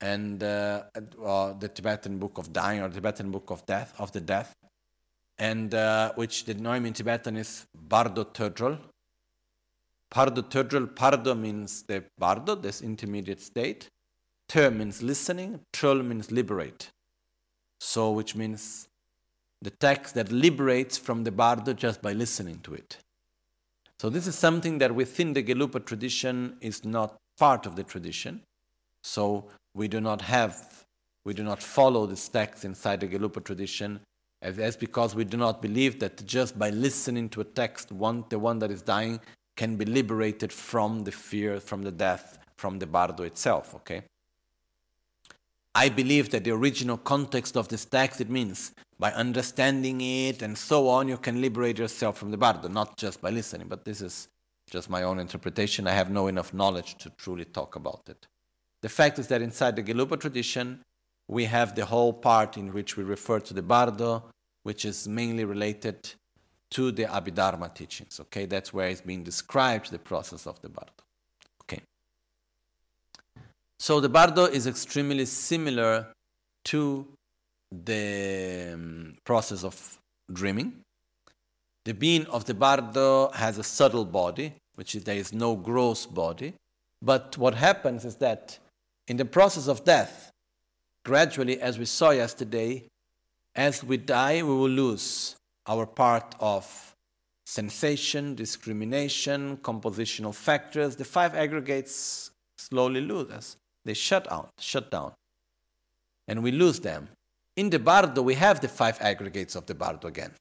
and 0.00 0.42
uh, 0.42 0.84
uh, 1.22 1.52
the 1.52 1.68
Tibetan 1.68 2.18
Book 2.18 2.38
of 2.38 2.52
Dying 2.52 2.80
or 2.80 2.88
Tibetan 2.88 3.30
Book 3.30 3.50
of 3.50 3.66
Death 3.66 3.94
of 3.98 4.10
the 4.12 4.20
Death, 4.20 4.54
and 5.38 5.74
uh, 5.74 6.12
which 6.14 6.44
the 6.44 6.54
name 6.54 6.86
in 6.86 6.92
Tibetan 6.92 7.36
is 7.36 7.66
Bardo 7.74 8.24
Tödröl. 8.24 8.78
Bardo 10.10 10.42
Tödröl, 10.42 10.94
Pardo 10.94 11.34
means 11.34 11.82
the 11.82 12.02
Bardo, 12.18 12.54
this 12.54 12.80
intermediate 12.82 13.40
state. 13.40 13.88
Tö 14.48 14.74
means 14.74 15.02
listening, 15.02 15.60
Tröl 15.72 16.04
means 16.04 16.30
liberate. 16.30 16.88
So, 17.80 18.10
which 18.10 18.34
means 18.34 18.88
the 19.60 19.70
text 19.70 20.14
that 20.14 20.32
liberates 20.32 20.96
from 20.98 21.24
the 21.24 21.30
bardo 21.30 21.72
just 21.72 22.00
by 22.00 22.12
listening 22.12 22.60
to 22.62 22.74
it. 22.74 22.98
So, 24.00 24.08
this 24.08 24.26
is 24.26 24.34
something 24.36 24.78
that 24.78 24.94
within 24.94 25.32
the 25.32 25.42
Gelugpa 25.42 25.84
tradition 25.84 26.56
is 26.60 26.84
not 26.84 27.16
part 27.38 27.66
of 27.66 27.76
the 27.76 27.84
tradition. 27.84 28.42
So, 29.02 29.48
we 29.74 29.86
do 29.88 30.00
not 30.00 30.22
have, 30.22 30.84
we 31.24 31.34
do 31.34 31.42
not 31.42 31.62
follow 31.62 32.06
this 32.06 32.28
text 32.28 32.64
inside 32.64 33.00
the 33.00 33.08
Gelugpa 33.08 33.44
tradition. 33.44 34.00
As 34.40 34.76
because 34.76 35.14
we 35.14 35.24
do 35.24 35.36
not 35.36 35.60
believe 35.60 35.98
that 35.98 36.24
just 36.24 36.58
by 36.58 36.70
listening 36.70 37.28
to 37.30 37.40
a 37.40 37.44
text, 37.44 37.90
one, 37.90 38.24
the 38.28 38.38
one 38.38 38.60
that 38.60 38.70
is 38.70 38.82
dying 38.82 39.20
can 39.56 39.76
be 39.76 39.84
liberated 39.84 40.52
from 40.52 41.02
the 41.02 41.10
fear, 41.10 41.58
from 41.58 41.82
the 41.82 41.90
death, 41.90 42.38
from 42.56 42.78
the 42.78 42.86
bardo 42.86 43.24
itself. 43.24 43.74
Okay. 43.74 44.02
I 45.74 45.88
believe 45.88 46.30
that 46.30 46.44
the 46.44 46.52
original 46.52 46.96
context 46.96 47.56
of 47.56 47.68
this 47.68 47.84
text, 47.84 48.20
it 48.20 48.30
means 48.30 48.72
by 48.98 49.12
understanding 49.12 50.00
it 50.00 50.42
and 50.42 50.56
so 50.56 50.88
on, 50.88 51.08
you 51.08 51.18
can 51.18 51.40
liberate 51.40 51.78
yourself 51.78 52.18
from 52.18 52.30
the 52.30 52.36
bardo, 52.36 52.68
not 52.68 52.96
just 52.96 53.20
by 53.20 53.30
listening. 53.30 53.66
But 53.68 53.84
this 53.84 54.00
is 54.00 54.28
just 54.70 54.88
my 54.88 55.02
own 55.02 55.18
interpretation. 55.18 55.86
I 55.86 55.92
have 55.92 56.10
no 56.10 56.28
enough 56.28 56.54
knowledge 56.54 56.96
to 56.98 57.10
truly 57.10 57.44
talk 57.44 57.74
about 57.74 58.02
it. 58.08 58.26
The 58.82 58.88
fact 58.88 59.18
is 59.18 59.26
that 59.28 59.42
inside 59.42 59.74
the 59.74 59.82
Gelugpa 59.82 60.20
tradition, 60.20 60.84
we 61.28 61.44
have 61.44 61.74
the 61.74 61.84
whole 61.84 62.12
part 62.12 62.56
in 62.56 62.72
which 62.72 62.96
we 62.96 63.04
refer 63.04 63.38
to 63.40 63.54
the 63.54 63.62
bardo, 63.62 64.24
which 64.62 64.84
is 64.84 65.06
mainly 65.06 65.44
related 65.44 66.14
to 66.70 66.90
the 66.90 67.04
Abhidharma 67.04 67.72
teachings. 67.74 68.18
Okay, 68.20 68.46
that's 68.46 68.72
where 68.72 68.88
it's 68.88 69.02
being 69.02 69.22
described 69.22 69.90
the 69.90 69.98
process 69.98 70.46
of 70.46 70.60
the 70.62 70.68
bardo. 70.68 70.92
Okay. 71.62 71.82
So 73.78 74.00
the 74.00 74.08
bardo 74.08 74.44
is 74.44 74.66
extremely 74.66 75.26
similar 75.26 76.08
to 76.64 77.06
the 77.70 78.70
um, 78.74 79.16
process 79.24 79.64
of 79.64 79.98
dreaming. 80.32 80.80
The 81.84 81.94
being 81.94 82.26
of 82.26 82.44
the 82.44 82.54
bardo 82.54 83.30
has 83.30 83.58
a 83.58 83.62
subtle 83.62 84.04
body, 84.04 84.54
which 84.74 84.94
is 84.94 85.04
there 85.04 85.16
is 85.16 85.32
no 85.32 85.56
gross 85.56 86.06
body. 86.06 86.54
But 87.00 87.36
what 87.38 87.54
happens 87.54 88.04
is 88.04 88.16
that 88.16 88.58
in 89.06 89.16
the 89.16 89.24
process 89.24 89.68
of 89.68 89.84
death, 89.84 90.30
gradually, 91.08 91.58
as 91.58 91.78
we 91.78 91.86
saw 91.86 92.10
yesterday, 92.10 92.84
as 93.54 93.82
we 93.82 93.96
die, 93.96 94.42
we 94.42 94.54
will 94.60 94.76
lose 94.84 95.36
our 95.66 95.86
part 95.86 96.34
of 96.38 96.94
sensation, 97.46 98.34
discrimination, 98.34 99.56
compositional 99.56 100.34
factors. 100.34 100.96
The 100.96 101.06
five 101.06 101.34
aggregates 101.34 102.30
slowly 102.58 103.00
lose 103.00 103.30
us. 103.30 103.56
They 103.86 103.94
shut 103.94 104.30
out, 104.30 104.50
shut 104.58 104.90
down. 104.90 105.12
And 106.26 106.42
we 106.42 106.52
lose 106.52 106.80
them. 106.80 107.08
In 107.56 107.70
the 107.70 107.78
bardo, 107.78 108.20
we 108.20 108.34
have 108.34 108.60
the 108.60 108.68
five 108.68 108.98
aggregates 109.00 109.54
of 109.56 109.64
the 109.64 109.74
bardo 109.74 110.08
again. 110.08 110.32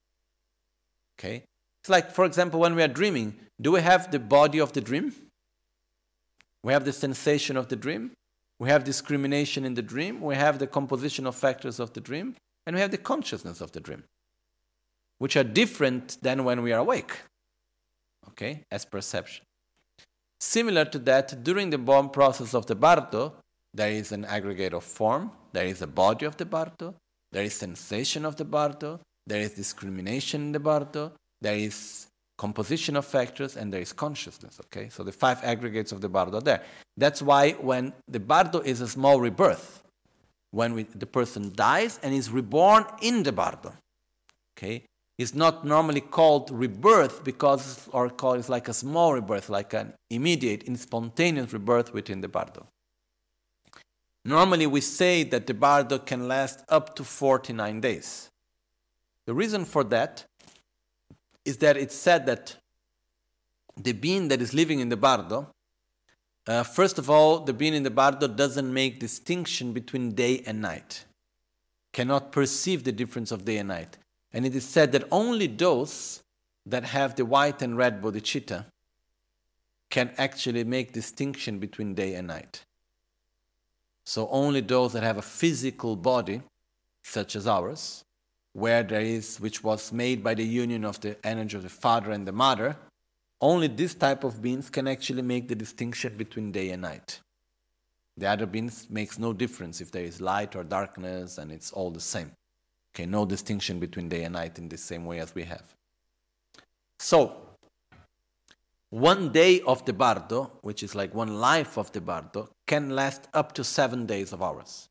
Okay? 1.17 1.43
It's 1.81 1.89
like, 1.89 2.11
for 2.11 2.25
example, 2.25 2.59
when 2.59 2.75
we 2.75 2.83
are 2.83 2.89
dreaming, 2.89 3.39
do 3.61 3.71
we 3.71 3.81
have 3.81 4.11
the 4.11 4.19
body 4.19 4.59
of 4.59 4.73
the 4.73 4.81
dream? 4.81 5.15
We 6.61 6.73
have 6.73 6.83
the 6.83 6.91
sensation 6.91 7.55
of 7.55 7.69
the 7.69 7.77
dream. 7.77 8.11
We 8.59 8.69
have 8.69 8.83
discrimination 8.83 9.65
in 9.65 9.75
the 9.75 9.81
dream. 9.81 10.21
We 10.21 10.35
have 10.35 10.59
the 10.59 10.67
composition 10.67 11.27
of 11.27 11.35
factors 11.35 11.79
of 11.79 11.93
the 11.93 12.01
dream. 12.01 12.35
And 12.65 12.75
we 12.75 12.81
have 12.81 12.91
the 12.91 12.97
consciousness 12.97 13.61
of 13.61 13.71
the 13.71 13.79
dream, 13.79 14.03
which 15.19 15.37
are 15.37 15.43
different 15.43 16.17
than 16.21 16.43
when 16.43 16.61
we 16.61 16.73
are 16.73 16.79
awake. 16.79 17.13
Okay? 18.29 18.63
As 18.69 18.83
perception. 18.83 19.45
Similar 20.39 20.85
to 20.85 20.99
that, 20.99 21.43
during 21.43 21.69
the 21.69 21.77
born 21.77 22.09
process 22.09 22.53
of 22.53 22.65
the 22.65 22.75
bardo, 22.75 23.33
there 23.73 23.91
is 23.91 24.11
an 24.11 24.25
aggregate 24.25 24.73
of 24.73 24.83
form, 24.83 25.31
there 25.53 25.65
is 25.65 25.81
a 25.81 25.87
body 25.87 26.25
of 26.25 26.37
the 26.37 26.45
bardo, 26.45 26.95
there 27.31 27.43
is 27.43 27.53
sensation 27.55 28.25
of 28.25 28.35
the 28.35 28.45
bardo, 28.45 28.99
there 29.25 29.41
is 29.41 29.51
discrimination 29.51 30.41
in 30.41 30.51
the 30.51 30.59
bardo, 30.59 31.13
there 31.41 31.55
is 31.55 32.07
composition 32.37 32.95
of 32.95 33.05
factors, 33.05 33.57
and 33.57 33.73
there 33.73 33.81
is 33.81 33.93
consciousness. 33.93 34.59
Okay, 34.65 34.89
so 34.89 35.03
the 35.03 35.11
five 35.11 35.43
aggregates 35.43 35.91
of 35.91 36.01
the 36.01 36.09
bardo 36.09 36.37
are 36.37 36.41
there. 36.41 36.63
That's 36.95 37.21
why 37.21 37.51
when 37.53 37.93
the 38.07 38.19
bardo 38.19 38.59
is 38.59 38.81
a 38.81 38.87
small 38.87 39.19
rebirth, 39.19 39.83
when 40.51 40.73
we, 40.73 40.83
the 40.83 41.05
person 41.05 41.51
dies 41.55 41.99
and 42.03 42.13
is 42.13 42.29
reborn 42.31 42.85
in 43.01 43.23
the 43.23 43.31
bardo. 43.31 43.73
Okay, 44.57 44.83
it's 45.17 45.33
not 45.33 45.65
normally 45.65 46.01
called 46.01 46.51
rebirth 46.51 47.23
because 47.23 47.87
or 47.91 48.09
called 48.09 48.39
it's 48.39 48.49
like 48.49 48.67
a 48.67 48.73
small 48.73 49.13
rebirth, 49.13 49.49
like 49.49 49.73
an 49.73 49.93
immediate, 50.09 50.63
spontaneous 50.77 51.51
rebirth 51.51 51.93
within 51.93 52.21
the 52.21 52.27
bardo. 52.27 52.67
Normally, 54.23 54.67
we 54.67 54.81
say 54.81 55.23
that 55.23 55.47
the 55.47 55.53
bardo 55.53 55.99
can 55.99 56.27
last 56.27 56.63
up 56.67 56.95
to 56.97 57.03
49 57.03 57.79
days. 57.79 58.29
The 59.25 59.33
reason 59.33 59.65
for 59.65 59.83
that 59.85 60.25
is 61.47 61.57
that 61.57 61.77
it's 61.77 61.95
said 61.95 62.25
that 62.25 62.57
the 63.77 63.93
being 63.93 64.27
that 64.27 64.41
is 64.41 64.53
living 64.53 64.79
in 64.81 64.89
the 64.89 64.97
bardo, 64.97 65.49
uh, 66.45 66.63
first 66.63 66.99
of 66.99 67.09
all, 67.09 67.39
the 67.39 67.53
being 67.53 67.73
in 67.73 67.83
the 67.83 67.89
bardo 67.89 68.27
doesn't 68.27 68.73
make 68.73 68.99
distinction 68.99 69.71
between 69.71 70.11
day 70.11 70.43
and 70.45 70.61
night, 70.61 71.05
cannot 71.93 72.33
perceive 72.33 72.83
the 72.83 72.91
difference 72.91 73.31
of 73.31 73.45
day 73.45 73.57
and 73.57 73.69
night. 73.69 73.97
And 74.33 74.45
it 74.45 74.53
is 74.55 74.67
said 74.67 74.91
that 74.91 75.05
only 75.09 75.47
those 75.47 76.21
that 76.65 76.83
have 76.83 77.15
the 77.15 77.25
white 77.25 77.61
and 77.61 77.77
red 77.77 78.01
bodhicitta 78.01 78.65
can 79.89 80.11
actually 80.17 80.65
make 80.65 80.91
distinction 80.91 81.59
between 81.59 81.93
day 81.93 82.13
and 82.15 82.27
night. 82.27 82.65
So 84.05 84.27
only 84.29 84.59
those 84.59 84.91
that 84.93 85.03
have 85.03 85.17
a 85.17 85.21
physical 85.21 85.95
body, 85.95 86.41
such 87.03 87.37
as 87.37 87.47
ours, 87.47 88.03
where 88.57 88.81
there 88.81 89.01
is, 89.01 89.39
which 89.39 89.63
was 89.63 89.93
made 89.93 90.23
by 90.23 90.33
the 90.33 90.43
union 90.43 90.83
of 90.83 90.99
the 91.01 91.15
energy 91.23 91.55
of 91.55 91.61
the 91.61 91.69
father 91.69 92.09
and 92.09 92.27
the 92.27 92.31
mother, 92.31 92.75
only 93.39 93.67
this 93.67 93.93
type 93.93 94.23
of 94.23 94.41
beings 94.41 94.67
can 94.67 94.87
actually 94.87 95.21
make 95.21 95.47
the 95.47 95.53
distinction 95.53 96.17
between 96.17 96.51
day 96.51 96.71
and 96.71 96.81
night. 96.81 97.19
The 98.17 98.25
other 98.25 98.47
beings 98.47 98.87
makes 98.89 99.19
no 99.19 99.31
difference 99.31 99.79
if 99.79 99.91
there 99.91 100.03
is 100.03 100.19
light 100.19 100.55
or 100.55 100.63
darkness 100.63 101.37
and 101.37 101.51
it's 101.51 101.71
all 101.71 101.91
the 101.91 101.99
same. 101.99 102.31
Okay, 102.95 103.05
no 103.05 103.27
distinction 103.27 103.77
between 103.77 104.09
day 104.09 104.23
and 104.23 104.33
night 104.33 104.57
in 104.57 104.69
the 104.69 104.77
same 104.77 105.05
way 105.05 105.19
as 105.19 105.35
we 105.35 105.43
have. 105.43 105.75
So, 106.97 107.35
one 108.89 109.31
day 109.31 109.61
of 109.61 109.85
the 109.85 109.93
bardo, 109.93 110.51
which 110.61 110.81
is 110.81 110.95
like 110.95 111.13
one 111.13 111.39
life 111.39 111.77
of 111.77 111.91
the 111.91 112.01
bardo, 112.01 112.49
can 112.65 112.89
last 112.89 113.27
up 113.35 113.53
to 113.53 113.63
seven 113.63 114.07
days 114.07 114.33
of 114.33 114.41
ours. 114.41 114.89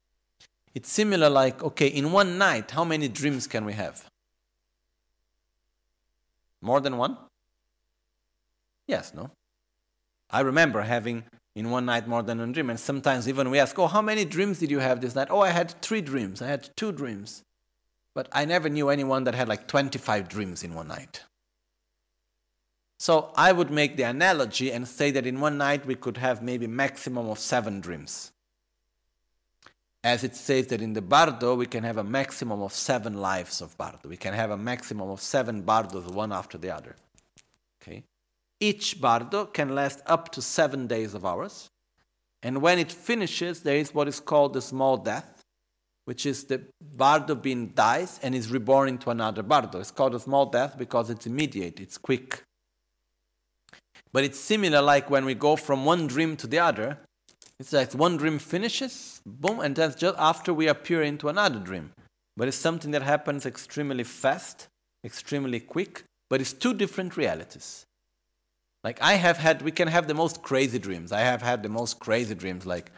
It's 0.76 0.92
similar 0.92 1.30
like, 1.30 1.62
okay, 1.62 1.86
in 1.86 2.12
one 2.12 2.36
night, 2.36 2.72
how 2.72 2.84
many 2.84 3.08
dreams 3.08 3.46
can 3.46 3.64
we 3.64 3.72
have? 3.72 4.10
More 6.60 6.82
than 6.82 6.98
one? 6.98 7.16
Yes, 8.86 9.14
no? 9.14 9.30
I 10.28 10.40
remember 10.40 10.82
having 10.82 11.24
in 11.54 11.70
one 11.70 11.86
night 11.86 12.06
more 12.06 12.22
than 12.22 12.40
one 12.40 12.52
dream. 12.52 12.68
And 12.68 12.78
sometimes 12.78 13.26
even 13.26 13.48
we 13.48 13.58
ask, 13.58 13.78
oh, 13.78 13.86
how 13.86 14.02
many 14.02 14.26
dreams 14.26 14.58
did 14.58 14.70
you 14.70 14.80
have 14.80 15.00
this 15.00 15.14
night? 15.14 15.28
Oh, 15.30 15.40
I 15.40 15.48
had 15.48 15.70
three 15.80 16.02
dreams. 16.02 16.42
I 16.42 16.48
had 16.48 16.68
two 16.76 16.92
dreams. 16.92 17.42
But 18.14 18.28
I 18.30 18.44
never 18.44 18.68
knew 18.68 18.90
anyone 18.90 19.24
that 19.24 19.34
had 19.34 19.48
like 19.48 19.66
25 19.68 20.28
dreams 20.28 20.62
in 20.62 20.74
one 20.74 20.88
night. 20.88 21.22
So 22.98 23.32
I 23.34 23.50
would 23.50 23.70
make 23.70 23.96
the 23.96 24.02
analogy 24.02 24.70
and 24.70 24.86
say 24.86 25.10
that 25.12 25.26
in 25.26 25.40
one 25.40 25.56
night 25.56 25.86
we 25.86 25.94
could 25.94 26.18
have 26.18 26.42
maybe 26.42 26.66
maximum 26.66 27.30
of 27.30 27.38
seven 27.38 27.80
dreams. 27.80 28.32
As 30.07 30.23
it 30.23 30.37
says 30.37 30.69
that 30.69 30.81
in 30.81 30.92
the 30.92 31.03
bardo 31.03 31.57
we 31.57 31.66
can 31.66 31.83
have 31.83 31.97
a 31.97 32.05
maximum 32.05 32.62
of 32.62 32.73
seven 32.73 33.14
lives 33.14 33.61
of 33.61 33.77
bardo. 33.77 34.09
We 34.09 34.16
can 34.16 34.35
have 34.35 34.53
a 34.53 34.57
maximum 34.57 35.11
of 35.11 35.21
seven 35.21 35.62
bardos, 35.62 36.07
one 36.07 36.33
after 36.33 36.57
the 36.57 36.71
other. 36.71 36.95
Okay. 37.83 38.05
Each 38.61 39.01
bardo 39.01 39.47
can 39.47 39.75
last 39.75 40.03
up 40.07 40.31
to 40.35 40.40
seven 40.40 40.87
days 40.87 41.12
of 41.12 41.25
ours. 41.25 41.71
And 42.40 42.62
when 42.62 42.79
it 42.79 42.92
finishes, 42.92 43.62
there 43.62 43.79
is 43.79 43.92
what 43.92 44.07
is 44.07 44.21
called 44.21 44.53
the 44.53 44.62
small 44.62 44.97
death, 44.97 45.42
which 46.05 46.25
is 46.25 46.45
the 46.45 46.62
bardo 46.81 47.35
being 47.35 47.71
dies 47.71 48.21
and 48.23 48.33
is 48.33 48.49
reborn 48.53 48.88
into 48.88 49.11
another 49.11 49.42
bardo. 49.42 49.81
It's 49.81 49.90
called 49.90 50.14
a 50.14 50.21
small 50.21 50.47
death 50.47 50.79
because 50.79 51.11
it's 51.11 51.27
immediate, 51.27 51.81
it's 51.81 51.99
quick. 51.99 52.45
But 54.12 54.23
it's 54.23 54.38
similar 54.38 54.81
like 54.83 55.11
when 55.11 55.25
we 55.25 55.35
go 55.35 55.57
from 55.57 55.85
one 55.85 56.07
dream 56.07 56.37
to 56.37 56.47
the 56.47 56.61
other. 56.61 57.01
It's 57.59 57.73
like 57.73 57.92
one 57.92 58.19
dream 58.19 58.38
finishes, 58.38 59.23
boom, 59.25 59.61
and 59.61 59.75
that's 59.75 59.97
just 59.97 60.16
after 60.19 60.53
we 60.53 60.69
appear 60.69 61.03
into 61.03 61.29
another 61.29 61.59
dream. 61.59 61.92
But 62.37 62.49
it's 62.49 62.57
something 62.57 62.90
that 62.90 63.03
happens 63.03 63.47
extremely 63.47 64.05
fast, 64.05 64.69
extremely 65.05 65.61
quick, 65.61 66.05
but 66.29 66.40
it's 66.40 66.53
two 66.53 66.75
different 66.75 67.16
realities. 67.16 67.87
Like 68.85 69.01
I 69.01 69.14
have 69.14 69.38
had, 69.38 69.62
we 69.62 69.71
can 69.71 69.88
have 69.88 70.07
the 70.07 70.14
most 70.14 70.42
crazy 70.42 70.79
dreams. 70.79 71.12
I 71.12 71.21
have 71.21 71.40
had 71.40 71.62
the 71.62 71.71
most 71.71 71.99
crazy 71.99 72.35
dreams. 72.35 72.66
Like, 72.66 72.90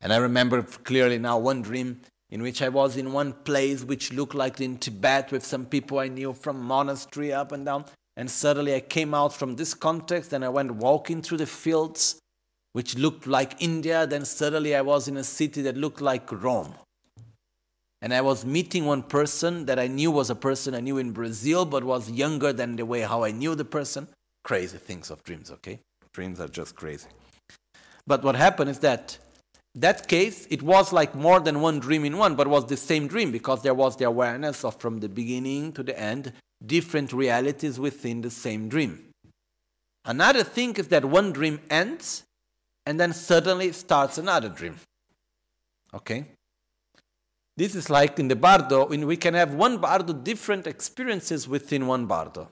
and 0.00 0.12
I 0.12 0.18
remember 0.18 0.62
clearly 0.62 1.18
now 1.18 1.38
one 1.38 1.62
dream 1.62 2.00
in 2.30 2.42
which 2.42 2.62
I 2.62 2.68
was 2.68 2.96
in 2.96 3.12
one 3.12 3.32
place 3.32 3.84
which 3.84 4.12
looked 4.12 4.34
like 4.34 4.60
in 4.60 4.78
Tibet 4.78 5.32
with 5.32 5.44
some 5.44 5.66
people 5.66 5.98
I 5.98 6.08
knew 6.08 6.32
from 6.32 6.60
monastery 6.60 7.32
up 7.32 7.50
and 7.50 7.66
down. 7.66 7.86
And 8.16 8.30
suddenly 8.30 8.74
I 8.74 8.80
came 8.80 9.14
out 9.14 9.34
from 9.34 9.56
this 9.56 9.74
context 9.74 10.32
and 10.32 10.44
I 10.44 10.48
went 10.48 10.74
walking 10.74 11.22
through 11.22 11.38
the 11.38 11.46
fields 11.46 12.20
which 12.76 12.94
looked 12.94 13.26
like 13.26 13.56
India. 13.58 14.06
Then 14.06 14.26
suddenly 14.26 14.76
I 14.76 14.82
was 14.82 15.08
in 15.08 15.16
a 15.16 15.24
city 15.24 15.62
that 15.62 15.78
looked 15.78 16.02
like 16.02 16.30
Rome. 16.30 16.74
And 18.02 18.12
I 18.12 18.20
was 18.20 18.44
meeting 18.44 18.84
one 18.84 19.02
person 19.02 19.64
that 19.64 19.78
I 19.78 19.86
knew 19.86 20.10
was 20.10 20.28
a 20.28 20.34
person 20.34 20.74
I 20.74 20.80
knew 20.80 20.98
in 20.98 21.12
Brazil, 21.12 21.64
but 21.64 21.84
was 21.84 22.10
younger 22.10 22.52
than 22.52 22.76
the 22.76 22.84
way 22.84 23.00
how 23.00 23.24
I 23.24 23.30
knew 23.30 23.54
the 23.54 23.64
person. 23.64 24.08
Crazy 24.44 24.76
things 24.76 25.10
of 25.10 25.24
dreams, 25.24 25.50
okay? 25.52 25.80
Dreams 26.12 26.38
are 26.38 26.48
just 26.48 26.76
crazy. 26.76 27.08
But 28.06 28.22
what 28.22 28.36
happened 28.36 28.68
is 28.68 28.80
that 28.80 29.16
that 29.74 30.06
case, 30.06 30.46
it 30.50 30.60
was 30.60 30.92
like 30.92 31.14
more 31.14 31.40
than 31.40 31.62
one 31.62 31.80
dream 31.80 32.04
in 32.04 32.18
one, 32.18 32.34
but 32.34 32.46
was 32.46 32.66
the 32.66 32.76
same 32.76 33.08
dream 33.08 33.32
because 33.32 33.62
there 33.62 33.72
was 33.72 33.96
the 33.96 34.04
awareness 34.04 34.66
of 34.66 34.76
from 34.76 35.00
the 35.00 35.08
beginning 35.08 35.72
to 35.72 35.82
the 35.82 35.98
end 35.98 36.34
different 36.66 37.14
realities 37.14 37.80
within 37.80 38.20
the 38.20 38.30
same 38.30 38.68
dream. 38.68 39.02
Another 40.04 40.44
thing 40.44 40.74
is 40.74 40.88
that 40.88 41.06
one 41.06 41.32
dream 41.32 41.58
ends 41.70 42.24
and 42.86 42.98
then 42.98 43.12
suddenly 43.12 43.72
starts 43.72 44.16
another 44.16 44.48
dream. 44.48 44.76
Okay? 45.92 46.24
This 47.56 47.74
is 47.74 47.90
like 47.90 48.18
in 48.18 48.28
the 48.28 48.36
bardo, 48.36 48.86
when 48.86 49.06
we 49.06 49.16
can 49.16 49.34
have 49.34 49.54
one 49.54 49.78
bardo 49.78 50.12
different 50.12 50.66
experiences 50.66 51.48
within 51.48 51.86
one 51.86 52.06
bardo. 52.06 52.48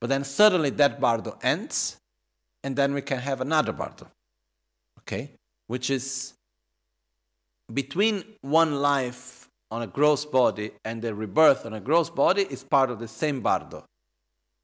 But 0.00 0.08
then 0.08 0.24
suddenly 0.24 0.70
that 0.70 1.00
bardo 1.00 1.38
ends, 1.42 1.98
and 2.62 2.76
then 2.76 2.94
we 2.94 3.02
can 3.02 3.18
have 3.18 3.40
another 3.40 3.72
bardo. 3.72 4.06
Okay? 5.00 5.30
Which 5.66 5.90
is 5.90 6.34
between 7.72 8.22
one 8.42 8.80
life 8.80 9.48
on 9.70 9.82
a 9.82 9.86
gross 9.86 10.24
body 10.24 10.72
and 10.84 11.00
the 11.00 11.14
rebirth 11.14 11.64
on 11.64 11.72
a 11.72 11.80
gross 11.80 12.10
body 12.10 12.42
is 12.42 12.62
part 12.62 12.90
of 12.90 12.98
the 12.98 13.08
same 13.08 13.40
bardo. 13.40 13.84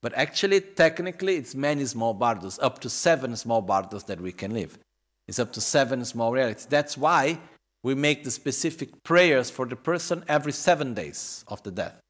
But 0.00 0.14
actually, 0.14 0.60
technically, 0.60 1.36
it's 1.36 1.54
many 1.54 1.84
small 1.84 2.14
bardos, 2.14 2.58
up 2.60 2.80
to 2.80 2.90
seven 2.90 3.36
small 3.36 3.60
bardos 3.60 4.04
that 4.04 4.20
we 4.20 4.32
can 4.32 4.52
live. 4.52 4.78
It's 5.26 5.38
up 5.38 5.52
to 5.54 5.60
seven 5.60 6.04
small 6.04 6.32
realities. 6.32 6.66
That's 6.66 6.96
why 6.96 7.38
we 7.82 7.94
make 7.94 8.24
the 8.24 8.30
specific 8.30 9.02
prayers 9.02 9.50
for 9.50 9.66
the 9.66 9.76
person 9.76 10.24
every 10.28 10.52
seven 10.52 10.94
days 10.94 11.44
of 11.48 11.62
the 11.62 11.70
death. 11.70 12.00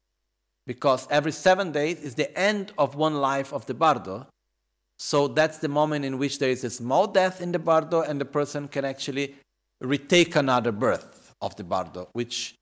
Because 0.67 1.07
every 1.09 1.31
seven 1.31 1.71
days 1.71 2.01
is 2.01 2.15
the 2.15 2.37
end 2.37 2.71
of 2.77 2.95
one 2.95 3.15
life 3.15 3.51
of 3.53 3.65
the 3.65 3.73
bardo. 3.73 4.27
So 4.97 5.27
that's 5.27 5.57
the 5.57 5.67
moment 5.67 6.05
in 6.05 6.17
which 6.17 6.39
there 6.39 6.49
is 6.49 6.63
a 6.63 6.69
small 6.69 7.07
death 7.07 7.41
in 7.41 7.51
the 7.51 7.59
bardo 7.59 8.01
and 8.01 8.19
the 8.21 8.25
person 8.25 8.67
can 8.67 8.85
actually 8.85 9.35
retake 9.81 10.35
another 10.35 10.71
birth 10.71 11.33
of 11.41 11.55
the 11.55 11.63
bardo, 11.63 12.09
which 12.13 12.55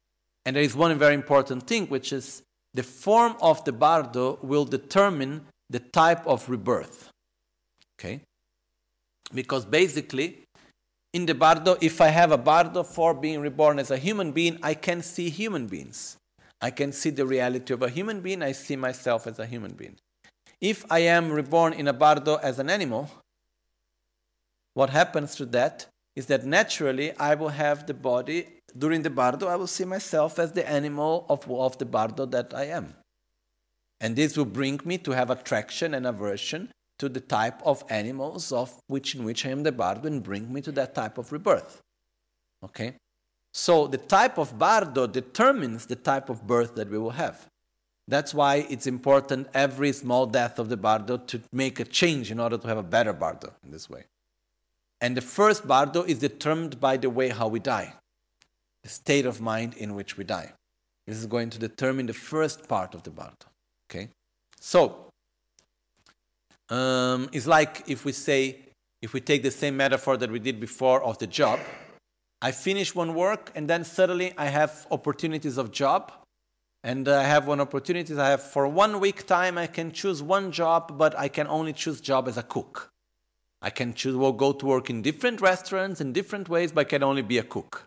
and 0.46 0.56
there 0.56 0.64
is 0.64 0.76
one 0.76 0.98
very 0.98 1.14
important 1.14 1.68
thing, 1.68 1.88
which 1.88 2.14
is 2.14 2.42
the 2.78 2.84
form 2.84 3.36
of 3.42 3.66
the 3.66 3.72
bardo 3.72 4.38
will 4.44 4.64
determine 4.64 5.42
the 5.68 5.80
type 5.80 6.24
of 6.28 6.48
rebirth. 6.48 7.10
Okay? 7.96 8.22
Because 9.34 9.66
basically, 9.66 10.44
in 11.12 11.26
the 11.26 11.34
bardo, 11.34 11.76
if 11.82 12.00
I 12.00 12.10
have 12.10 12.32
a 12.32 12.38
bardo 12.38 12.84
for 12.84 13.16
being 13.16 13.42
reborn 13.42 13.80
as 13.80 13.90
a 13.90 13.98
human 13.98 14.32
being, 14.32 14.60
I 14.62 14.76
can 14.76 15.02
see 15.02 15.32
human 15.32 15.66
beings. 15.66 16.18
I 16.62 16.70
can 16.70 16.92
see 16.92 17.10
the 17.10 17.26
reality 17.26 17.74
of 17.74 17.82
a 17.82 17.90
human 17.90 18.22
being, 18.22 18.44
I 18.44 18.52
see 18.52 18.76
myself 18.76 19.26
as 19.26 19.40
a 19.40 19.48
human 19.48 19.72
being. 19.72 19.96
If 20.62 20.86
I 20.92 21.00
am 21.00 21.32
reborn 21.32 21.74
in 21.74 21.88
a 21.88 21.94
bardo 21.94 22.36
as 22.36 22.60
an 22.60 22.70
animal, 22.70 23.10
what 24.76 24.92
happens 24.92 25.34
to 25.38 25.48
that 25.48 25.88
is 26.16 26.28
that 26.28 26.46
naturally 26.46 27.18
I 27.18 27.34
will 27.34 27.50
have 27.50 27.88
the 27.88 27.96
body 27.96 28.57
during 28.78 29.02
the 29.02 29.10
bardo, 29.10 29.48
I 29.48 29.56
will 29.56 29.68
see 29.68 29.86
myself 29.86 30.40
as 30.40 30.52
the 30.52 30.68
animal 30.70 31.26
of, 31.30 31.50
of 31.50 31.78
the 31.78 31.86
bardo 31.86 32.26
that 32.28 32.54
I 32.54 32.66
am. 32.66 32.96
And 34.00 34.16
this 34.16 34.38
will 34.38 34.46
bring 34.46 34.80
me 34.86 34.98
to 35.00 35.12
have 35.12 35.30
attraction 35.30 35.94
and 35.94 36.06
aversion 36.06 36.72
to 37.00 37.10
the 37.10 37.20
type 37.20 37.62
of 37.66 37.84
animals 37.90 38.52
of 38.52 38.74
which 38.88 39.16
in 39.16 39.24
which 39.24 39.46
I 39.46 39.50
am 39.50 39.64
the 39.64 39.72
bardo 39.72 40.08
and 40.08 40.24
bring 40.24 40.52
me 40.52 40.62
to 40.62 40.72
that 40.74 40.96
type 40.96 41.18
of 41.18 41.32
rebirth. 41.32 41.82
Okay? 42.64 42.94
So 43.54 43.88
the 43.88 43.98
type 43.98 44.38
of 44.38 44.58
bardo 44.60 45.08
determines 45.08 45.86
the 45.86 45.96
type 45.96 46.30
of 46.30 46.46
birth 46.46 46.76
that 46.76 46.90
we 46.90 46.98
will 46.98 47.12
have. 47.12 47.48
That's 48.08 48.34
why 48.34 48.68
it's 48.70 48.88
important 48.88 49.48
every 49.54 49.92
small 49.92 50.26
death 50.26 50.60
of 50.60 50.70
the 50.70 50.78
bardo 50.78 51.18
to 51.18 51.42
make 51.52 51.80
a 51.80 51.84
change 51.84 52.32
in 52.32 52.40
order 52.40 52.58
to 52.58 52.68
have 52.68 52.78
a 52.78 52.84
better 52.84 53.14
bardo 53.14 53.54
in 53.64 53.72
this 53.72 53.90
way. 53.90 54.06
And 55.02 55.16
the 55.16 55.22
first 55.22 55.68
bardo 55.68 56.04
is 56.04 56.20
determined 56.20 56.80
by 56.80 56.98
the 56.98 57.10
way 57.10 57.30
how 57.30 57.48
we 57.48 57.60
die. 57.60 57.94
State 58.88 59.26
of 59.26 59.42
mind 59.42 59.76
in 59.76 59.96
which 59.96 60.18
we 60.18 60.24
die. 60.24 60.54
This 61.06 61.18
is 61.18 61.26
going 61.26 61.50
to 61.52 61.60
determine 61.60 62.06
the 62.06 62.14
first 62.14 62.68
part 62.68 62.94
of 62.94 63.04
the 63.04 63.10
bardo. 63.10 63.48
Okay? 63.90 64.10
So, 64.60 65.08
um, 66.70 67.30
it's 67.32 67.48
like 67.48 67.84
if 67.88 68.04
we 68.04 68.12
say, 68.12 68.60
if 69.02 69.14
we 69.14 69.22
take 69.22 69.44
the 69.44 69.52
same 69.52 69.78
metaphor 69.78 70.18
that 70.18 70.30
we 70.30 70.40
did 70.40 70.60
before 70.60 71.02
of 71.04 71.18
the 71.18 71.28
job, 71.28 71.60
I 72.42 72.52
finish 72.52 72.94
one 72.94 73.16
work 73.16 73.52
and 73.56 73.68
then 73.70 73.84
suddenly 73.84 74.34
I 74.38 74.46
have 74.46 74.86
opportunities 74.92 75.58
of 75.58 75.72
job 75.72 76.12
and 76.84 77.08
I 77.08 77.24
have 77.24 77.48
one 77.48 77.62
opportunity. 77.62 78.18
I 78.18 78.30
have 78.30 78.44
for 78.44 78.68
one 78.68 79.00
week 79.00 79.26
time 79.26 79.58
I 79.58 79.68
can 79.68 79.92
choose 79.92 80.22
one 80.22 80.52
job, 80.52 80.98
but 80.98 81.18
I 81.18 81.30
can 81.30 81.48
only 81.48 81.74
choose 81.74 82.02
job 82.02 82.28
as 82.28 82.38
a 82.38 82.44
cook. 82.44 82.90
I 83.62 83.72
can 83.72 83.94
choose 83.94 84.16
well, 84.16 84.34
go 84.34 84.54
to 84.54 84.66
work 84.66 84.90
in 84.90 85.02
different 85.02 85.42
restaurants 85.42 86.00
in 86.00 86.14
different 86.14 86.48
ways, 86.48 86.72
but 86.72 86.82
I 86.82 86.90
can 86.90 87.04
only 87.04 87.24
be 87.24 87.40
a 87.40 87.44
cook. 87.44 87.86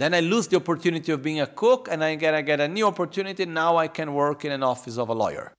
Then 0.00 0.14
I 0.14 0.20
lose 0.20 0.48
the 0.48 0.56
opportunity 0.56 1.12
of 1.12 1.22
being 1.22 1.40
a 1.42 1.46
cook 1.46 1.86
and 1.90 2.02
I 2.02 2.14
get, 2.14 2.32
I 2.32 2.40
get 2.40 2.58
a 2.58 2.66
new 2.66 2.86
opportunity. 2.86 3.44
Now 3.44 3.76
I 3.76 3.86
can 3.86 4.14
work 4.14 4.46
in 4.46 4.50
an 4.50 4.62
office 4.62 4.96
of 4.96 5.10
a 5.10 5.12
lawyer. 5.12 5.52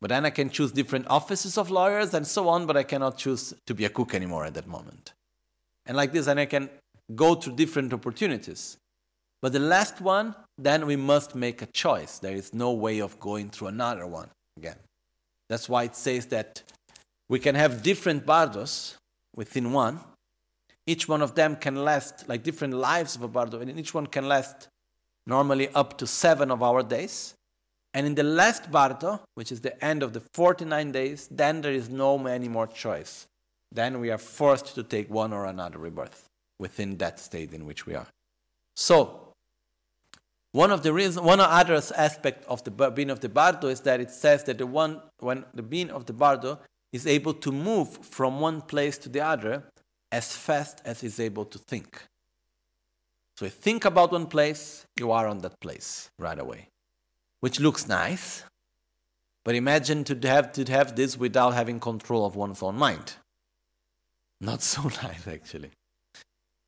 But 0.00 0.10
then 0.10 0.24
I 0.24 0.30
can 0.30 0.48
choose 0.48 0.70
different 0.70 1.08
offices 1.08 1.58
of 1.58 1.68
lawyers 1.68 2.14
and 2.14 2.24
so 2.24 2.48
on, 2.48 2.66
but 2.66 2.76
I 2.76 2.84
cannot 2.84 3.18
choose 3.18 3.52
to 3.66 3.74
be 3.74 3.84
a 3.84 3.88
cook 3.88 4.14
anymore 4.14 4.44
at 4.44 4.54
that 4.54 4.68
moment. 4.68 5.12
And 5.86 5.96
like 5.96 6.12
this, 6.12 6.28
and 6.28 6.38
I 6.38 6.46
can 6.46 6.70
go 7.16 7.34
through 7.34 7.56
different 7.56 7.92
opportunities. 7.92 8.76
But 9.42 9.52
the 9.52 9.58
last 9.58 10.00
one, 10.00 10.36
then 10.56 10.86
we 10.86 10.94
must 10.94 11.34
make 11.34 11.62
a 11.62 11.66
choice. 11.66 12.20
There 12.20 12.36
is 12.36 12.54
no 12.54 12.70
way 12.70 13.00
of 13.00 13.18
going 13.18 13.50
through 13.50 13.68
another 13.68 14.06
one 14.06 14.28
again. 14.56 14.78
That's 15.48 15.68
why 15.68 15.82
it 15.82 15.96
says 15.96 16.26
that 16.26 16.62
we 17.28 17.40
can 17.40 17.56
have 17.56 17.82
different 17.82 18.24
bardos 18.24 18.96
within 19.34 19.72
one. 19.72 19.98
Each 20.86 21.08
one 21.08 21.20
of 21.20 21.34
them 21.34 21.56
can 21.56 21.84
last, 21.84 22.28
like 22.28 22.42
different 22.42 22.74
lives 22.74 23.16
of 23.16 23.22
a 23.22 23.28
bardo, 23.28 23.60
and 23.60 23.78
each 23.78 23.92
one 23.92 24.06
can 24.06 24.28
last 24.28 24.68
normally 25.26 25.68
up 25.70 25.98
to 25.98 26.06
seven 26.06 26.50
of 26.50 26.62
our 26.62 26.82
days. 26.82 27.34
And 27.92 28.06
in 28.06 28.14
the 28.14 28.22
last 28.22 28.70
bardo, 28.70 29.20
which 29.34 29.50
is 29.50 29.62
the 29.62 29.82
end 29.84 30.02
of 30.02 30.12
the 30.12 30.20
49 30.20 30.92
days, 30.92 31.28
then 31.30 31.62
there 31.62 31.72
is 31.72 31.88
no 31.88 32.24
any 32.26 32.48
more 32.48 32.66
choice. 32.66 33.26
Then 33.72 34.00
we 34.00 34.10
are 34.10 34.18
forced 34.18 34.74
to 34.74 34.82
take 34.82 35.10
one 35.10 35.32
or 35.32 35.46
another 35.46 35.78
rebirth 35.78 36.28
within 36.58 36.98
that 36.98 37.18
state 37.18 37.52
in 37.52 37.66
which 37.66 37.86
we 37.86 37.94
are. 37.94 38.06
So, 38.74 39.32
one 40.52 40.70
of 40.70 40.82
the 40.82 40.92
reasons, 40.92 41.20
one 41.20 41.40
other 41.40 41.74
aspect 41.74 42.44
of 42.46 42.62
the 42.64 42.70
being 42.90 43.10
of 43.10 43.20
the 43.20 43.28
bardo 43.28 43.68
is 43.68 43.80
that 43.80 44.00
it 44.00 44.10
says 44.10 44.44
that 44.44 44.58
the 44.58 44.66
one 44.66 45.02
when 45.18 45.44
the 45.52 45.62
being 45.62 45.90
of 45.90 46.06
the 46.06 46.12
bardo 46.12 46.58
is 46.92 47.06
able 47.06 47.34
to 47.34 47.52
move 47.52 47.88
from 48.04 48.40
one 48.40 48.62
place 48.62 48.96
to 48.98 49.08
the 49.08 49.20
other 49.20 49.64
as 50.18 50.26
fast 50.46 50.76
as 50.84 51.00
he's 51.02 51.18
able 51.28 51.46
to 51.54 51.58
think. 51.70 51.88
So 53.36 53.44
you 53.46 53.54
think 53.66 53.84
about 53.84 54.12
one 54.12 54.26
place, 54.26 54.86
you 55.00 55.12
are 55.16 55.26
on 55.32 55.38
that 55.44 55.60
place 55.60 56.10
right 56.18 56.40
away 56.46 56.62
which 57.40 57.60
looks 57.60 57.86
nice. 57.86 58.42
But 59.44 59.54
imagine 59.54 60.02
to 60.04 60.28
have 60.28 60.52
to 60.54 60.64
have 60.64 60.96
this 60.96 61.16
without 61.16 61.54
having 61.54 61.78
control 61.78 62.26
of 62.26 62.34
one's 62.34 62.62
own 62.62 62.76
mind. 62.76 63.14
Not 64.40 64.62
so 64.62 64.82
nice, 65.02 65.28
actually. 65.28 65.70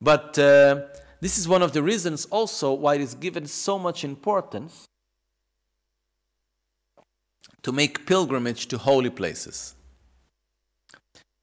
But 0.01 0.39
uh, 0.39 0.83
this 1.21 1.39
is 1.39 1.49
one 1.49 1.63
of 1.63 1.73
the 1.73 1.83
reasons 1.83 2.27
also 2.27 2.73
why 2.73 2.95
it 2.95 3.01
is 3.01 3.15
given 3.15 3.47
so 3.47 3.79
much 3.79 4.05
importance 4.05 4.87
to 7.63 7.73
make 7.73 8.07
pilgrimage 8.07 8.69
to 8.69 8.79
holy 8.79 9.11
places, 9.11 9.75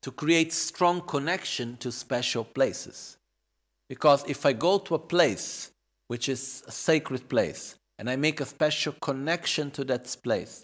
to 0.06 0.12
create 0.12 0.54
strong 0.54 1.02
connection 1.02 1.76
to 1.78 1.92
special 1.92 2.44
places. 2.44 3.18
Because 3.90 4.24
if 4.28 4.46
I 4.46 4.54
go 4.54 4.78
to 4.78 4.94
a 4.94 5.00
place 5.00 5.72
which 6.10 6.30
is 6.30 6.62
a 6.68 6.72
sacred 6.72 7.28
place, 7.28 7.74
and 7.98 8.08
I 8.08 8.16
make 8.16 8.40
a 8.40 8.46
special 8.46 8.94
connection 9.02 9.72
to 9.72 9.84
that 9.86 10.16
place. 10.22 10.64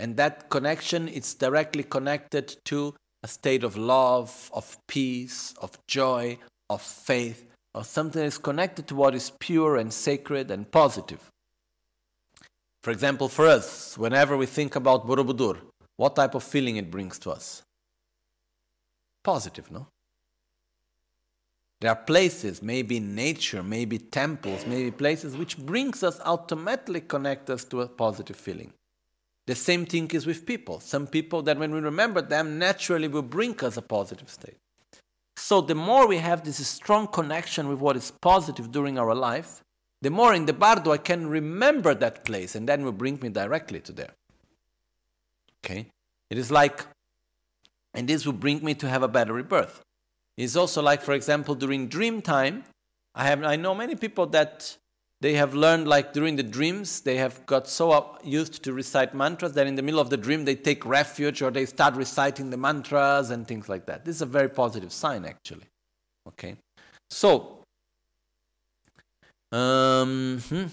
And 0.00 0.16
that 0.16 0.50
connection 0.50 1.06
is 1.06 1.32
directly 1.34 1.84
connected 1.84 2.56
to 2.64 2.96
a 3.22 3.28
state 3.28 3.62
of 3.62 3.76
love, 3.76 4.50
of 4.52 4.76
peace, 4.88 5.54
of 5.62 5.78
joy, 5.86 6.38
of 6.68 6.82
faith, 6.82 7.46
or 7.76 7.84
something 7.84 8.20
that 8.20 8.26
is 8.26 8.38
connected 8.38 8.88
to 8.88 8.96
what 8.96 9.14
is 9.14 9.30
pure 9.38 9.76
and 9.76 9.92
sacred 9.92 10.50
and 10.50 10.68
positive. 10.72 11.30
For 12.82 12.90
example, 12.90 13.28
for 13.28 13.46
us, 13.46 13.96
whenever 13.96 14.36
we 14.36 14.46
think 14.46 14.74
about 14.74 15.06
Borobudur, 15.06 15.58
what 15.98 16.16
type 16.16 16.34
of 16.34 16.42
feeling 16.42 16.78
it 16.78 16.90
brings 16.90 17.16
to 17.20 17.30
us? 17.30 17.62
Positive, 19.22 19.70
no? 19.70 19.86
There 21.80 21.90
are 21.90 21.96
places, 21.96 22.62
maybe 22.62 23.00
nature, 23.00 23.62
maybe 23.62 23.98
temples, 23.98 24.66
maybe 24.66 24.90
places 24.92 25.36
which 25.36 25.58
brings 25.58 26.04
us 26.04 26.20
automatically 26.20 27.00
connect 27.00 27.50
us 27.50 27.64
to 27.64 27.80
a 27.80 27.88
positive 27.88 28.36
feeling. 28.36 28.72
The 29.46 29.56
same 29.56 29.86
thing 29.86 30.08
is 30.12 30.24
with 30.24 30.46
people. 30.46 30.78
Some 30.78 31.08
people 31.08 31.42
that 31.42 31.58
when 31.58 31.72
we 31.72 31.80
remember 31.80 32.22
them 32.22 32.58
naturally 32.58 33.08
will 33.08 33.22
bring 33.22 33.58
us 33.64 33.76
a 33.76 33.82
positive 33.82 34.30
state. 34.30 34.58
So 35.36 35.60
the 35.60 35.74
more 35.74 36.06
we 36.06 36.18
have 36.18 36.44
this 36.44 36.64
strong 36.66 37.08
connection 37.08 37.68
with 37.68 37.80
what 37.80 37.96
is 37.96 38.12
positive 38.12 38.70
during 38.70 38.96
our 38.96 39.14
life, 39.14 39.64
the 40.00 40.10
more 40.10 40.34
in 40.34 40.46
the 40.46 40.52
bardo 40.52 40.92
I 40.92 40.98
can 40.98 41.26
remember 41.26 41.94
that 41.94 42.24
place 42.24 42.54
and 42.54 42.68
then 42.68 42.84
will 42.84 42.92
bring 42.92 43.18
me 43.20 43.28
directly 43.28 43.80
to 43.80 43.92
there. 43.92 44.14
Okay? 45.64 45.88
It 46.30 46.38
is 46.38 46.52
like, 46.52 46.84
and 47.94 48.08
this 48.08 48.24
will 48.26 48.32
bring 48.32 48.64
me 48.64 48.74
to 48.74 48.88
have 48.88 49.02
a 49.02 49.08
better 49.08 49.32
rebirth. 49.32 49.82
It's 50.36 50.56
also 50.56 50.82
like, 50.82 51.02
for 51.02 51.12
example, 51.12 51.54
during 51.54 51.88
dream 51.88 52.22
time, 52.22 52.64
I 53.14 53.26
have 53.26 53.44
I 53.44 53.56
know 53.56 53.74
many 53.74 53.94
people 53.94 54.26
that 54.28 54.76
they 55.20 55.34
have 55.34 55.54
learned 55.54 55.86
like 55.86 56.12
during 56.12 56.36
the 56.36 56.42
dreams 56.42 57.00
they 57.02 57.16
have 57.16 57.46
got 57.46 57.68
so 57.68 58.18
used 58.24 58.64
to 58.64 58.72
recite 58.72 59.14
mantras 59.14 59.52
that 59.52 59.66
in 59.66 59.76
the 59.76 59.82
middle 59.82 60.00
of 60.00 60.10
the 60.10 60.16
dream 60.16 60.44
they 60.44 60.56
take 60.56 60.84
refuge 60.84 61.42
or 61.42 61.50
they 61.50 61.66
start 61.66 61.94
reciting 61.94 62.50
the 62.50 62.56
mantras 62.56 63.30
and 63.30 63.46
things 63.46 63.68
like 63.68 63.86
that. 63.86 64.04
This 64.04 64.16
is 64.16 64.22
a 64.22 64.26
very 64.26 64.48
positive 64.48 64.92
sign 64.92 65.24
actually. 65.24 65.66
Okay, 66.26 66.56
so 67.10 67.62
um, 69.52 70.40
hmm. 70.48 70.64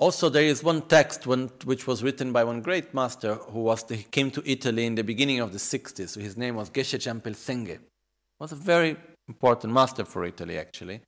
Also, 0.00 0.28
there 0.28 0.44
is 0.44 0.62
one 0.62 0.82
text 0.82 1.26
one, 1.26 1.50
which 1.64 1.88
was 1.88 2.04
written 2.04 2.32
by 2.32 2.44
one 2.44 2.60
great 2.60 2.94
master 2.94 3.34
who 3.34 3.60
was 3.60 3.82
the, 3.84 3.96
came 3.96 4.30
to 4.30 4.42
Italy 4.48 4.86
in 4.86 4.94
the 4.94 5.02
beginning 5.02 5.40
of 5.40 5.52
the 5.52 5.58
60s. 5.58 6.20
His 6.20 6.36
name 6.36 6.54
was 6.54 6.70
Geshe 6.70 6.98
Jampel 6.98 7.34
Senge. 7.34 7.78
was 8.38 8.52
a 8.52 8.56
very 8.56 8.96
important 9.26 9.72
master 9.72 10.04
for 10.04 10.24
Italy, 10.24 10.56
actually. 10.56 11.00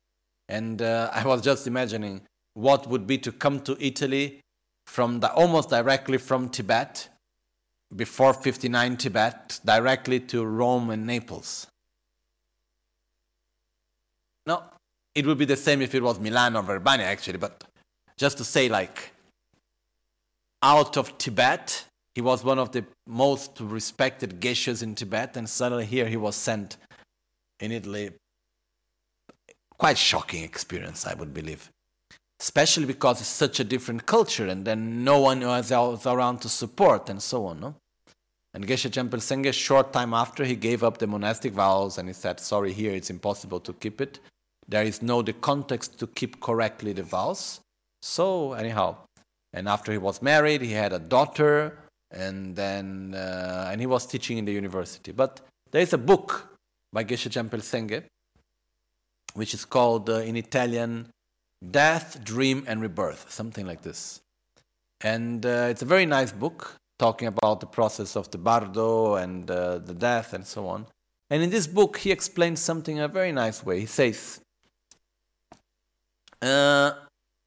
And 0.49 0.81
uh, 0.81 1.09
I 1.13 1.25
was 1.25 1.41
just 1.41 1.67
imagining 1.67 2.21
what 2.53 2.85
would 2.87 3.07
be 3.07 3.17
to 3.19 3.31
come 3.31 3.61
to 3.61 3.77
Italy 3.79 4.41
from 4.85 5.21
the, 5.21 5.31
almost 5.31 5.69
directly 5.69 6.17
from 6.17 6.49
Tibet, 6.49 7.07
before 7.95 8.33
59 8.33 8.97
Tibet, 8.97 9.59
directly 9.63 10.19
to 10.19 10.45
Rome 10.45 10.89
and 10.89 11.05
Naples. 11.05 11.67
No, 14.45 14.63
it 15.15 15.25
would 15.25 15.37
be 15.37 15.45
the 15.45 15.55
same 15.55 15.81
if 15.81 15.95
it 15.95 16.03
was 16.03 16.19
Milan 16.19 16.57
or 16.57 16.63
Verbania, 16.63 17.03
actually, 17.05 17.37
but 17.37 17.63
just 18.21 18.37
to 18.37 18.43
say 18.43 18.69
like 18.69 19.13
out 20.61 20.95
of 20.95 21.17
Tibet, 21.17 21.85
he 22.13 22.21
was 22.21 22.43
one 22.43 22.59
of 22.59 22.71
the 22.71 22.85
most 23.07 23.51
respected 23.59 24.39
geshes 24.39 24.83
in 24.83 24.93
Tibet, 24.93 25.35
and 25.37 25.49
suddenly 25.49 25.87
here 25.87 26.07
he 26.07 26.17
was 26.17 26.35
sent 26.35 26.77
in 27.59 27.71
Italy. 27.71 28.11
Quite 29.75 29.97
shocking 29.97 30.43
experience, 30.43 31.07
I 31.07 31.15
would 31.15 31.33
believe. 31.33 31.71
Especially 32.39 32.85
because 32.85 33.21
it's 33.21 33.37
such 33.45 33.59
a 33.59 33.63
different 33.63 34.05
culture, 34.05 34.45
and 34.45 34.65
then 34.65 35.03
no 35.03 35.19
one 35.19 35.39
was 35.41 35.71
around 35.71 36.41
to 36.41 36.49
support, 36.49 37.09
and 37.09 37.19
so 37.23 37.47
on. 37.47 37.59
No? 37.59 37.75
And 38.53 38.67
Geshe 38.67 38.91
Jampel 38.91 39.21
Senge, 39.29 39.51
short 39.51 39.91
time 39.93 40.13
after, 40.13 40.45
he 40.45 40.55
gave 40.55 40.83
up 40.83 40.99
the 40.99 41.07
monastic 41.07 41.53
vows 41.53 41.97
and 41.97 42.07
he 42.07 42.13
said, 42.13 42.39
Sorry, 42.39 42.71
here 42.71 42.93
it's 42.93 43.09
impossible 43.09 43.61
to 43.61 43.73
keep 43.73 43.99
it. 43.99 44.19
There 44.67 44.83
is 44.83 45.01
no 45.01 45.23
the 45.23 45.33
context 45.33 45.97
to 45.99 46.05
keep 46.05 46.39
correctly 46.39 46.93
the 46.93 47.03
vows. 47.03 47.61
So, 48.01 48.53
anyhow, 48.53 48.97
and 49.53 49.67
after 49.67 49.91
he 49.91 49.97
was 49.97 50.21
married, 50.21 50.61
he 50.61 50.71
had 50.71 50.93
a 50.93 50.99
daughter, 50.99 51.77
and 52.09 52.55
then 52.55 53.13
uh, 53.15 53.69
and 53.71 53.79
he 53.79 53.87
was 53.87 54.05
teaching 54.05 54.37
in 54.37 54.45
the 54.45 54.51
university. 54.51 55.11
But 55.11 55.41
there 55.71 55.81
is 55.81 55.93
a 55.93 55.97
book 55.97 56.57
by 56.91 57.03
Geshe 57.03 57.29
Jampel 57.29 57.61
Senge, 57.61 58.03
which 59.33 59.53
is 59.53 59.65
called 59.65 60.09
uh, 60.09 60.15
in 60.15 60.35
Italian 60.35 61.07
Death, 61.69 62.23
Dream, 62.23 62.63
and 62.67 62.81
Rebirth, 62.81 63.31
something 63.31 63.65
like 63.65 63.81
this. 63.81 64.21
And 65.01 65.45
uh, 65.45 65.67
it's 65.69 65.81
a 65.81 65.85
very 65.85 66.05
nice 66.05 66.31
book 66.31 66.75
talking 66.97 67.27
about 67.27 67.59
the 67.59 67.65
process 67.65 68.15
of 68.15 68.29
the 68.31 68.37
bardo 68.37 69.15
and 69.15 69.49
uh, 69.49 69.79
the 69.79 69.93
death 69.93 70.33
and 70.33 70.45
so 70.45 70.67
on. 70.67 70.85
And 71.29 71.41
in 71.41 71.49
this 71.49 71.65
book, 71.65 71.97
he 71.97 72.11
explains 72.11 72.59
something 72.59 72.97
in 72.97 73.03
a 73.03 73.07
very 73.07 73.31
nice 73.31 73.65
way. 73.65 73.79
He 73.79 73.85
says, 73.85 74.41
uh, 76.41 76.91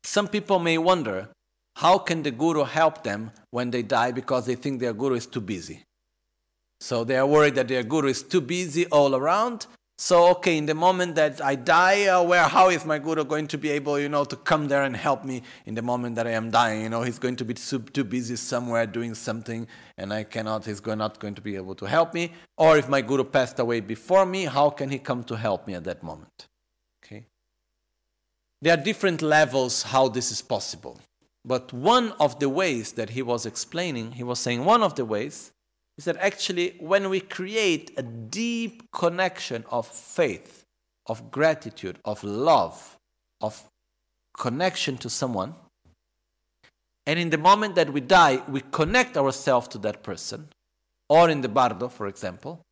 some 0.05 0.29
people 0.29 0.59
may 0.59 0.79
wonder 0.79 1.29
how 1.77 1.99
can 1.99 2.23
the 2.23 2.31
guru 2.31 2.65
help 2.65 3.03
them 3.03 3.33
when 3.51 3.71
they 3.71 3.83
die 3.83 4.13
because 4.13 4.47
they 4.47 4.55
think 4.55 4.81
their 4.81 4.93
guru 4.93 5.17
is 5.17 5.27
too 5.27 5.41
busy. 5.41 5.83
So 6.81 7.03
they 7.05 7.17
are 7.17 7.27
worried 7.27 7.57
that 7.57 7.69
their 7.69 7.83
guru 7.83 8.09
is 8.09 8.23
too 8.23 8.41
busy 8.41 8.87
all 8.87 9.15
around 9.15 9.67
So, 9.97 10.27
okay, 10.31 10.59
in 10.59 10.67
the 10.67 10.75
moment 10.75 11.15
that 11.15 11.41
I 11.41 11.55
die, 11.55 12.07
uh, 12.07 12.21
where, 12.21 12.43
how 12.43 12.69
is 12.69 12.85
my 12.85 12.99
guru 12.99 13.25
going 13.25 13.47
to 13.47 13.57
be 13.57 13.71
able, 13.71 13.97
you 13.97 14.09
know, 14.09 14.25
to 14.25 14.35
come 14.35 14.67
there 14.67 14.83
and 14.83 14.97
help 14.97 15.25
me 15.25 15.43
in 15.67 15.77
the 15.77 15.83
moment 15.83 16.17
that 16.17 16.27
I 16.27 16.33
am 16.33 16.51
dying? 16.51 16.83
You 16.83 16.89
know, 16.89 17.03
he's 17.03 17.21
going 17.21 17.37
to 17.37 17.45
be 17.45 17.55
too, 17.55 17.79
too 17.79 18.03
busy 18.03 18.35
somewhere 18.35 18.87
doing 18.87 19.15
something 19.15 19.69
and 19.97 20.13
I 20.13 20.25
cannot, 20.25 20.65
he's 20.65 20.81
going, 20.81 20.99
not 20.99 21.21
going 21.21 21.37
to 21.37 21.41
be 21.41 21.55
able 21.55 21.77
to 21.77 21.85
help 21.85 22.13
me. 22.13 22.33
Or 22.59 22.77
if 22.77 22.89
my 22.89 23.03
guru 23.03 23.23
passed 23.23 23.61
away 23.61 23.81
before 23.81 24.27
me, 24.27 24.47
how 24.47 24.71
can 24.71 24.91
he 24.91 24.99
come 24.99 25.23
to 25.25 25.37
help 25.37 25.69
me 25.69 25.75
at 25.75 25.85
that 25.85 26.03
moment? 26.03 26.49
There 28.65 28.73
are 28.73 28.83
different 28.83 29.21
levels 29.21 29.83
how 29.83 30.09
this 30.09 30.33
is 30.33 30.41
possible. 30.41 30.99
But 31.45 31.71
one 31.75 32.13
of 32.13 32.39
the 32.39 32.49
ways 32.49 32.93
that 32.93 33.11
he 33.11 33.21
was 33.21 33.45
explaining, 33.45 34.13
he 34.13 34.23
was 34.23 34.39
saying 34.39 34.65
one 34.65 34.83
of 34.83 34.95
the 34.95 35.05
ways 35.05 35.53
is 35.99 36.07
that 36.07 36.17
actually 36.17 36.75
when 36.81 37.11
we 37.11 37.21
create 37.21 37.91
a 37.99 38.03
deep 38.03 38.91
connection 38.91 39.67
of 39.71 39.87
faith, 39.87 40.65
of 41.07 41.31
gratitude, 41.31 41.99
of 42.07 42.25
love, 42.25 42.99
of 43.43 43.69
connection 44.35 44.97
to 44.97 45.11
someone, 45.11 45.55
and 47.07 47.19
in 47.19 47.29
the 47.29 47.37
moment 47.37 47.75
that 47.75 47.93
we 47.93 48.01
die, 48.01 48.43
we 48.49 48.63
connect 48.73 49.19
ourselves 49.19 49.69
to 49.69 49.79
that 49.81 50.03
person, 50.03 50.49
or 51.11 51.29
in 51.29 51.43
the 51.43 51.51
bardo, 51.51 51.91
for 51.91 52.07
example, 52.07 52.65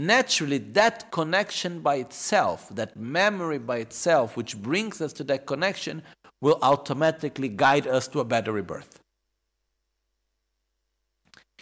naturally 0.00 0.58
that 0.58 1.10
connection 1.10 1.80
by 1.80 1.96
itself, 1.96 2.68
that 2.74 2.96
memory 2.96 3.58
by 3.58 3.78
itself, 3.78 4.36
which 4.36 4.56
brings 4.56 5.00
us 5.00 5.12
to 5.14 5.24
that 5.24 5.46
connection, 5.46 6.02
will 6.40 6.58
automatically 6.62 7.48
guide 7.48 7.86
us 7.86 8.08
to 8.08 8.20
a 8.20 8.24
better 8.24 8.52
rebirth 8.52 9.00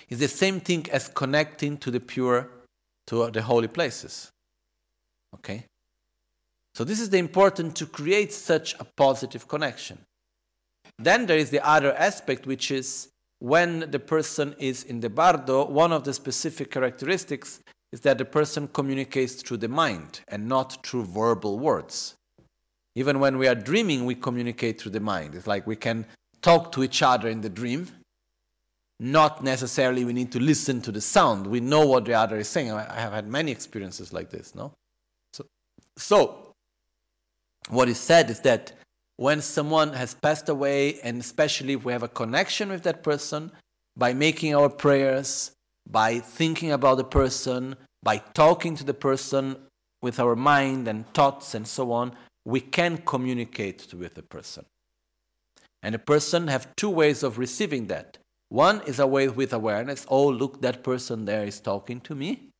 It's 0.08 0.20
the 0.20 0.28
same 0.28 0.60
thing 0.60 0.86
as 0.92 1.08
connecting 1.08 1.78
to 1.78 1.90
the 1.90 2.00
pure, 2.00 2.48
to 3.06 3.30
the 3.30 3.42
holy 3.42 3.68
places. 3.68 4.30
Okay? 5.34 5.64
So 6.74 6.84
this 6.84 7.00
is 7.00 7.10
the 7.10 7.18
important 7.18 7.74
to 7.76 7.86
create 7.86 8.32
such 8.32 8.74
a 8.78 8.84
positive 8.84 9.48
connection. 9.48 9.98
Then 10.98 11.26
there 11.26 11.38
is 11.38 11.50
the 11.50 11.66
other 11.66 11.94
aspect, 11.94 12.46
which 12.46 12.70
is 12.70 13.08
when 13.38 13.90
the 13.90 13.98
person 13.98 14.54
is 14.58 14.84
in 14.84 15.00
the 15.00 15.10
bardo, 15.10 15.64
one 15.66 15.92
of 15.92 16.04
the 16.04 16.12
specific 16.12 16.70
characteristics 16.70 17.60
is 17.96 18.02
that 18.02 18.18
the 18.18 18.26
person 18.26 18.68
communicates 18.68 19.36
through 19.36 19.56
the 19.56 19.68
mind 19.68 20.20
and 20.28 20.46
not 20.46 20.84
through 20.86 21.02
verbal 21.02 21.58
words. 21.58 22.14
Even 22.94 23.20
when 23.20 23.38
we 23.38 23.48
are 23.48 23.54
dreaming, 23.54 24.04
we 24.04 24.14
communicate 24.14 24.78
through 24.78 24.92
the 24.92 25.00
mind. 25.00 25.34
It's 25.34 25.46
like 25.46 25.66
we 25.66 25.76
can 25.76 26.04
talk 26.42 26.72
to 26.72 26.84
each 26.84 27.00
other 27.00 27.30
in 27.30 27.40
the 27.40 27.48
dream, 27.48 27.88
not 29.00 29.42
necessarily 29.42 30.04
we 30.04 30.12
need 30.12 30.30
to 30.32 30.38
listen 30.38 30.82
to 30.82 30.92
the 30.92 31.00
sound. 31.00 31.46
We 31.46 31.60
know 31.60 31.86
what 31.86 32.04
the 32.04 32.12
other 32.12 32.36
is 32.36 32.50
saying. 32.50 32.70
I 32.70 33.00
have 33.00 33.14
had 33.14 33.28
many 33.28 33.50
experiences 33.50 34.12
like 34.12 34.28
this, 34.28 34.54
no? 34.54 34.74
So, 35.32 35.46
so 35.96 36.52
what 37.70 37.88
is 37.88 37.98
said 37.98 38.28
is 38.28 38.40
that 38.40 38.72
when 39.16 39.40
someone 39.40 39.94
has 39.94 40.12
passed 40.12 40.50
away, 40.50 41.00
and 41.00 41.18
especially 41.18 41.72
if 41.72 41.86
we 41.86 41.94
have 41.94 42.02
a 42.02 42.08
connection 42.08 42.68
with 42.68 42.82
that 42.82 43.02
person, 43.02 43.52
by 43.96 44.12
making 44.12 44.54
our 44.54 44.68
prayers, 44.68 45.52
by 45.88 46.18
thinking 46.18 46.72
about 46.72 46.96
the 46.96 47.04
person, 47.04 47.76
by 48.06 48.18
talking 48.18 48.76
to 48.76 48.84
the 48.84 48.94
person 48.94 49.56
with 50.00 50.20
our 50.20 50.36
mind 50.36 50.86
and 50.86 51.12
thoughts 51.12 51.56
and 51.56 51.66
so 51.66 51.90
on, 51.90 52.12
we 52.44 52.60
can 52.60 52.98
communicate 52.98 53.92
with 53.92 54.14
the 54.14 54.22
person. 54.22 54.64
And 55.82 55.92
a 55.92 55.98
person 55.98 56.46
have 56.46 56.68
two 56.76 56.88
ways 56.88 57.24
of 57.24 57.36
receiving 57.36 57.88
that. 57.88 58.18
One 58.48 58.80
is 58.86 59.00
a 59.00 59.08
way 59.08 59.26
with 59.26 59.52
awareness. 59.52 60.06
Oh, 60.08 60.28
look, 60.28 60.60
that 60.60 60.84
person 60.84 61.24
there 61.24 61.44
is 61.44 61.58
talking 61.58 62.00
to 62.02 62.14
me. 62.14 62.50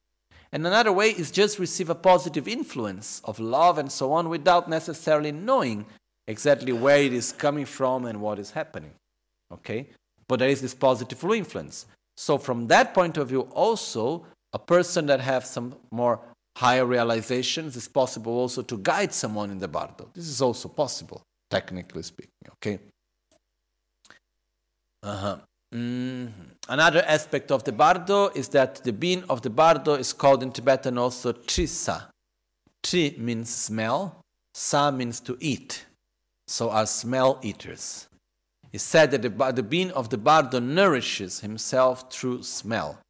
And 0.51 0.67
another 0.67 0.91
way 0.91 1.11
is 1.11 1.31
just 1.31 1.61
receive 1.61 1.91
a 1.91 1.95
positive 1.95 2.49
influence 2.49 3.23
of 3.23 3.39
love 3.39 3.79
and 3.79 3.93
so 3.93 4.13
on 4.15 4.29
without 4.29 4.69
necessarily 4.69 5.31
knowing 5.31 5.87
exactly 6.27 6.73
where 6.73 6.99
it 6.99 7.13
is 7.13 7.31
coming 7.31 7.67
from 7.67 8.05
and 8.05 8.21
what 8.21 8.41
is 8.41 8.51
happening. 8.51 8.95
Okay? 9.53 9.91
But 10.27 10.41
there 10.41 10.49
is 10.49 10.61
this 10.61 10.75
positive 10.75 11.23
influence. 11.23 11.87
So 12.17 12.37
from 12.37 12.67
that 12.67 12.95
point 12.95 13.17
of 13.17 13.29
view 13.29 13.43
also, 13.53 14.27
a 14.57 14.59
person 14.59 15.05
that 15.11 15.21
has 15.21 15.51
some 15.57 15.69
more 15.91 16.17
higher 16.57 16.87
realizations 16.87 17.77
is 17.77 17.89
possible 18.01 18.33
also 18.43 18.63
to 18.63 18.77
guide 18.79 19.13
someone 19.13 19.51
in 19.51 19.59
the 19.59 19.69
bardo. 19.69 20.09
This 20.15 20.29
is 20.29 20.41
also 20.41 20.69
possible, 20.83 21.21
technically 21.51 22.03
speaking. 22.03 22.47
Okay? 22.55 22.79
Uh-huh. 25.03 25.37
Mm. 25.75 26.33
Another 26.71 27.03
aspect 27.07 27.53
of 27.53 27.65
the 27.65 27.73
bardo 27.73 28.29
is 28.29 28.49
that 28.57 28.83
the 28.83 28.95
bean 29.03 29.25
of 29.29 29.43
the 29.43 29.51
bardo 29.51 29.93
is 30.05 30.15
called 30.15 30.43
in 30.43 30.51
Tibetan 30.51 30.97
also 30.97 31.35
trisa. 31.35 31.99
Tri 32.83 33.15
means 33.19 33.51
smell, 33.51 34.01
sa 34.55 34.91
means 34.91 35.21
to 35.21 35.37
eat. 35.39 35.85
So 36.49 36.71
are 36.71 36.87
smell 36.87 37.41
eaters. 37.43 38.09
It's 38.73 38.85
said 38.85 39.11
that 39.11 39.21
the, 39.21 39.53
the 39.53 39.63
bean 39.63 39.91
of 39.91 40.09
the 40.09 40.19
bardo 40.19 40.61
nourishes 40.61 41.41
himself 41.41 42.11
through 42.11 42.43
smell. 42.45 43.01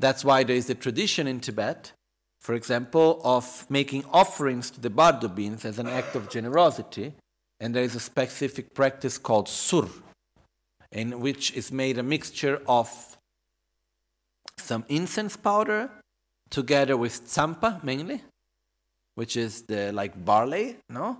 That's 0.00 0.24
why 0.24 0.44
there 0.44 0.56
is 0.56 0.70
a 0.70 0.74
tradition 0.74 1.26
in 1.26 1.40
Tibet, 1.40 1.92
for 2.40 2.54
example, 2.54 3.20
of 3.22 3.66
making 3.68 4.04
offerings 4.10 4.70
to 4.70 4.80
the 4.80 4.88
bardo 4.88 5.30
as 5.62 5.78
an 5.78 5.86
act 5.86 6.16
of 6.16 6.30
generosity. 6.30 7.12
And 7.60 7.74
there 7.74 7.82
is 7.82 7.94
a 7.94 8.00
specific 8.00 8.72
practice 8.72 9.18
called 9.18 9.46
sur, 9.46 9.86
in 10.90 11.20
which 11.20 11.52
is 11.52 11.70
made 11.70 11.98
a 11.98 12.02
mixture 12.02 12.62
of 12.66 12.88
some 14.56 14.86
incense 14.88 15.36
powder 15.36 15.90
together 16.48 16.96
with 16.96 17.26
tsampa 17.26 17.84
mainly, 17.84 18.22
which 19.16 19.36
is 19.36 19.62
the 19.62 19.92
like 19.92 20.24
barley, 20.24 20.78
no, 20.88 21.18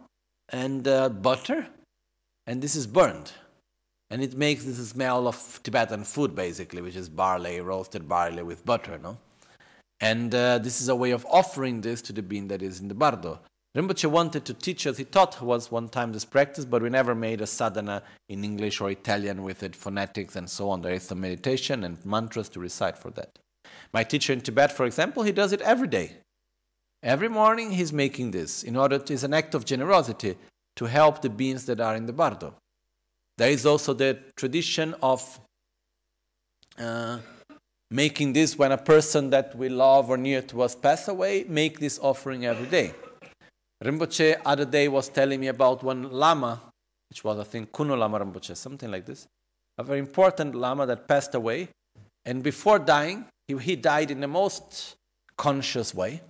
and 0.49 0.89
uh, 0.89 1.11
butter, 1.11 1.67
and 2.47 2.63
this 2.63 2.75
is 2.75 2.87
burned, 2.87 3.33
and 4.11 4.23
it 4.23 4.37
makes 4.37 4.65
this 4.65 4.89
smell 4.89 5.29
of 5.29 5.61
Tibetan 5.63 6.05
food 6.05 6.35
basically, 6.35 6.83
which 6.83 6.97
is 6.97 7.09
barley, 7.09 7.61
roasted 7.61 8.09
barley 8.09 8.43
with 8.43 8.67
butter, 8.67 8.99
no, 8.99 9.19
and 10.01 10.35
uh, 10.35 10.59
this 10.59 10.81
is 10.81 10.89
a 10.89 10.97
way 10.97 11.11
of 11.11 11.27
offering 11.31 11.81
this 11.81 12.03
to 12.03 12.13
the 12.13 12.23
being 12.23 12.49
that 12.49 12.63
is 12.63 12.81
in 12.81 12.89
the 12.89 12.95
bardo. 12.95 13.41
Rinpoche 13.77 14.11
wanted 14.11 14.45
to 14.47 14.55
teach 14.55 14.85
us, 14.87 14.97
he 14.97 15.05
taught 15.05 15.41
was 15.41 15.71
one 15.71 15.89
time 15.89 16.13
this 16.13 16.25
practice, 16.25 16.65
but 16.65 16.83
we 16.83 16.91
never 16.91 17.15
made 17.15 17.41
a 17.41 17.47
sadhana 17.47 18.03
in 18.29 18.43
English 18.43 18.81
or 18.81 18.91
Italian 18.91 19.45
with 19.45 19.63
it, 19.63 19.77
phonetics 19.77 20.35
and 20.35 20.51
so 20.51 20.71
on. 20.71 20.83
There 20.83 20.95
is 20.95 21.05
some 21.05 21.21
meditation 21.21 21.85
and 21.85 22.05
mantras 22.05 22.49
to 22.51 22.61
recite 22.61 22.99
for 22.99 23.13
that. 23.13 23.39
My 23.93 24.03
teacher 24.03 24.33
in 24.33 24.41
Tibet, 24.41 24.73
for 24.73 24.87
example, 24.87 25.23
he 25.23 25.31
does 25.31 25.53
it 25.53 25.61
every 25.61 25.87
day. 25.87 26.17
Every 27.03 27.29
morning 27.29 27.71
he's 27.71 27.93
making 27.93 28.33
this 28.33 28.65
in 28.65 28.77
order 28.77 28.99
to, 28.99 29.15
it's 29.15 29.23
an 29.23 29.35
act 29.35 29.55
of 29.55 29.65
generosity 29.65 30.37
to 30.75 30.87
help 30.87 31.23
the 31.23 31.31
beings 31.31 31.67
that 31.67 31.81
are 31.81 31.95
in 31.95 32.07
the 32.07 32.13
bardo. 32.13 32.55
There 33.41 33.49
is 33.49 33.65
also 33.65 33.95
the 33.95 34.19
tradition 34.37 34.95
of 35.03 35.41
uh, 36.79 37.21
making 37.91 38.35
this 38.35 38.59
when 38.59 38.71
a 38.71 38.77
person 38.77 39.31
that 39.31 39.57
we 39.57 39.71
love 39.71 40.11
or 40.11 40.19
near 40.19 40.43
to 40.43 40.61
us 40.61 40.75
pass 40.75 41.09
away, 41.09 41.47
make 41.49 41.81
this 41.81 41.99
offering 42.03 42.45
every 42.45 42.67
day. 42.67 42.93
Rinpoche 43.83 44.43
other 44.45 44.67
day 44.67 44.89
was 44.89 45.09
telling 45.09 45.41
me 45.41 45.47
about 45.47 45.83
one 45.83 46.11
lama, 46.11 46.61
which 47.09 47.25
was 47.25 47.39
I 47.39 47.45
think 47.45 47.73
Khunu 47.73 47.97
Lama 47.97 48.21
Rinpoche, 48.21 48.55
something 48.55 48.91
like 48.91 49.07
this, 49.07 49.27
a 49.79 49.85
very 49.85 50.01
important 50.01 50.55
lama 50.55 50.85
that 50.85 51.09
passed 51.09 51.35
away, 51.35 51.71
and 52.27 52.43
before 52.43 52.79
dying, 52.79 53.25
he, 53.49 53.57
he 53.57 53.75
died 53.75 54.11
in 54.11 54.21
the 54.21 54.29
most 54.29 54.97
conscious 55.39 55.95
way. 55.95 56.21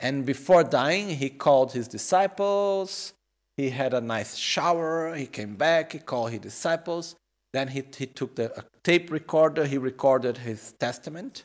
And 0.00 0.26
before 0.26 0.64
dying, 0.64 1.10
he 1.10 1.30
called 1.30 1.70
his 1.70 1.86
disciples. 1.86 3.12
He 3.56 3.70
had 3.70 3.94
a 3.94 4.00
nice 4.00 4.36
shower. 4.36 5.14
He 5.14 5.26
came 5.26 5.56
back. 5.56 5.92
He 5.92 5.98
called 5.98 6.30
his 6.30 6.40
disciples. 6.40 7.16
Then 7.52 7.68
he, 7.68 7.82
he 7.96 8.06
took 8.06 8.34
the 8.34 8.64
tape 8.82 9.10
recorder. 9.10 9.66
He 9.66 9.78
recorded 9.78 10.38
his 10.38 10.72
testament 10.72 11.44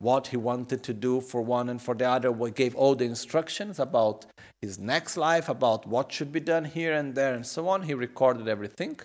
what 0.00 0.28
he 0.28 0.36
wanted 0.36 0.82
to 0.84 0.94
do 0.94 1.20
for 1.20 1.42
one 1.42 1.68
and 1.68 1.82
for 1.82 1.94
the 1.94 2.08
other. 2.08 2.30
We 2.30 2.50
gave 2.50 2.74
all 2.76 2.94
the 2.94 3.04
instructions 3.04 3.80
about 3.80 4.26
his 4.62 4.78
next 4.78 5.16
life, 5.16 5.48
about 5.48 5.86
what 5.86 6.12
should 6.12 6.32
be 6.32 6.40
done 6.40 6.64
here 6.64 6.92
and 6.92 7.14
there, 7.14 7.34
and 7.34 7.46
so 7.46 7.68
on. 7.68 7.82
He 7.82 7.94
recorded 7.94 8.48
everything. 8.48 9.00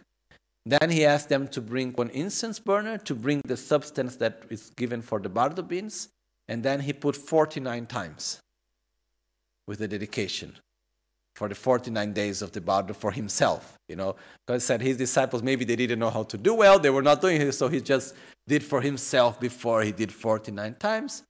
Then 0.66 0.92
he 0.92 1.06
asked 1.06 1.30
them 1.30 1.48
to 1.50 1.62
bring 1.62 1.92
one 1.94 2.10
incense 2.10 2.60
burner 2.60 2.98
to 3.00 3.16
bring 3.16 3.42
the 3.46 3.58
substance 3.58 4.16
that 4.18 4.44
is 4.50 4.70
given 4.78 5.02
for 5.02 5.20
the 5.20 5.30
bardo 5.30 5.62
beans. 5.62 6.10
And 6.48 6.64
then 6.64 6.82
he 6.82 6.94
put 6.94 7.16
49 7.16 7.86
times 7.88 8.40
with 9.66 9.80
the 9.80 9.88
dedication 9.88 10.58
for 11.36 11.48
the 11.48 11.56
49 11.56 12.14
days 12.14 12.42
of 12.42 12.52
the 12.52 12.62
bardo 12.62 12.94
for 12.94 13.12
himself. 13.12 13.78
You 13.90 13.96
know, 13.96 14.16
God 14.48 14.62
said 14.62 14.82
his 14.82 14.98
disciples 14.98 15.42
maybe 15.42 15.66
they 15.66 15.76
didn't 15.76 16.00
know 16.00 16.10
how 16.10 16.24
to 16.24 16.38
do 16.38 16.54
well, 16.54 16.80
they 16.80 16.90
were 16.90 17.02
not 17.02 17.22
doing 17.22 17.42
it, 17.42 17.54
so 17.54 17.68
he 17.68 17.82
just 17.82 18.16
did 18.48 18.64
for 18.64 18.82
himself 18.82 19.40
before 19.40 19.84
he 19.84 19.92
did 19.92 20.12
49 20.12 20.76
times. 20.76 21.24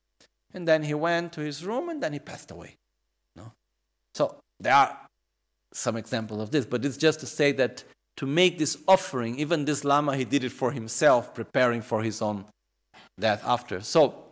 And 0.54 0.68
then 0.68 0.84
he 0.84 0.94
went 0.94 1.34
to 1.34 1.42
his 1.42 1.66
room 1.66 1.90
and 1.90 2.02
then 2.02 2.14
he 2.14 2.20
passed 2.20 2.52
away. 2.52 2.76
No? 3.36 3.52
So 4.14 4.36
there 4.60 4.74
are 4.74 4.98
some 5.74 5.98
examples 5.98 6.42
of 6.42 6.52
this, 6.52 6.66
but 6.66 6.86
it's 6.86 6.98
just 6.98 7.20
to 7.22 7.26
say 7.26 7.52
that 7.54 7.84
to 8.18 8.28
make 8.28 8.60
this 8.60 8.78
offering, 8.88 9.40
even 9.40 9.66
this 9.66 9.84
Lama, 9.84 10.16
he 10.16 10.26
did 10.26 10.44
it 10.44 10.52
for 10.52 10.72
himself, 10.72 11.34
preparing 11.34 11.82
for 11.82 12.04
his 12.04 12.22
own 12.22 12.46
death 13.20 13.42
after. 13.46 13.82
So 13.82 14.26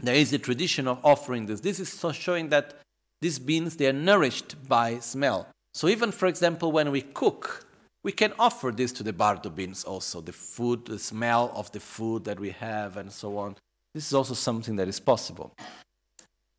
there 0.00 0.14
is 0.14 0.32
a 0.32 0.38
tradition 0.38 0.88
of 0.88 0.98
offering 1.04 1.46
this. 1.46 1.60
This 1.60 1.78
is 1.78 1.92
so 1.92 2.10
showing 2.10 2.48
that 2.48 2.74
these 3.20 3.38
beans 3.38 3.76
they 3.76 3.86
are 3.86 3.92
nourished 3.92 4.56
by 4.68 4.98
smell. 4.98 5.48
So 5.74 5.88
even 5.88 6.12
for 6.12 6.26
example, 6.26 6.72
when 6.72 6.90
we 6.90 7.02
cook, 7.02 7.66
we 8.04 8.12
can 8.12 8.32
offer 8.38 8.70
this 8.70 8.92
to 8.92 9.02
the 9.02 9.12
bardo 9.12 9.50
beans 9.50 9.84
also, 9.84 10.20
the 10.20 10.32
food, 10.32 10.86
the 10.86 10.98
smell 10.98 11.52
of 11.54 11.70
the 11.72 11.80
food 11.80 12.24
that 12.24 12.38
we 12.38 12.50
have, 12.50 12.96
and 12.96 13.12
so 13.12 13.38
on. 13.38 13.56
This 13.94 14.06
is 14.06 14.14
also 14.14 14.34
something 14.34 14.76
that 14.76 14.88
is 14.88 15.00
possible. 15.00 15.52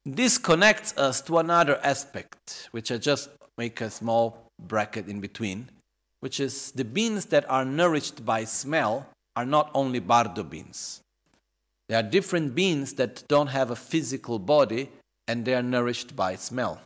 This 0.06 0.38
connects 0.38 0.98
us 0.98 1.22
to 1.22 1.38
another 1.38 1.80
aspect, 1.84 2.68
which 2.72 2.92
I 2.92 2.98
just 2.98 3.30
make 3.58 3.82
a 3.82 3.90
small 3.90 4.50
bracket 4.60 5.08
in 5.08 5.20
between, 5.20 5.70
which 6.20 6.40
is 6.40 6.72
the 6.72 6.86
beans 6.86 7.26
that 7.28 7.50
are 7.50 7.66
nourished 7.66 8.26
by 8.26 8.44
smell 8.44 9.08
are 9.36 9.46
not 9.46 9.72
only 9.74 10.00
bardo 10.00 10.44
beans. 10.44 11.02
There 11.88 12.00
are 12.00 12.04
different 12.04 12.56
beans 12.56 12.94
that 12.94 13.28
don't 13.28 13.48
have 13.48 13.72
a 13.72 13.76
physical 13.76 14.40
body 14.40 14.90
and 15.30 15.46
they 15.46 15.54
are 15.54 15.62
nourished 15.62 16.16
by 16.16 16.36
smell. 16.36 16.82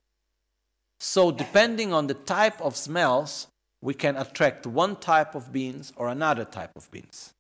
So, 1.00 1.32
depending 1.32 1.94
on 1.94 2.08
the 2.08 2.14
type 2.14 2.60
of 2.60 2.76
smells, 2.76 3.48
we 3.82 3.94
can 3.94 4.18
attract 4.18 4.68
one 4.68 4.98
type 4.98 5.34
of 5.34 5.54
beans 5.54 5.94
or 5.96 6.10
another 6.10 6.44
type 6.44 6.72
of 6.76 6.92
beans. 6.92 7.34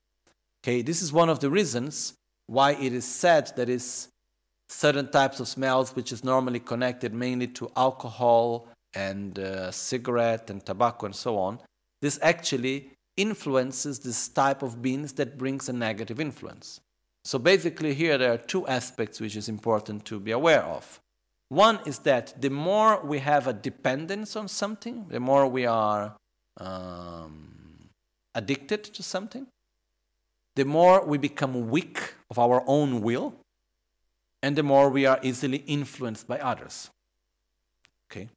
Okay, 0.63 0.81
this 0.81 1.01
is 1.01 1.11
one 1.11 1.29
of 1.29 1.41
the 1.41 1.49
reasons 1.49 2.13
why 2.47 2.71
it 2.71 2.93
is 2.93 3.03
said 3.03 3.51
that 3.57 3.67
is 3.67 4.07
certain 4.69 5.11
types 5.11 5.41
of 5.41 5.47
smells 5.49 5.93
which 5.93 6.13
is 6.13 6.23
normally 6.23 6.59
connected 6.59 7.13
mainly 7.13 7.47
to 7.47 7.69
alcohol 7.75 8.67
and 8.93 9.39
uh, 9.39 9.71
cigarette 9.71 10.49
and 10.49 10.65
tobacco 10.65 11.05
and 11.07 11.15
so 11.15 11.37
on. 11.37 11.59
This 12.01 12.17
actually 12.21 12.91
influences 13.17 13.99
this 13.99 14.29
type 14.29 14.63
of 14.63 14.81
beans 14.81 15.13
that 15.13 15.37
brings 15.37 15.67
a 15.67 15.73
negative 15.73 16.21
influence. 16.21 16.79
So 17.25 17.39
basically 17.39 17.93
here 17.93 18.17
there 18.17 18.33
are 18.33 18.37
two 18.37 18.67
aspects 18.67 19.19
which 19.21 19.35
is 19.35 19.47
important 19.47 20.05
to 20.05 20.19
be 20.19 20.31
aware 20.31 20.63
of. 20.63 20.99
One 21.49 21.79
is 21.85 21.99
that 21.99 22.41
the 22.41 22.49
more 22.49 22.99
we 23.05 23.19
have 23.19 23.47
a 23.47 23.53
dependence 23.53 24.35
on 24.35 24.47
something, 24.47 25.05
the 25.09 25.19
more 25.19 25.47
we 25.47 25.65
are 25.65 26.15
um, 26.57 27.89
addicted 28.33 28.83
to 28.83 29.03
something, 29.03 29.47
the 30.55 30.65
more 30.65 31.05
we 31.05 31.17
become 31.17 31.69
weak 31.69 32.15
of 32.29 32.39
our 32.39 32.63
own 32.67 33.01
will, 33.01 33.35
and 34.41 34.55
the 34.55 34.63
more 34.63 34.89
we 34.89 35.05
are 35.05 35.19
easily 35.21 35.63
influenced 35.67 36.27
by 36.27 36.39
others. 36.39 36.89
Okay? 38.11 38.29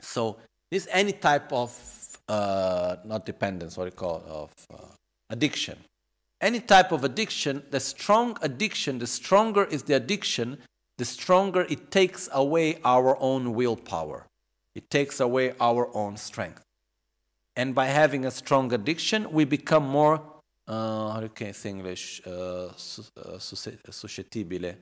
So, 0.00 0.38
this 0.70 0.88
any 0.90 1.12
type 1.12 1.52
of, 1.52 1.72
uh, 2.28 2.96
not 3.04 3.26
dependence, 3.26 3.76
what 3.76 3.86
you 3.86 3.90
call 3.90 4.22
of 4.26 4.52
uh, 4.72 4.94
addiction. 5.30 5.78
Any 6.40 6.60
type 6.60 6.92
of 6.92 7.02
addiction, 7.02 7.64
the 7.70 7.80
strong 7.80 8.36
addiction, 8.42 9.00
the 9.00 9.06
stronger 9.06 9.64
is 9.64 9.84
the 9.84 9.94
addiction, 9.94 10.58
the 10.96 11.04
stronger 11.04 11.66
it 11.68 11.90
takes 11.90 12.28
away 12.32 12.78
our 12.84 13.16
own 13.20 13.54
willpower. 13.54 14.26
It 14.74 14.90
takes 14.90 15.18
away 15.18 15.54
our 15.60 15.88
own 15.96 16.16
strength. 16.16 16.62
And 17.56 17.74
by 17.74 17.86
having 17.86 18.24
a 18.24 18.30
strong 18.30 18.72
addiction, 18.72 19.32
we 19.32 19.44
become 19.44 19.84
more, 19.84 20.22
uh, 20.68 21.10
how 21.10 21.20
do 21.20 21.28
you 21.44 21.52
say 21.52 21.70
English, 21.70 22.22
uh, 22.24 22.68
suscettibile, 22.76 24.76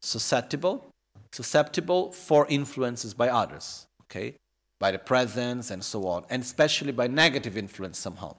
susceptible, 0.00 0.86
susceptible 1.32 2.12
for 2.12 2.46
influences 2.48 3.14
by 3.14 3.28
others, 3.28 3.88
okay? 4.02 4.36
By 4.78 4.92
the 4.92 5.00
presence 5.00 5.72
and 5.72 5.82
so 5.82 6.06
on, 6.06 6.24
and 6.30 6.42
especially 6.42 6.92
by 6.92 7.08
negative 7.08 7.56
influence 7.56 7.98
somehow. 7.98 8.36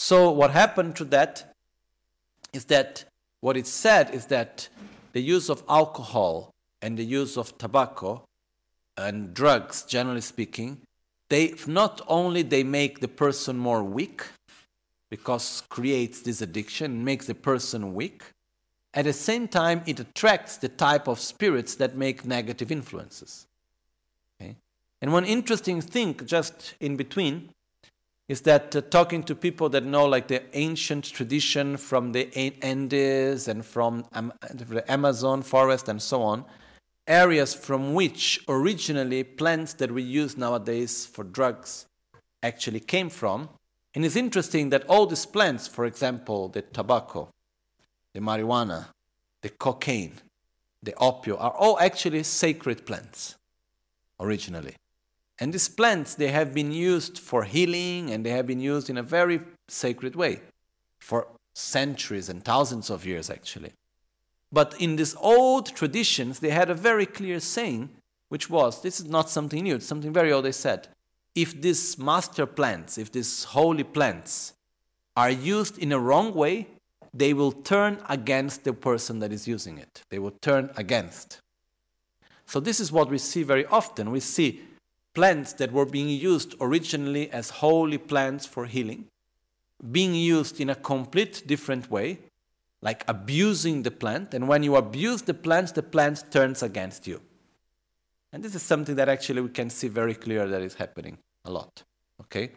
So 0.00 0.30
what 0.30 0.52
happened 0.52 0.94
to 0.96 1.04
that 1.06 1.52
is 2.52 2.66
that 2.66 3.04
what 3.40 3.56
it 3.56 3.66
said 3.66 4.14
is 4.14 4.26
that 4.26 4.68
the 5.12 5.20
use 5.20 5.50
of 5.50 5.64
alcohol 5.68 6.54
and 6.80 6.96
the 6.96 7.04
use 7.04 7.36
of 7.36 7.58
tobacco 7.58 8.22
and 8.96 9.34
drugs, 9.34 9.82
generally 9.82 10.20
speaking, 10.20 10.82
they 11.30 11.54
not 11.66 12.00
only 12.06 12.42
they 12.42 12.62
make 12.62 13.00
the 13.00 13.08
person 13.08 13.58
more 13.58 13.82
weak, 13.82 14.22
because 15.10 15.64
creates 15.68 16.22
this 16.22 16.40
addiction, 16.40 17.04
makes 17.04 17.26
the 17.26 17.34
person 17.34 17.92
weak, 17.92 18.22
at 18.94 19.04
the 19.04 19.12
same 19.12 19.48
time 19.48 19.82
it 19.84 19.98
attracts 19.98 20.58
the 20.58 20.68
type 20.68 21.08
of 21.08 21.18
spirits 21.18 21.74
that 21.74 21.96
make 21.96 22.24
negative 22.24 22.70
influences. 22.70 23.48
Okay? 24.40 24.54
And 25.02 25.12
one 25.12 25.24
interesting 25.24 25.80
thing, 25.80 26.20
just 26.24 26.74
in 26.78 26.94
between, 26.94 27.50
is 28.28 28.42
that 28.42 28.76
uh, 28.76 28.82
talking 28.82 29.22
to 29.22 29.34
people 29.34 29.70
that 29.70 29.84
know 29.84 30.04
like 30.04 30.28
the 30.28 30.42
ancient 30.56 31.04
tradition 31.04 31.76
from 31.78 32.12
the 32.12 32.28
Andes 32.62 33.48
and 33.48 33.64
from 33.64 34.04
um, 34.12 34.32
the 34.52 34.84
Amazon 34.90 35.42
forest 35.42 35.88
and 35.88 36.00
so 36.00 36.22
on, 36.22 36.44
areas 37.06 37.54
from 37.54 37.94
which 37.94 38.44
originally 38.46 39.24
plants 39.24 39.72
that 39.74 39.90
we 39.90 40.02
use 40.02 40.36
nowadays 40.36 41.06
for 41.06 41.24
drugs 41.24 41.86
actually 42.42 42.80
came 42.80 43.08
from. 43.08 43.48
And 43.94 44.04
it's 44.04 44.16
interesting 44.16 44.68
that 44.70 44.84
all 44.88 45.06
these 45.06 45.24
plants, 45.24 45.66
for 45.66 45.86
example, 45.86 46.48
the 46.48 46.60
tobacco, 46.60 47.30
the 48.12 48.20
marijuana, 48.20 48.88
the 49.40 49.48
cocaine, 49.48 50.12
the 50.82 50.92
opio, 50.92 51.40
are 51.40 51.52
all 51.52 51.78
actually 51.80 52.22
sacred 52.24 52.84
plants 52.84 53.36
originally. 54.20 54.74
And 55.40 55.52
these 55.52 55.68
plants, 55.68 56.14
they 56.14 56.28
have 56.28 56.52
been 56.52 56.72
used 56.72 57.18
for 57.18 57.44
healing 57.44 58.10
and 58.10 58.26
they 58.26 58.30
have 58.30 58.46
been 58.46 58.60
used 58.60 58.90
in 58.90 58.98
a 58.98 59.02
very 59.02 59.40
sacred 59.68 60.16
way 60.16 60.40
for 60.98 61.28
centuries 61.54 62.28
and 62.28 62.44
thousands 62.44 62.90
of 62.90 63.06
years, 63.06 63.30
actually. 63.30 63.72
But 64.52 64.74
in 64.80 64.96
these 64.96 65.14
old 65.16 65.66
traditions, 65.66 66.40
they 66.40 66.50
had 66.50 66.70
a 66.70 66.74
very 66.74 67.06
clear 67.06 67.38
saying, 67.38 67.90
which 68.28 68.50
was 68.50 68.82
this 68.82 68.98
is 68.98 69.06
not 69.06 69.30
something 69.30 69.62
new, 69.62 69.76
it's 69.76 69.86
something 69.86 70.12
very 70.12 70.32
old. 70.32 70.44
They 70.44 70.52
said, 70.52 70.88
if 71.34 71.60
these 71.60 71.98
master 71.98 72.46
plants, 72.46 72.98
if 72.98 73.12
these 73.12 73.44
holy 73.44 73.84
plants 73.84 74.54
are 75.16 75.30
used 75.30 75.78
in 75.78 75.92
a 75.92 75.98
wrong 75.98 76.34
way, 76.34 76.66
they 77.14 77.32
will 77.32 77.52
turn 77.52 77.98
against 78.08 78.64
the 78.64 78.72
person 78.72 79.18
that 79.20 79.32
is 79.32 79.46
using 79.46 79.78
it. 79.78 80.02
They 80.10 80.18
will 80.18 80.34
turn 80.42 80.70
against. 80.76 81.40
So, 82.46 82.60
this 82.60 82.80
is 82.80 82.90
what 82.90 83.10
we 83.10 83.18
see 83.18 83.42
very 83.42 83.66
often. 83.66 84.10
We 84.10 84.20
see 84.20 84.62
plants 85.18 85.54
that 85.54 85.72
were 85.72 85.84
being 85.84 86.08
used 86.08 86.54
originally 86.60 87.28
as 87.32 87.50
holy 87.50 87.98
plants 87.98 88.46
for 88.46 88.66
healing, 88.66 89.06
being 89.90 90.14
used 90.14 90.60
in 90.60 90.70
a 90.70 90.76
complete 90.76 91.42
different 91.44 91.90
way, 91.90 92.20
like 92.82 93.02
abusing 93.08 93.82
the 93.82 93.90
plant. 93.90 94.32
And 94.32 94.46
when 94.46 94.62
you 94.62 94.76
abuse 94.76 95.22
the 95.22 95.34
plant, 95.34 95.74
the 95.74 95.82
plant 95.82 96.30
turns 96.30 96.62
against 96.62 97.08
you. 97.08 97.20
And 98.32 98.44
this 98.44 98.54
is 98.54 98.62
something 98.62 98.94
that 98.94 99.08
actually 99.08 99.40
we 99.40 99.48
can 99.48 99.70
see 99.70 99.88
very 99.88 100.14
clear 100.14 100.46
that 100.46 100.62
is 100.62 100.74
happening 100.74 101.18
a 101.44 101.50
lot. 101.50 101.82
Okay? 102.20 102.52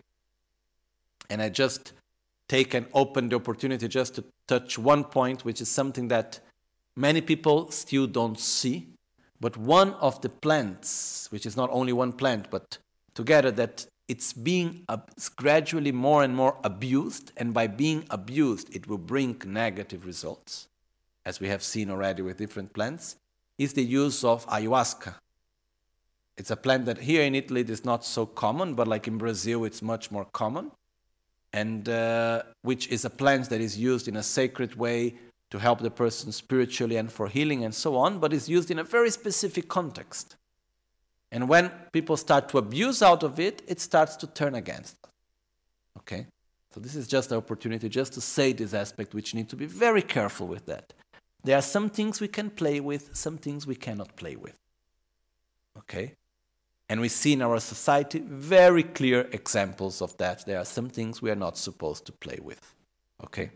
And 1.31 1.41
I 1.41 1.49
just 1.49 1.93
take 2.47 2.75
and 2.75 2.85
open 2.93 3.29
the 3.29 3.37
opportunity 3.37 3.87
just 3.87 4.13
to 4.17 4.23
touch 4.45 4.77
one 4.77 5.03
point, 5.03 5.43
which 5.43 5.61
is 5.61 5.69
something 5.69 6.09
that 6.09 6.39
many 6.95 7.21
people 7.21 7.71
still 7.71 8.05
don't 8.05 8.39
see 8.39 8.90
but 9.41 9.57
one 9.57 9.95
of 9.95 10.21
the 10.21 10.29
plants, 10.29 11.27
which 11.31 11.45
is 11.47 11.57
not 11.57 11.69
only 11.71 11.91
one 11.91 12.13
plant, 12.13 12.49
but 12.51 12.77
together 13.15 13.51
that 13.51 13.87
it's 14.07 14.33
being 14.33 14.85
it's 14.89 15.29
gradually 15.29 15.91
more 15.91 16.23
and 16.23 16.35
more 16.35 16.57
abused, 16.63 17.31
and 17.37 17.53
by 17.53 17.65
being 17.65 18.05
abused, 18.11 18.73
it 18.75 18.87
will 18.87 18.99
bring 18.99 19.41
negative 19.45 20.05
results, 20.05 20.67
as 21.25 21.39
we 21.39 21.47
have 21.47 21.63
seen 21.63 21.89
already 21.89 22.21
with 22.21 22.37
different 22.37 22.71
plants, 22.73 23.15
is 23.57 23.73
the 23.73 23.83
use 23.83 24.23
of 24.23 24.45
ayahuasca. 24.47 25.15
It's 26.37 26.51
a 26.51 26.55
plant 26.55 26.85
that 26.85 26.99
here 26.99 27.23
in 27.23 27.33
Italy 27.35 27.61
is 27.61 27.83
not 27.83 28.05
so 28.05 28.25
common, 28.25 28.75
but 28.75 28.87
like 28.87 29.07
in 29.07 29.17
Brazil, 29.17 29.65
it's 29.65 29.81
much 29.81 30.11
more 30.11 30.25
common, 30.25 30.71
and 31.51 31.89
uh, 31.89 32.43
which 32.61 32.87
is 32.89 33.05
a 33.05 33.09
plant 33.09 33.49
that 33.49 33.61
is 33.61 33.77
used 33.77 34.07
in 34.07 34.17
a 34.17 34.23
sacred 34.23 34.75
way 34.75 35.15
to 35.51 35.59
help 35.59 35.79
the 35.79 35.91
person 35.91 36.31
spiritually 36.31 36.95
and 36.95 37.11
for 37.11 37.27
healing 37.27 37.63
and 37.63 37.75
so 37.75 37.95
on, 37.95 38.19
but 38.19 38.33
is 38.33 38.49
used 38.49 38.71
in 38.71 38.79
a 38.79 38.83
very 38.83 39.11
specific 39.11 39.67
context. 39.67 40.35
And 41.31 41.47
when 41.47 41.71
people 41.91 42.17
start 42.17 42.49
to 42.49 42.57
abuse 42.57 43.01
out 43.01 43.23
of 43.23 43.39
it, 43.39 43.61
it 43.67 43.79
starts 43.79 44.15
to 44.17 44.27
turn 44.27 44.55
against 44.55 44.97
us. 45.03 45.11
Okay? 45.99 46.25
So 46.73 46.79
this 46.79 46.95
is 46.95 47.07
just 47.07 47.31
an 47.31 47.37
opportunity 47.37 47.89
just 47.89 48.13
to 48.13 48.21
say 48.21 48.53
this 48.53 48.73
aspect, 48.73 49.13
which 49.13 49.35
need 49.35 49.49
to 49.49 49.57
be 49.57 49.65
very 49.65 50.01
careful 50.01 50.47
with 50.47 50.65
that. 50.67 50.93
There 51.43 51.57
are 51.57 51.61
some 51.61 51.89
things 51.89 52.21
we 52.21 52.27
can 52.27 52.49
play 52.49 52.79
with, 52.79 53.15
some 53.15 53.37
things 53.37 53.67
we 53.67 53.75
cannot 53.75 54.15
play 54.15 54.35
with. 54.37 54.55
Okay? 55.77 56.13
And 56.87 57.01
we 57.01 57.09
see 57.09 57.33
in 57.33 57.41
our 57.41 57.59
society 57.59 58.19
very 58.19 58.83
clear 58.83 59.27
examples 59.31 60.01
of 60.01 60.15
that. 60.17 60.45
There 60.45 60.59
are 60.59 60.65
some 60.65 60.89
things 60.89 61.21
we 61.21 61.31
are 61.31 61.35
not 61.35 61.57
supposed 61.57 62.05
to 62.05 62.11
play 62.11 62.39
with. 62.41 62.73
Okay? 63.23 63.51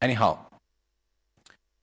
Anyhow, 0.00 0.38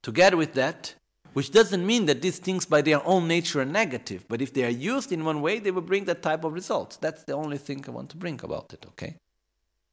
Together 0.07 0.37
with 0.37 0.53
that, 0.53 0.95
which 1.33 1.51
doesn't 1.51 1.85
mean 1.85 2.05
that 2.05 2.21
these 2.21 2.39
things 2.39 2.65
by 2.65 2.81
their 2.81 3.05
own 3.05 3.27
nature 3.27 3.59
are 3.59 3.65
negative, 3.65 4.23
but 4.29 4.41
if 4.41 4.53
they 4.53 4.63
are 4.63 4.77
used 4.93 5.11
in 5.11 5.25
one 5.25 5.41
way, 5.41 5.59
they 5.59 5.69
will 5.69 5.81
bring 5.81 6.05
that 6.05 6.21
type 6.21 6.45
of 6.45 6.53
results. 6.53 6.95
That's 6.95 7.25
the 7.25 7.33
only 7.33 7.57
thing 7.57 7.83
I 7.85 7.91
want 7.91 8.09
to 8.11 8.15
bring 8.15 8.39
about 8.41 8.71
it, 8.71 8.85
okay? 8.91 9.17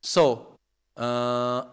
So, 0.02 0.54
uh, 0.96 1.64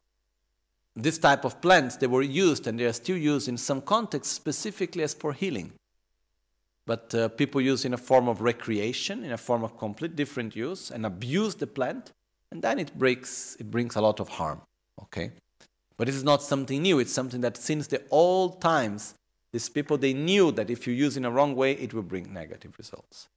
this 0.95 1.19
type 1.19 1.45
of 1.45 1.61
plants, 1.61 1.97
they 1.97 2.07
were 2.07 2.23
used 2.23 2.65
and 2.65 2.79
they 2.79 2.85
are 2.85 2.93
still 2.93 3.15
used 3.15 3.47
in 3.47 3.57
some 3.57 3.79
contexts 3.79 4.33
specifically 4.33 5.03
as 5.03 5.13
for 5.13 5.33
healing. 5.33 5.73
But 6.87 7.13
uh, 7.13 7.29
people 7.29 7.61
use 7.61 7.85
in 7.85 7.93
a 7.93 8.03
form 8.09 8.27
of 8.27 8.41
recreation, 8.41 9.23
in 9.23 9.33
a 9.33 9.37
form 9.37 9.63
of 9.63 9.77
complete 9.77 10.15
different 10.15 10.55
use, 10.55 10.89
and 10.89 11.05
abuse 11.05 11.53
the 11.53 11.67
plant, 11.67 12.11
and 12.49 12.63
then 12.63 12.79
it 12.79 12.97
breaks, 12.97 13.55
it 13.59 13.69
brings 13.69 13.95
a 13.95 14.01
lot 14.01 14.19
of 14.19 14.29
harm. 14.29 14.61
Okay, 14.99 15.31
but 15.97 16.07
this 16.07 16.15
is 16.15 16.23
not 16.23 16.41
something 16.41 16.81
new. 16.81 16.99
It's 16.99 17.13
something 17.13 17.41
that 17.41 17.57
since 17.57 17.87
the 17.87 18.01
old 18.09 18.61
times, 18.61 19.15
these 19.51 19.69
people 19.69 19.97
they 19.97 20.13
knew 20.13 20.51
that 20.53 20.69
if 20.69 20.87
you 20.87 20.93
use 20.93 21.17
in 21.17 21.25
a 21.25 21.31
wrong 21.31 21.55
way, 21.55 21.73
it 21.73 21.93
will 21.93 22.03
bring 22.03 22.33
negative 22.33 22.73
results. 22.77 23.27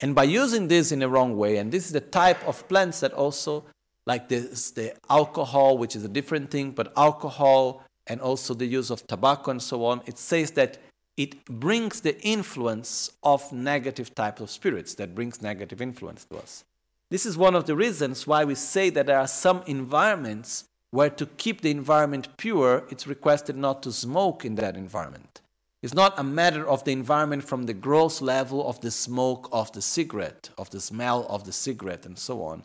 And 0.00 0.14
by 0.14 0.24
using 0.24 0.68
this 0.68 0.92
in 0.92 1.02
a 1.02 1.08
wrong 1.08 1.36
way, 1.36 1.58
and 1.58 1.70
this 1.70 1.86
is 1.86 1.92
the 1.92 2.00
type 2.00 2.46
of 2.46 2.68
plants 2.68 3.00
that 3.00 3.12
also 3.12 3.64
like 4.04 4.28
this, 4.28 4.72
the 4.72 4.94
alcohol, 5.08 5.78
which 5.78 5.94
is 5.94 6.04
a 6.04 6.08
different 6.08 6.50
thing, 6.50 6.72
but 6.72 6.92
alcohol 6.96 7.84
and 8.08 8.20
also 8.20 8.52
the 8.52 8.66
use 8.66 8.90
of 8.90 9.06
tobacco 9.06 9.52
and 9.52 9.62
so 9.62 9.84
on, 9.84 10.02
it 10.06 10.18
says 10.18 10.50
that 10.52 10.78
it 11.16 11.44
brings 11.44 12.00
the 12.00 12.20
influence 12.22 13.12
of 13.22 13.52
negative 13.52 14.14
types 14.14 14.40
of 14.40 14.50
spirits, 14.50 14.94
that 14.94 15.14
brings 15.14 15.40
negative 15.40 15.80
influence 15.80 16.24
to 16.24 16.36
us. 16.36 16.64
This 17.10 17.26
is 17.26 17.36
one 17.36 17.54
of 17.54 17.66
the 17.66 17.76
reasons 17.76 18.26
why 18.26 18.44
we 18.44 18.54
say 18.54 18.90
that 18.90 19.06
there 19.06 19.18
are 19.18 19.28
some 19.28 19.62
environments 19.66 20.64
where 20.92 21.10
to 21.10 21.24
keep 21.24 21.62
the 21.62 21.70
environment 21.70 22.36
pure, 22.36 22.84
it's 22.90 23.06
requested 23.06 23.56
not 23.56 23.82
to 23.82 23.90
smoke 23.90 24.44
in 24.44 24.56
that 24.56 24.76
environment. 24.76 25.40
It's 25.80 25.94
not 25.94 26.18
a 26.18 26.22
matter 26.22 26.68
of 26.68 26.84
the 26.84 26.92
environment 26.92 27.42
from 27.42 27.64
the 27.64 27.72
gross 27.72 28.20
level 28.20 28.68
of 28.68 28.80
the 28.82 28.90
smoke 28.90 29.48
of 29.50 29.72
the 29.72 29.80
cigarette, 29.80 30.50
of 30.58 30.68
the 30.68 30.80
smell 30.80 31.26
of 31.30 31.44
the 31.44 31.52
cigarette, 31.52 32.06
and 32.06 32.16
so 32.18 32.42
on 32.44 32.62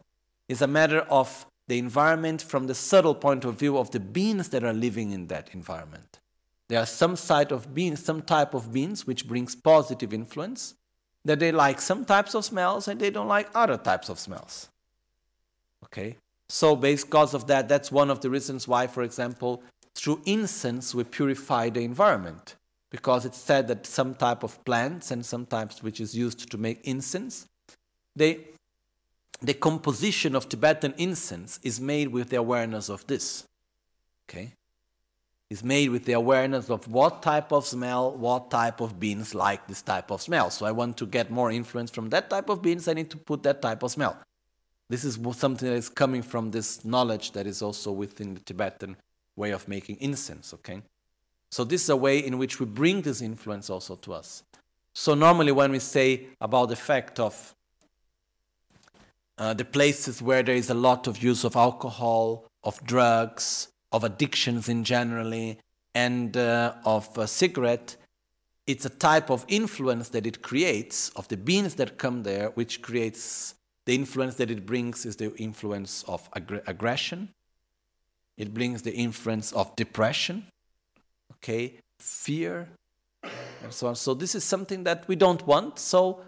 It's 0.49 0.61
a 0.61 0.67
matter 0.67 0.99
of 1.09 1.45
the 1.67 1.79
environment 1.79 2.41
from 2.41 2.67
the 2.67 2.75
subtle 2.75 3.15
point 3.15 3.45
of 3.45 3.57
view 3.57 3.77
of 3.77 3.91
the 3.91 3.99
beings 3.99 4.49
that 4.49 4.63
are 4.63 4.73
living 4.73 5.11
in 5.11 5.27
that 5.27 5.49
environment. 5.53 6.19
There 6.67 6.79
are 6.79 6.85
some 6.85 7.15
side 7.15 7.53
of 7.53 7.73
beings, 7.73 8.03
some 8.03 8.21
type 8.21 8.53
of 8.53 8.73
beings 8.73 9.07
which 9.07 9.25
brings 9.25 9.55
positive 9.55 10.13
influence, 10.13 10.75
that 11.23 11.39
they 11.39 11.53
like 11.53 11.79
some 11.79 12.03
types 12.03 12.35
of 12.35 12.43
smells 12.43 12.89
and 12.89 12.99
they 12.99 13.09
don't 13.09 13.27
like 13.27 13.49
other 13.55 13.77
types 13.77 14.09
of 14.09 14.19
smells. 14.19 14.69
Okay? 15.85 16.17
So 16.49 16.75
because 16.75 17.33
of 17.33 17.47
that, 17.47 17.67
that's 17.67 17.91
one 17.91 18.09
of 18.09 18.21
the 18.21 18.29
reasons 18.29 18.67
why, 18.67 18.87
for 18.87 19.03
example, 19.03 19.63
through 19.95 20.21
incense 20.25 20.95
we 20.95 21.03
purify 21.03 21.69
the 21.69 21.81
environment. 21.81 22.55
Because 22.89 23.25
it's 23.25 23.37
said 23.37 23.67
that 23.67 23.85
some 23.85 24.15
type 24.15 24.43
of 24.43 24.63
plants 24.63 25.11
and 25.11 25.25
some 25.25 25.45
types 25.45 25.83
which 25.83 25.99
is 25.99 26.15
used 26.15 26.49
to 26.49 26.57
make 26.57 26.79
incense, 26.85 27.47
they 28.15 28.39
the 29.41 29.53
composition 29.53 30.35
of 30.35 30.49
Tibetan 30.49 30.93
incense 30.97 31.59
is 31.61 31.79
made 31.79 32.07
with 32.07 32.29
the 32.29 32.37
awareness 32.37 32.89
of 32.89 33.05
this. 33.07 33.43
Okay? 34.27 34.53
Is 35.49 35.63
made 35.63 35.89
with 35.89 36.05
the 36.05 36.13
awareness 36.13 36.69
of 36.69 36.87
what 36.87 37.21
type 37.21 37.51
of 37.51 37.65
smell, 37.65 38.11
what 38.11 38.49
type 38.49 38.81
of 38.81 38.99
beans 38.99 39.35
like 39.35 39.67
this 39.67 39.81
type 39.81 40.11
of 40.11 40.21
smell. 40.21 40.49
So 40.49 40.65
I 40.65 40.71
want 40.71 40.97
to 40.97 41.05
get 41.05 41.29
more 41.29 41.51
influence 41.51 41.91
from 41.91 42.09
that 42.09 42.29
type 42.29 42.49
of 42.49 42.61
beans, 42.61 42.87
I 42.87 42.93
need 42.93 43.09
to 43.11 43.17
put 43.17 43.43
that 43.43 43.61
type 43.61 43.83
of 43.83 43.91
smell. 43.91 44.17
This 44.89 45.03
is 45.03 45.19
something 45.33 45.67
that 45.67 45.75
is 45.75 45.89
coming 45.89 46.21
from 46.21 46.51
this 46.51 46.85
knowledge 46.85 47.31
that 47.33 47.45
is 47.45 47.61
also 47.61 47.91
within 47.91 48.35
the 48.35 48.39
Tibetan 48.39 48.95
way 49.35 49.51
of 49.51 49.67
making 49.67 49.97
incense, 49.99 50.53
okay? 50.53 50.81
So 51.51 51.63
this 51.63 51.83
is 51.83 51.89
a 51.89 51.95
way 51.95 52.19
in 52.19 52.37
which 52.37 52.59
we 52.59 52.65
bring 52.65 53.01
this 53.01 53.21
influence 53.21 53.69
also 53.69 53.95
to 53.95 54.13
us. 54.13 54.43
So 54.93 55.13
normally 55.13 55.51
when 55.51 55.71
we 55.71 55.79
say 55.79 56.27
about 56.41 56.69
the 56.69 56.75
fact 56.75 57.19
of 57.19 57.55
uh, 59.37 59.53
the 59.53 59.65
places 59.65 60.21
where 60.21 60.41
there 60.41 60.55
is 60.55 60.69
a 60.69 60.73
lot 60.73 61.05
of 61.05 61.21
use 61.21 61.43
of 61.43 61.55
alcohol, 61.55 62.45
of 62.63 62.83
drugs, 62.83 63.67
of 63.91 64.03
addictions 64.03 64.67
in 64.67 64.83
generally, 64.83 65.59
and 65.93 66.35
uh, 66.35 66.73
of 66.85 67.15
a 67.17 67.27
cigarette, 67.27 67.95
it's 68.65 68.85
a 68.85 68.89
type 68.89 69.29
of 69.29 69.45
influence 69.47 70.09
that 70.09 70.25
it 70.25 70.41
creates 70.41 71.09
of 71.09 71.27
the 71.27 71.37
beings 71.37 71.75
that 71.75 71.97
come 71.97 72.23
there, 72.23 72.49
which 72.55 72.81
creates 72.81 73.55
the 73.87 73.95
influence 73.95 74.35
that 74.35 74.51
it 74.51 74.65
brings 74.65 75.05
is 75.05 75.15
the 75.15 75.33
influence 75.37 76.03
of 76.09 76.29
ag- 76.35 76.61
aggression. 76.67 77.29
It 78.37 78.53
brings 78.53 78.81
the 78.81 78.93
influence 78.93 79.53
of 79.53 79.73
depression, 79.77 80.45
okay, 81.35 81.79
fear, 81.97 82.67
and 83.23 83.71
so 83.71 83.87
on. 83.87 83.95
So 83.95 84.13
this 84.13 84.35
is 84.35 84.43
something 84.43 84.83
that 84.83 85.07
we 85.07 85.15
don't 85.15 85.47
want. 85.47 85.79
So 85.79 86.19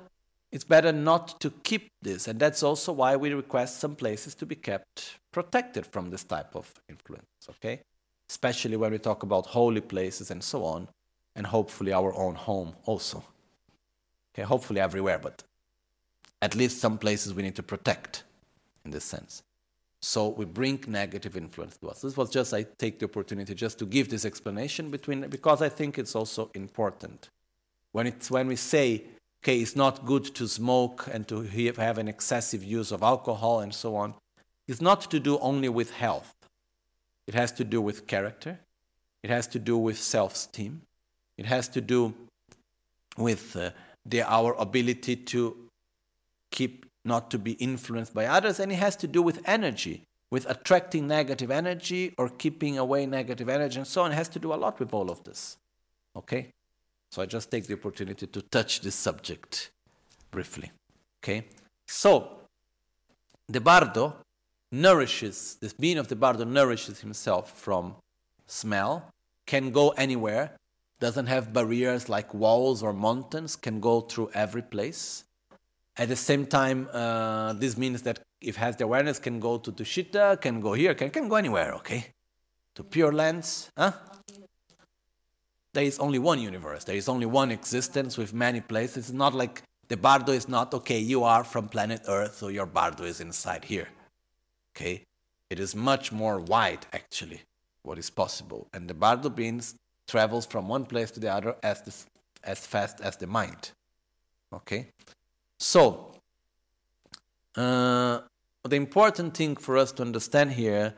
it's 0.54 0.64
better 0.64 0.94
not 0.94 1.42
to 1.42 1.50
keep 1.64 1.90
this. 2.02 2.30
And 2.30 2.40
that's 2.40 2.64
also 2.64 2.94
why 2.94 3.18
we 3.18 3.34
request 3.34 3.82
some 3.82 3.94
places 3.94 4.36
to 4.36 4.46
be 4.46 4.56
kept 4.56 5.20
protected 5.34 5.86
from 5.86 6.12
this 6.12 6.24
type 6.24 6.56
of 6.56 6.74
influence, 6.88 7.28
okay? 7.50 7.82
Especially 8.30 8.78
when 8.78 8.94
we 8.94 9.00
talk 9.00 9.24
about 9.24 9.48
holy 9.48 9.82
places 9.82 10.32
and 10.32 10.42
so 10.42 10.64
on, 10.64 10.88
and 11.36 11.46
hopefully 11.46 11.92
our 11.92 12.14
own 12.16 12.36
home 12.36 12.74
also. 12.86 13.22
Okay, 14.34 14.44
hopefully 14.44 14.80
everywhere, 14.80 15.20
but 15.20 15.44
at 16.42 16.56
least 16.56 16.80
some 16.80 16.98
places 16.98 17.34
we 17.34 17.44
need 17.44 17.56
to 17.56 17.64
protect 17.64 18.24
in 18.86 18.92
this 18.92 19.04
sense. 19.04 19.44
So 20.02 20.30
we 20.30 20.46
bring 20.46 20.84
negative 20.88 21.36
influence 21.36 21.76
to 21.78 21.90
us. 21.90 22.02
This 22.02 22.16
was 22.16 22.30
just 22.30 22.54
I 22.54 22.64
take 22.78 23.00
the 23.00 23.06
opportunity 23.06 23.54
just 23.54 23.80
to 23.80 23.86
give 23.86 24.10
this 24.10 24.24
explanation 24.24 24.90
between 24.92 25.28
because 25.28 25.62
I 25.62 25.70
think 25.70 25.98
it's 25.98 26.16
also 26.16 26.50
important. 26.54 27.30
When 27.92 28.08
it's 28.08 28.32
when 28.32 28.48
we 28.48 28.56
say 28.56 29.04
okay, 29.44 29.60
it's 29.60 29.76
not 29.76 30.06
good 30.06 30.26
to 30.36 30.48
smoke 30.48 31.08
and 31.12 31.28
to 31.28 31.44
have 31.78 31.98
an 31.98 32.08
excessive 32.08 32.64
use 32.64 32.92
of 32.92 33.04
alcohol 33.04 33.60
and 33.62 33.74
so 33.74 33.96
on, 33.96 34.14
It's 34.68 34.82
not 34.82 35.10
to 35.10 35.20
do 35.20 35.40
only 35.40 35.68
with 35.68 35.92
health. 35.92 36.36
It 37.26 37.34
has 37.34 37.52
to 37.54 37.64
do 37.64 37.82
with 37.82 38.06
character. 38.06 38.60
It 39.24 39.32
has 39.32 39.48
to 39.48 39.60
do 39.60 39.76
with 39.78 39.98
self 39.98 40.36
esteem. 40.36 40.84
It 41.38 41.48
has 41.48 41.68
to 41.70 41.82
do 41.82 42.14
with 43.18 43.56
uh, 43.56 43.72
the, 44.06 44.22
our 44.22 44.54
ability 44.60 45.16
to 45.34 45.69
keep 46.52 46.86
not 47.06 47.32
to 47.32 47.40
be 47.40 47.54
influenced 47.54 48.14
by 48.14 48.26
others. 48.26 48.60
And 48.60 48.72
it 48.72 48.76
has 48.76 48.96
to 48.98 49.08
do 49.08 49.22
with 49.22 49.42
energy, 49.46 50.04
with 50.32 50.50
attracting 50.50 51.08
negative 51.08 51.52
energy 51.52 52.14
or 52.18 52.30
keeping 52.30 52.78
away 52.78 53.06
negative 53.06 53.50
energy 53.50 53.78
and 53.78 53.88
so 53.88 54.04
on. 54.04 54.12
It 54.12 54.16
has 54.16 54.30
to 54.30 54.40
do 54.40 54.54
a 54.54 54.56
lot 54.56 54.80
with 54.80 54.94
all 54.94 55.10
of 55.10 55.24
this. 55.24 55.58
Okay? 56.16 56.50
So 57.12 57.22
I 57.22 57.26
just 57.26 57.50
take 57.50 57.66
the 57.68 57.74
opportunity 57.74 58.28
to 58.28 58.42
touch 58.42 58.82
this 58.82 58.96
subject 58.96 59.72
briefly. 60.32 60.72
Okay? 61.24 61.46
So, 61.88 62.38
the 63.48 63.60
bardo 63.60 64.16
nourishes, 64.72 65.58
this 65.60 65.74
being 65.74 65.98
of 65.98 66.08
the 66.08 66.16
bardo 66.16 66.44
nourishes 66.44 67.00
himself 67.00 67.60
from 67.60 67.96
smell, 68.46 69.10
can 69.48 69.72
go 69.72 69.90
anywhere, 69.90 70.52
doesn't 71.00 71.26
have 71.26 71.54
barriers 71.54 72.10
like 72.10 72.34
walls 72.34 72.84
or 72.84 72.94
mountains, 72.94 73.56
can 73.56 73.80
go 73.80 74.02
through 74.02 74.30
every 74.34 74.62
place. 74.62 75.24
At 76.00 76.08
the 76.08 76.16
same 76.16 76.46
time, 76.46 76.88
uh, 76.94 77.52
this 77.54 77.78
means 77.78 78.04
that 78.04 78.20
if 78.40 78.56
has 78.56 78.78
the 78.78 78.86
awareness, 78.86 79.20
can 79.20 79.42
go 79.42 79.58
to 79.58 79.70
Tushita, 79.70 80.40
can 80.40 80.62
go 80.62 80.72
here, 80.72 80.94
can, 80.96 81.10
can 81.10 81.28
go 81.28 81.36
anywhere, 81.36 81.74
okay? 81.74 82.06
To 82.76 82.84
Pure 82.84 83.12
Lands, 83.12 83.70
huh? 83.78 83.92
there 85.74 85.84
is 85.84 86.00
only 86.00 86.18
one 86.18 86.40
universe. 86.40 86.86
There 86.86 86.96
is 86.96 87.10
only 87.10 87.26
one 87.26 87.52
existence 87.52 88.18
with 88.18 88.34
many 88.34 88.62
places. 88.62 89.10
It's 89.10 89.12
not 89.12 89.34
like 89.36 89.62
the 89.90 89.98
bardo 89.98 90.32
is 90.32 90.48
not, 90.48 90.74
okay, 90.74 91.00
you 91.00 91.26
are 91.26 91.44
from 91.44 91.68
planet 91.68 92.02
Earth, 92.08 92.38
so 92.38 92.48
your 92.48 92.66
bardo 92.66 93.04
is 93.04 93.20
inside 93.20 93.66
here. 93.66 93.90
Okay? 94.76 95.04
It 95.50 95.60
is 95.60 95.76
much 95.76 96.14
more 96.14 96.40
wide, 96.40 96.86
actually, 96.94 97.42
what 97.84 97.98
is 97.98 98.10
possible. 98.10 98.68
And 98.74 98.88
the 98.88 98.94
bardo 98.94 99.30
beings 99.30 99.76
travels 100.08 100.46
from 100.46 100.70
one 100.70 100.86
place 100.86 101.12
to 101.12 101.20
the 101.20 101.32
other 101.32 101.56
as, 101.62 102.08
as 102.42 102.66
fast 102.66 103.02
as 103.02 103.18
the 103.18 103.28
mind. 103.28 103.72
Okay? 104.54 104.88
So, 105.60 106.14
uh, 107.56 108.22
the 108.64 108.76
important 108.76 109.36
thing 109.36 109.58
for 109.58 109.78
us 109.78 109.92
to 109.94 110.04
understand 110.04 110.54
here 110.54 110.94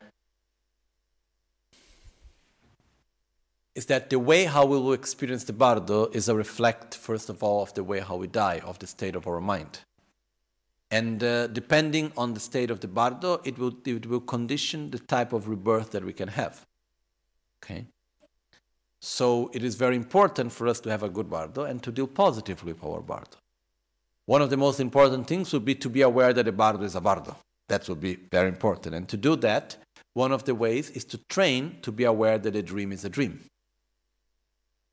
is 3.74 3.86
that 3.88 4.10
the 4.10 4.20
way 4.20 4.46
how 4.46 4.66
we 4.66 4.78
will 4.78 4.94
experience 4.94 5.46
the 5.46 5.54
bardo 5.54 6.08
is 6.08 6.30
a 6.30 6.36
reflect, 6.36 6.96
first 6.96 7.30
of 7.30 7.42
all, 7.42 7.64
of 7.64 7.74
the 7.74 7.84
way 7.84 8.00
how 8.00 8.18
we 8.18 8.28
die, 8.28 8.60
of 8.64 8.78
the 8.80 8.88
state 8.88 9.16
of 9.16 9.26
our 9.28 9.42
mind. 9.42 9.80
And 10.92 11.24
uh, 11.24 11.48
depending 11.48 12.12
on 12.18 12.34
the 12.34 12.40
state 12.40 12.70
of 12.70 12.82
the 12.82 12.88
bardo, 12.88 13.42
it 13.46 13.58
will, 13.58 13.74
it 13.86 14.06
will 14.06 14.20
condition 14.20 14.92
the 14.92 15.00
type 15.00 15.32
of 15.32 15.48
rebirth 15.48 15.92
that 15.92 16.04
we 16.04 16.12
can 16.12 16.28
have. 16.28 16.68
Okay? 17.64 17.86
So 19.00 19.50
it 19.54 19.64
is 19.64 19.76
very 19.76 19.96
important 19.96 20.52
for 20.52 20.68
us 20.68 20.82
to 20.82 20.92
have 20.92 21.02
a 21.02 21.10
good 21.10 21.30
bardo 21.30 21.64
and 21.64 21.82
to 21.82 21.92
deal 21.92 22.08
positively 22.08 22.74
with 22.74 22.84
our 22.84 23.02
bardo. 23.02 23.41
One 24.32 24.42
of 24.42 24.50
the 24.50 24.56
most 24.56 24.80
important 24.80 25.28
things 25.28 25.52
would 25.52 25.66
be 25.66 25.76
to 25.76 25.90
be 25.90 26.04
aware 26.04 26.32
that 26.32 26.48
a 26.48 26.54
bardo 26.54 26.86
is 26.86 26.96
a 26.96 27.02
bardo. 27.02 27.36
That 27.68 27.90
would 27.90 28.00
be 28.00 28.16
very 28.16 28.48
important. 28.48 28.96
And 28.96 29.06
to 29.10 29.18
do 29.18 29.36
that, 29.36 29.76
one 30.14 30.32
of 30.32 30.46
the 30.46 30.56
ways 30.56 30.90
is 30.92 31.04
to 31.12 31.18
train 31.18 31.80
to 31.82 31.92
be 31.92 32.06
aware 32.06 32.38
that 32.38 32.56
a 32.56 32.64
dream 32.64 32.94
is 32.94 33.04
a 33.04 33.10
dream. 33.10 33.42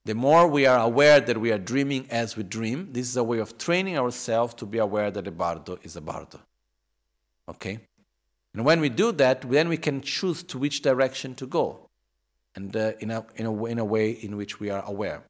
The 0.07 0.17
more 0.17 0.49
we 0.49 0.67
are 0.67 0.81
aware 0.81 1.21
that 1.21 1.39
we 1.39 1.53
are 1.53 1.59
dreaming 1.73 2.09
as 2.11 2.37
we 2.37 2.43
dream, 2.43 2.89
this 2.91 3.07
is 3.09 3.17
a 3.17 3.23
way 3.23 3.39
of 3.39 3.57
training 3.59 3.97
ourselves 3.97 4.55
to 4.55 4.67
be 4.67 4.79
aware 4.79 5.13
that 5.13 5.29
a 5.29 5.31
bardo 5.31 5.79
is 5.85 5.95
a 5.95 6.01
bardo. 6.01 6.41
Okay? 7.49 7.79
And 8.55 8.65
when 8.65 8.81
we 8.81 8.89
do 8.89 9.13
that, 9.13 9.49
then 9.49 9.69
we 9.69 9.77
can 9.77 10.01
choose 10.01 10.43
to 10.43 10.59
which 10.59 10.83
direction 10.83 11.37
to 11.37 11.47
go. 11.47 11.89
and 12.57 12.75
uh, 12.75 12.95
in, 12.99 13.13
a, 13.13 13.25
in, 13.37 13.47
a, 13.47 13.65
in 13.67 13.79
a 13.79 13.85
way 13.85 14.11
in 14.11 14.37
which 14.37 14.59
we 14.59 14.69
are 14.69 14.83
aware. 14.85 15.23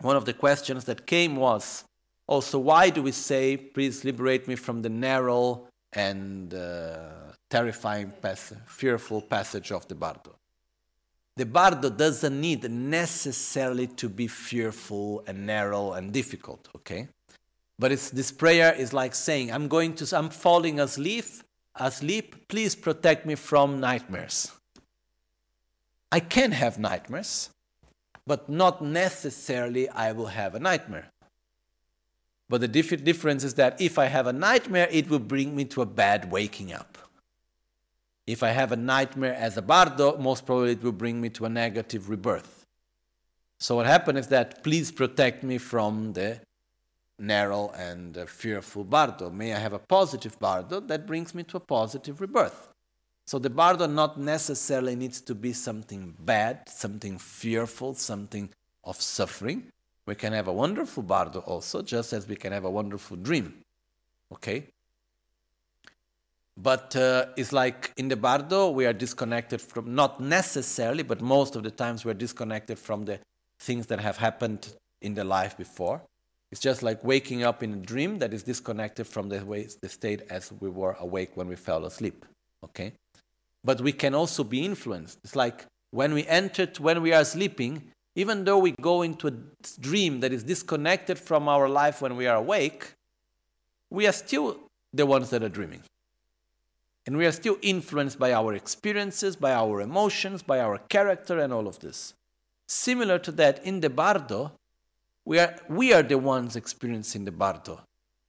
One 0.00 0.14
of 0.14 0.26
the 0.26 0.32
questions 0.32 0.84
that 0.84 1.06
came 1.06 1.34
was 1.34 1.84
also, 2.30 2.60
why 2.60 2.90
do 2.90 3.02
we 3.02 3.10
say, 3.10 3.56
please 3.56 4.04
liberate 4.04 4.46
me 4.46 4.54
from 4.54 4.82
the 4.82 4.88
narrow 4.88 5.66
and 5.92 6.54
uh, 6.54 7.32
terrifying, 7.48 8.12
pass- 8.22 8.54
fearful 8.68 9.20
passage 9.20 9.72
of 9.72 9.88
the 9.88 9.96
Bardo? 9.96 10.36
The 11.36 11.44
Bardo 11.44 11.90
doesn't 11.90 12.40
need 12.40 12.70
necessarily 12.70 13.88
to 13.88 14.08
be 14.08 14.28
fearful 14.28 15.24
and 15.26 15.44
narrow 15.44 15.94
and 15.94 16.12
difficult, 16.12 16.68
okay? 16.76 17.08
But 17.80 17.90
it's, 17.90 18.10
this 18.10 18.30
prayer 18.30 18.74
is 18.74 18.92
like 18.92 19.16
saying, 19.16 19.50
I'm 19.50 19.66
going 19.66 19.94
to, 19.94 20.16
I'm 20.16 20.30
falling 20.30 20.78
asleep, 20.78 21.24
asleep, 21.74 22.46
please 22.46 22.76
protect 22.76 23.26
me 23.26 23.34
from 23.34 23.80
nightmares. 23.80 24.52
I 26.12 26.20
can 26.20 26.52
have 26.52 26.78
nightmares, 26.78 27.50
but 28.24 28.48
not 28.48 28.80
necessarily 28.80 29.88
I 29.88 30.12
will 30.12 30.26
have 30.26 30.54
a 30.54 30.60
nightmare. 30.60 31.10
But 32.50 32.60
the 32.60 32.68
diff- 32.68 33.04
difference 33.04 33.44
is 33.44 33.54
that 33.54 33.80
if 33.80 33.96
I 33.96 34.06
have 34.06 34.26
a 34.26 34.32
nightmare, 34.32 34.88
it 34.90 35.08
will 35.08 35.20
bring 35.20 35.54
me 35.54 35.64
to 35.66 35.82
a 35.82 35.86
bad 35.86 36.32
waking 36.32 36.72
up. 36.72 36.98
If 38.26 38.42
I 38.42 38.48
have 38.48 38.72
a 38.72 38.76
nightmare 38.76 39.34
as 39.34 39.56
a 39.56 39.62
bardo, 39.62 40.18
most 40.18 40.46
probably 40.46 40.72
it 40.72 40.82
will 40.82 40.90
bring 41.04 41.20
me 41.20 41.28
to 41.30 41.44
a 41.44 41.48
negative 41.48 42.10
rebirth. 42.10 42.66
So 43.60 43.76
what 43.76 43.86
happened 43.86 44.18
is 44.18 44.26
that 44.28 44.64
please 44.64 44.90
protect 44.90 45.44
me 45.44 45.58
from 45.58 46.12
the 46.12 46.40
narrow 47.20 47.70
and 47.76 48.18
uh, 48.18 48.26
fearful 48.26 48.82
bardo. 48.82 49.30
May 49.30 49.54
I 49.54 49.58
have 49.58 49.72
a 49.72 49.78
positive 49.78 50.36
bardo 50.40 50.80
that 50.80 51.06
brings 51.06 51.32
me 51.36 51.44
to 51.44 51.58
a 51.58 51.60
positive 51.60 52.20
rebirth. 52.20 52.72
So 53.26 53.38
the 53.38 53.50
bardo 53.50 53.86
not 53.86 54.18
necessarily 54.18 54.96
needs 54.96 55.20
to 55.20 55.36
be 55.36 55.52
something 55.52 56.16
bad, 56.18 56.68
something 56.68 57.16
fearful, 57.16 57.94
something 57.94 58.50
of 58.82 59.00
suffering. 59.00 59.70
We 60.06 60.14
can 60.14 60.32
have 60.32 60.48
a 60.48 60.52
wonderful 60.52 61.02
bardo 61.02 61.40
also, 61.40 61.82
just 61.82 62.12
as 62.12 62.26
we 62.26 62.36
can 62.36 62.52
have 62.52 62.64
a 62.64 62.70
wonderful 62.70 63.16
dream. 63.16 63.62
Okay? 64.32 64.66
But 66.56 66.94
uh, 66.96 67.26
it's 67.36 67.52
like 67.52 67.92
in 67.96 68.08
the 68.08 68.16
bardo, 68.16 68.70
we 68.70 68.84
are 68.86 68.92
disconnected 68.92 69.60
from, 69.60 69.94
not 69.94 70.20
necessarily, 70.20 71.02
but 71.02 71.20
most 71.20 71.56
of 71.56 71.62
the 71.62 71.70
times 71.70 72.04
we're 72.04 72.14
disconnected 72.14 72.78
from 72.78 73.04
the 73.04 73.18
things 73.58 73.86
that 73.86 74.00
have 74.00 74.16
happened 74.16 74.74
in 75.00 75.14
the 75.14 75.24
life 75.24 75.56
before. 75.56 76.02
It's 76.50 76.60
just 76.60 76.82
like 76.82 77.02
waking 77.04 77.44
up 77.44 77.62
in 77.62 77.74
a 77.74 77.76
dream 77.76 78.18
that 78.18 78.34
is 78.34 78.42
disconnected 78.42 79.06
from 79.06 79.28
the, 79.28 79.44
way, 79.44 79.68
the 79.80 79.88
state 79.88 80.22
as 80.28 80.52
we 80.60 80.68
were 80.68 80.96
awake 80.98 81.36
when 81.36 81.46
we 81.46 81.56
fell 81.56 81.86
asleep. 81.86 82.26
Okay? 82.64 82.92
But 83.64 83.80
we 83.80 83.92
can 83.92 84.14
also 84.14 84.42
be 84.42 84.64
influenced. 84.64 85.18
It's 85.22 85.36
like 85.36 85.66
when 85.92 86.12
we 86.12 86.26
enter, 86.26 86.68
when 86.78 87.02
we 87.02 87.12
are 87.12 87.24
sleeping, 87.24 87.92
even 88.14 88.44
though 88.44 88.58
we 88.58 88.72
go 88.72 89.02
into 89.02 89.28
a 89.28 89.32
dream 89.80 90.20
that 90.20 90.32
is 90.32 90.42
disconnected 90.42 91.18
from 91.18 91.48
our 91.48 91.68
life 91.68 92.02
when 92.02 92.16
we 92.16 92.26
are 92.26 92.36
awake, 92.36 92.94
we 93.88 94.06
are 94.06 94.12
still 94.12 94.58
the 94.92 95.06
ones 95.06 95.30
that 95.30 95.42
are 95.42 95.48
dreaming. 95.48 95.82
And 97.06 97.16
we 97.16 97.26
are 97.26 97.32
still 97.32 97.56
influenced 97.62 98.18
by 98.18 98.32
our 98.32 98.54
experiences, 98.54 99.36
by 99.36 99.52
our 99.52 99.80
emotions, 99.80 100.42
by 100.42 100.60
our 100.60 100.78
character, 100.78 101.38
and 101.38 101.52
all 101.52 101.66
of 101.66 101.78
this. 101.80 102.14
Similar 102.66 103.18
to 103.20 103.32
that, 103.32 103.64
in 103.64 103.80
the 103.80 103.90
bardo, 103.90 104.52
we 105.24 105.38
are, 105.38 105.56
we 105.68 105.92
are 105.92 106.02
the 106.02 106.18
ones 106.18 106.56
experiencing 106.56 107.24
the 107.24 107.32
bardo. 107.32 107.80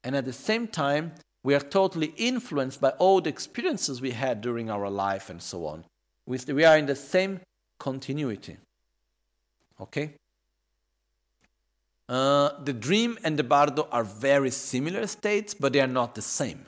And 0.04 0.16
at 0.16 0.26
the 0.26 0.34
same 0.34 0.68
time, 0.68 1.14
we 1.44 1.54
are 1.56 1.60
totally 1.60 2.14
influenced 2.18 2.80
by 2.82 2.90
all 2.92 3.22
the 3.22 3.30
experiences 3.30 4.02
we 4.02 4.12
had 4.12 4.42
during 4.42 4.70
our 4.70 4.90
life 4.90 5.30
and 5.30 5.42
so 5.42 5.66
on. 5.66 5.86
We, 6.26 6.40
we 6.54 6.64
are 6.64 6.78
in 6.78 6.86
the 6.86 6.96
same 6.96 7.42
continuity. 7.80 8.58
Okay? 9.82 10.14
Uh, 12.08 12.52
the 12.64 12.74
dream 12.74 13.18
and 13.24 13.40
the 13.40 13.44
bardo 13.44 13.88
are 13.92 14.04
very 14.04 14.52
similar 14.52 15.08
states, 15.08 15.54
but 15.54 15.74
they 15.74 15.80
are 15.80 15.88
not 15.88 16.14
the 16.14 16.22
same. 16.22 16.66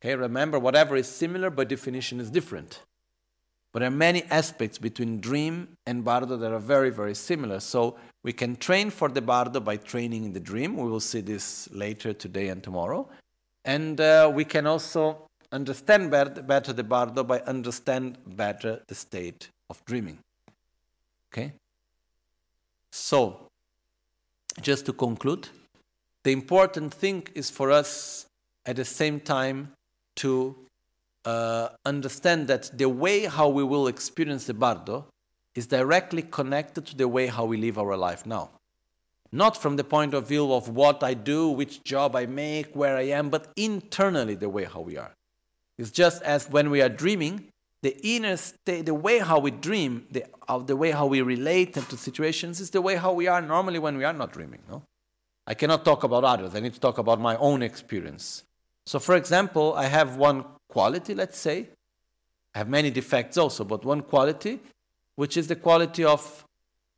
Okay, 0.00 0.14
remember, 0.16 0.58
whatever 0.58 0.96
is 0.96 1.08
similar 1.08 1.50
by 1.50 1.64
definition 1.64 2.20
is 2.20 2.30
different. 2.30 2.80
But 3.72 3.80
there 3.80 3.88
are 3.88 3.90
many 3.90 4.22
aspects 4.30 4.78
between 4.78 5.20
dream 5.20 5.76
and 5.86 6.04
bardo 6.04 6.36
that 6.36 6.52
are 6.52 6.60
very, 6.60 6.90
very 6.90 7.14
similar. 7.14 7.60
So 7.60 7.96
we 8.22 8.32
can 8.32 8.56
train 8.56 8.90
for 8.90 9.08
the 9.08 9.20
bardo 9.20 9.60
by 9.60 9.76
training 9.78 10.24
in 10.24 10.32
the 10.32 10.40
dream. 10.40 10.76
We 10.76 10.88
will 10.88 11.00
see 11.00 11.20
this 11.20 11.68
later 11.72 12.12
today 12.12 12.48
and 12.48 12.62
tomorrow. 12.62 13.08
And 13.64 14.00
uh, 14.00 14.30
we 14.32 14.44
can 14.44 14.66
also 14.66 15.26
understand 15.50 16.10
better 16.10 16.72
the 16.72 16.84
bardo 16.84 17.24
by 17.24 17.40
understand 17.40 18.18
better 18.26 18.80
the 18.86 18.94
state 18.94 19.48
of 19.68 19.84
dreaming. 19.84 20.18
Okay? 21.32 21.52
So, 22.96 23.48
just 24.62 24.86
to 24.86 24.92
conclude, 24.92 25.48
the 26.22 26.30
important 26.30 26.94
thing 26.94 27.26
is 27.34 27.50
for 27.50 27.72
us 27.72 28.26
at 28.64 28.76
the 28.76 28.84
same 28.84 29.18
time 29.18 29.72
to 30.22 30.54
uh, 31.24 31.70
understand 31.84 32.46
that 32.46 32.70
the 32.78 32.88
way 32.88 33.24
how 33.24 33.48
we 33.48 33.64
will 33.64 33.88
experience 33.88 34.46
the 34.46 34.54
bardo 34.54 35.06
is 35.56 35.66
directly 35.66 36.22
connected 36.22 36.86
to 36.86 36.96
the 36.96 37.08
way 37.08 37.26
how 37.26 37.44
we 37.44 37.56
live 37.56 37.78
our 37.78 37.96
life 37.96 38.26
now. 38.26 38.50
Not 39.32 39.60
from 39.60 39.74
the 39.74 39.82
point 39.82 40.14
of 40.14 40.28
view 40.28 40.52
of 40.52 40.68
what 40.68 41.02
I 41.02 41.14
do, 41.14 41.48
which 41.48 41.82
job 41.82 42.14
I 42.14 42.26
make, 42.26 42.76
where 42.76 42.96
I 42.96 43.08
am, 43.08 43.28
but 43.28 43.48
internally 43.56 44.36
the 44.36 44.48
way 44.48 44.66
how 44.66 44.82
we 44.82 44.96
are. 44.96 45.14
It's 45.78 45.90
just 45.90 46.22
as 46.22 46.48
when 46.48 46.70
we 46.70 46.80
are 46.80 46.88
dreaming, 46.88 47.48
the 47.84 47.94
inner 48.02 48.34
state, 48.38 48.86
the 48.86 48.94
way 48.94 49.18
how 49.18 49.38
we 49.38 49.50
dream, 49.50 50.06
the, 50.10 50.24
uh, 50.48 50.56
the 50.56 50.74
way 50.74 50.90
how 50.90 51.04
we 51.04 51.20
relate 51.20 51.74
to 51.74 51.96
situations 51.98 52.58
is 52.58 52.70
the 52.70 52.80
way 52.80 52.96
how 52.96 53.12
we 53.12 53.26
are 53.28 53.42
normally 53.42 53.78
when 53.78 53.98
we 53.98 54.04
are 54.04 54.12
not 54.14 54.32
dreaming. 54.32 54.60
No? 54.70 54.82
I 55.46 55.52
cannot 55.52 55.84
talk 55.84 56.02
about 56.02 56.24
others. 56.24 56.54
I 56.54 56.60
need 56.60 56.72
to 56.72 56.80
talk 56.80 56.96
about 56.96 57.20
my 57.20 57.36
own 57.36 57.60
experience. 57.60 58.44
So, 58.86 58.98
for 58.98 59.16
example, 59.16 59.74
I 59.74 59.84
have 59.84 60.16
one 60.16 60.46
quality, 60.66 61.14
let's 61.14 61.38
say. 61.38 61.68
I 62.54 62.58
have 62.60 62.70
many 62.70 62.90
defects 62.90 63.36
also, 63.36 63.64
but 63.64 63.84
one 63.84 64.00
quality, 64.00 64.60
which 65.16 65.36
is 65.36 65.48
the 65.48 65.56
quality 65.56 66.04
of 66.04 66.46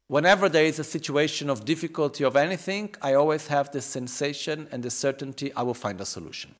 whenever 0.06 0.48
there 0.48 0.66
is 0.66 0.78
a 0.78 0.84
situation 0.84 1.50
of 1.50 1.64
difficulty 1.64 2.22
of 2.22 2.36
anything, 2.36 2.94
I 3.02 3.14
always 3.14 3.48
have 3.48 3.72
the 3.72 3.82
sensation 3.82 4.68
and 4.70 4.84
the 4.84 4.90
certainty 4.90 5.52
I 5.54 5.62
will 5.64 5.74
find 5.74 6.00
a 6.00 6.06
solution. 6.06 6.54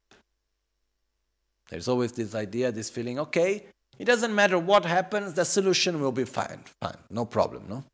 There's 1.69 1.87
always 1.87 2.11
this 2.11 2.35
idea, 2.35 2.73
this 2.73 2.91
feeling, 2.91 3.21
okay, 3.21 3.67
it 3.99 4.05
doesn't 4.05 4.35
matter 4.35 4.59
what 4.59 4.85
happens, 4.85 5.35
the 5.35 5.45
solution 5.45 6.01
will 6.01 6.13
be 6.13 6.25
fine. 6.25 6.61
Fine, 6.81 6.99
no 7.11 7.25
problem, 7.25 7.65
no? 7.69 7.85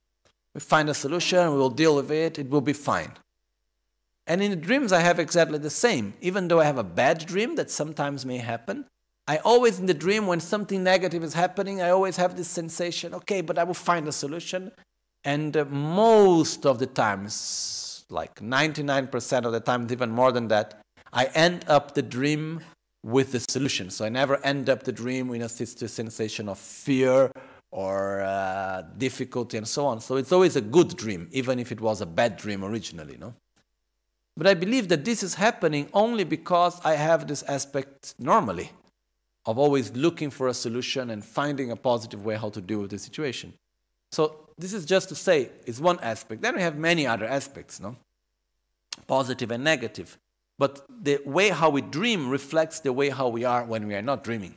We 0.55 0.61
find 0.61 0.89
a 0.91 0.95
solution, 0.95 1.53
we 1.53 1.59
will 1.59 1.71
deal 1.71 1.97
with 1.97 2.11
it, 2.11 2.39
it 2.39 2.51
will 2.51 2.61
be 2.61 2.73
fine. 2.73 3.13
And 4.27 4.43
in 4.43 4.51
the 4.51 4.57
dreams, 4.57 4.93
I 4.93 5.01
have 5.01 5.19
exactly 5.19 5.59
the 5.59 5.71
same. 5.71 6.15
Even 6.21 6.49
though 6.49 6.61
I 6.61 6.65
have 6.65 6.79
a 6.79 6.85
bad 6.85 7.27
dream 7.27 7.57
that 7.57 7.71
sometimes 7.71 8.25
may 8.25 8.39
happen, 8.39 8.87
I 9.27 9.39
always, 9.39 9.79
in 9.79 9.87
the 9.87 9.95
dream, 9.95 10.27
when 10.27 10.41
something 10.41 10.83
negative 10.83 11.23
is 11.23 11.35
happening, 11.35 11.81
I 11.81 11.91
always 11.91 12.17
have 12.17 12.37
this 12.37 12.49
sensation 12.49 13.15
okay, 13.15 13.41
but 13.41 13.59
I 13.59 13.65
will 13.65 13.75
find 13.75 14.07
a 14.09 14.13
solution. 14.13 14.73
And 15.25 15.57
uh, 15.57 15.65
most 15.67 16.67
of 16.67 16.79
the 16.79 16.87
times, 16.87 18.05
like 18.11 18.41
99% 18.41 19.45
of 19.45 19.53
the 19.53 19.61
time, 19.61 19.87
even 19.91 20.11
more 20.11 20.33
than 20.33 20.49
that, 20.49 20.83
I 21.13 21.27
end 21.35 21.65
up 21.69 21.95
the 21.95 22.03
dream 22.03 22.61
with 23.03 23.33
the 23.33 23.41
solution. 23.41 23.91
So 23.91 24.05
I 24.05 24.09
never 24.09 24.37
end 24.45 24.71
up 24.71 24.85
the 24.85 24.93
dream 24.93 25.33
in 25.35 25.43
a 25.43 25.49
sensation 25.49 26.49
of 26.49 26.59
fear 26.59 27.31
or 27.71 28.21
uh, 28.21 28.83
difficulty 28.99 29.57
and 29.57 29.67
so 29.67 29.87
on. 29.87 30.01
So 30.01 30.17
it's 30.17 30.31
always 30.31 30.57
a 30.57 30.61
good 30.61 30.97
dream, 30.97 31.29
even 31.33 31.59
if 31.59 31.73
it 31.73 31.81
was 31.81 32.01
a 32.01 32.07
bad 32.07 32.37
dream 32.37 32.63
originally, 32.63 33.17
no? 33.19 33.35
But 34.37 34.47
I 34.47 34.55
believe 34.55 34.89
that 34.89 35.05
this 35.05 35.23
is 35.23 35.35
happening 35.35 35.89
only 35.93 36.25
because 36.25 36.81
I 36.85 36.95
have 36.95 37.27
this 37.27 37.43
aspect 37.43 38.15
normally 38.19 38.71
of 39.45 39.59
always 39.59 39.91
looking 39.93 40.31
for 40.31 40.49
a 40.49 40.55
solution 40.55 41.11
and 41.11 41.25
finding 41.25 41.71
a 41.71 41.77
positive 41.77 42.25
way 42.25 42.37
how 42.37 42.49
to 42.51 42.61
deal 42.61 42.81
with 42.81 42.91
the 42.91 42.99
situation. 42.99 43.53
So 44.11 44.49
this 44.57 44.73
is 44.73 44.85
just 44.85 45.09
to 45.09 45.15
say 45.15 45.51
it's 45.67 45.81
one 45.81 45.99
aspect. 46.01 46.43
Then 46.43 46.55
we 46.55 46.63
have 46.63 46.77
many 46.77 47.07
other 47.07 47.27
aspects, 47.27 47.81
no? 47.81 47.97
Positive 49.07 49.51
and 49.51 49.65
negative. 49.65 50.19
But 50.63 50.87
the 50.89 51.21
way 51.25 51.49
how 51.49 51.71
we 51.71 51.81
dream 51.81 52.31
reflects 52.31 52.79
the 52.79 52.93
way 52.93 53.09
how 53.09 53.27
we 53.27 53.43
are 53.43 53.65
when 53.65 53.89
we 53.89 53.97
are 53.97 54.09
not 54.11 54.23
dreaming 54.23 54.55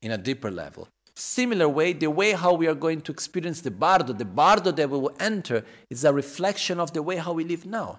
in 0.00 0.12
a 0.12 0.16
deeper 0.16 0.52
level. 0.52 0.86
Similar 1.16 1.68
way, 1.68 1.92
the 1.92 2.12
way 2.12 2.30
how 2.30 2.54
we 2.54 2.68
are 2.68 2.76
going 2.76 3.00
to 3.00 3.10
experience 3.10 3.60
the 3.60 3.72
bardo, 3.72 4.12
the 4.12 4.24
bardo 4.24 4.70
that 4.70 4.88
we 4.88 4.96
will 4.96 5.16
enter, 5.18 5.64
is 5.90 6.04
a 6.04 6.12
reflection 6.12 6.78
of 6.78 6.92
the 6.92 7.02
way 7.02 7.16
how 7.16 7.32
we 7.32 7.42
live 7.42 7.66
now. 7.66 7.98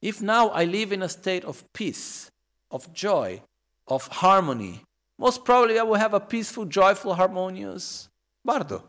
If 0.00 0.22
now 0.22 0.50
I 0.50 0.62
live 0.62 0.92
in 0.92 1.02
a 1.02 1.08
state 1.08 1.44
of 1.44 1.64
peace, 1.72 2.30
of 2.70 2.92
joy, 2.92 3.42
of 3.88 4.06
harmony, 4.06 4.84
most 5.18 5.44
probably 5.44 5.76
I 5.76 5.82
will 5.82 5.96
have 5.96 6.14
a 6.14 6.20
peaceful, 6.20 6.66
joyful, 6.66 7.14
harmonious 7.14 8.08
bardo. 8.44 8.84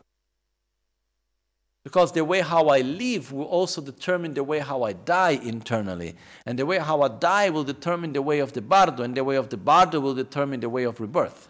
Because 1.82 2.12
the 2.12 2.24
way 2.24 2.40
how 2.40 2.68
I 2.68 2.80
live 2.80 3.32
will 3.32 3.46
also 3.46 3.80
determine 3.80 4.34
the 4.34 4.44
way 4.44 4.58
how 4.58 4.82
I 4.82 4.92
die 4.92 5.40
internally. 5.42 6.14
And 6.44 6.58
the 6.58 6.66
way 6.66 6.78
how 6.78 7.00
I 7.00 7.08
die 7.08 7.48
will 7.48 7.64
determine 7.64 8.12
the 8.12 8.22
way 8.22 8.40
of 8.40 8.52
the 8.52 8.60
bardo, 8.60 9.02
and 9.02 9.16
the 9.16 9.24
way 9.24 9.36
of 9.36 9.48
the 9.48 9.56
bardo 9.56 9.98
will 9.98 10.14
determine 10.14 10.60
the 10.60 10.68
way 10.68 10.84
of 10.84 11.00
rebirth. 11.00 11.48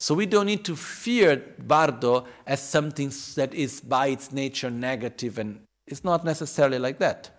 So 0.00 0.14
we 0.14 0.26
don't 0.26 0.46
need 0.46 0.64
to 0.64 0.76
fear 0.76 1.42
bardo 1.58 2.26
as 2.46 2.60
something 2.60 3.12
that 3.36 3.54
is 3.54 3.80
by 3.80 4.08
its 4.08 4.32
nature 4.32 4.70
negative 4.70 5.38
and 5.38 5.60
it's 5.86 6.04
not 6.04 6.24
necessarily 6.24 6.78
like 6.78 6.98
that. 6.98 7.30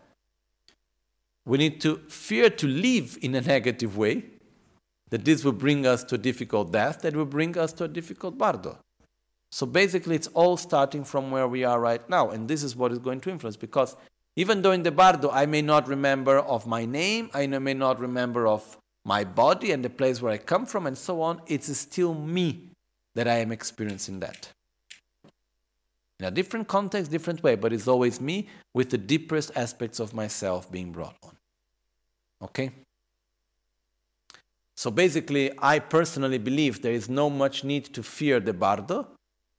We 1.46 1.58
need 1.58 1.82
to 1.82 1.98
fear 2.10 2.50
to 2.50 2.68
live 2.68 3.18
in 3.22 3.36
a 3.36 3.42
negative 3.42 3.98
way, 3.98 4.24
that 5.10 5.26
this 5.26 5.44
will 5.44 5.52
bring 5.52 5.86
us 5.86 6.04
to 6.06 6.16
a 6.16 6.18
difficult 6.18 6.72
death, 6.72 7.02
that 7.02 7.16
will 7.16 7.26
bring 7.26 7.58
us 7.58 7.72
to 7.74 7.84
a 7.84 7.88
difficult 7.88 8.38
bardo. 8.38 8.80
So 9.52 9.66
basically, 9.66 10.16
it's 10.16 10.28
all 10.28 10.58
starting 10.58 11.04
from 11.04 11.32
where 11.32 11.48
we 11.48 11.64
are 11.64 11.80
right 11.80 12.08
now, 12.10 12.30
and 12.30 12.48
this 12.48 12.64
is 12.64 12.76
what 12.76 12.92
is 12.92 13.00
going 13.00 13.22
to 13.22 13.30
influence. 13.30 13.56
Because 13.56 13.96
even 14.36 14.62
though 14.62 14.72
in 14.72 14.84
the 14.84 14.92
bardo 14.92 15.30
I 15.30 15.46
may 15.46 15.62
not 15.62 15.88
remember 15.88 16.40
of 16.40 16.68
my 16.68 16.86
name, 16.86 17.30
I 17.34 17.48
may 17.48 17.74
not 17.74 18.00
remember 18.00 18.48
of 18.48 18.78
my 19.06 19.24
body 19.24 19.72
and 19.72 19.86
the 19.86 19.90
place 19.90 20.22
where 20.22 20.34
I 20.34 20.38
come 20.38 20.66
from, 20.66 20.88
and 20.88 20.98
so 20.98 21.22
on, 21.22 21.42
it's 21.48 21.76
still 21.78 22.14
me 22.14 22.70
that 23.14 23.28
I 23.28 23.38
am 23.38 23.52
experiencing 23.52 24.20
that. 24.20 24.50
In 26.20 26.26
a 26.26 26.32
different 26.32 26.68
context, 26.68 27.12
different 27.12 27.44
way, 27.44 27.56
but 27.56 27.72
it's 27.72 27.88
always 27.88 28.20
me 28.22 28.48
with 28.74 28.90
the 28.90 28.98
deepest 28.98 29.52
aspects 29.56 30.00
of 30.00 30.14
myself 30.14 30.72
being 30.72 30.92
brought 30.92 31.16
on. 31.24 31.36
Okay? 32.42 32.72
So 34.76 34.92
basically, 34.92 35.52
I 35.60 35.80
personally 35.80 36.38
believe 36.38 36.82
there 36.82 36.94
is 36.94 37.10
no 37.10 37.30
much 37.30 37.64
need 37.64 37.86
to 37.94 38.04
fear 38.04 38.40
the 38.40 38.54
bardo. 38.54 39.08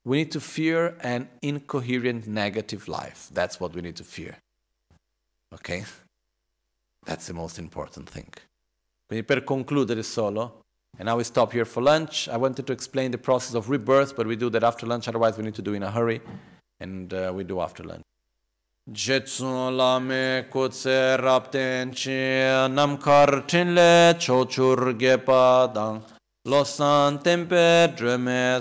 We 0.06 0.18
need 0.18 0.30
to 0.30 0.40
fear 0.40 0.96
an 1.00 1.28
incoherent 1.42 2.28
negative 2.28 2.86
life. 2.86 3.28
That's 3.32 3.58
what 3.58 3.74
we 3.74 3.80
need 3.80 3.96
to 3.96 4.04
fear. 4.04 4.38
Ok? 5.52 5.84
That's 7.04 7.26
the 7.26 7.32
most 7.32 7.58
important 7.58 8.08
thing. 8.08 8.32
Quindi 9.08 9.24
per 9.24 9.42
concludere 9.42 10.04
solo, 10.04 10.62
and 10.96 11.08
now 11.08 11.16
we 11.16 11.24
stop 11.24 11.52
here 11.52 11.64
for 11.64 11.82
lunch. 11.82 12.28
I 12.28 12.36
wanted 12.36 12.66
to 12.66 12.72
explain 12.72 13.10
the 13.10 13.18
process 13.18 13.54
of 13.54 13.68
rebirth, 13.68 14.14
but 14.14 14.26
we 14.28 14.36
do 14.36 14.48
that 14.50 14.62
after 14.62 14.86
lunch, 14.86 15.08
otherwise 15.08 15.38
we 15.38 15.44
need 15.44 15.54
to 15.56 15.62
do 15.62 15.74
in 15.74 15.82
a 15.82 15.90
hurry, 15.90 16.20
and 16.78 17.12
uh, 17.12 17.32
we 17.34 17.42
do 17.42 17.60
after 17.60 17.82
lunch. 17.82 18.02
Jetsun 18.88 19.76
kutse 20.48 21.18
rapten 21.18 21.90
chi 21.90 22.68
namkar 22.68 23.44
tinle 23.48 24.14
chochur 24.14 24.92
dang 25.74 26.02
tempe 27.22 27.92
dreme 27.96 28.60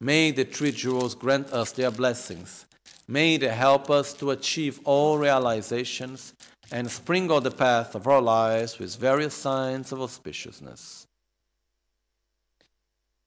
may 0.00 0.30
the 0.30 0.44
three 0.44 0.72
jewels 0.72 1.14
grant 1.14 1.52
us 1.52 1.72
their 1.72 1.90
blessings. 1.90 2.66
May 3.08 3.36
they 3.36 3.48
help 3.48 3.90
us 3.90 4.12
to 4.14 4.30
achieve 4.30 4.80
all 4.84 5.18
realizations 5.18 6.34
and 6.72 6.90
sprinkle 6.90 7.40
the 7.40 7.50
path 7.50 7.94
of 7.94 8.06
our 8.06 8.20
lives 8.20 8.78
with 8.78 8.96
various 8.96 9.34
signs 9.34 9.92
of 9.92 10.00
auspiciousness. 10.00 11.06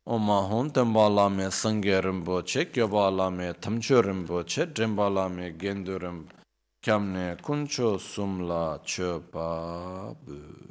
Oma 0.05 0.41
hon 0.41 0.71
tembala 0.71 1.29
me 1.29 1.43
sangye 1.45 2.01
rinpoche, 2.01 2.65
kyobala 2.65 3.31
me 3.31 3.53
tamcho 3.53 4.01
rinpoche, 4.01 4.65
drimbala 4.73 5.29
me 5.33 5.51
gendu 5.51 5.99
rinpoche, 5.99 6.33
kyamne 6.83 7.37
kuncho 7.41 7.97
sumla 7.99 8.79
chopa 8.83 10.15
bu. 10.25 10.68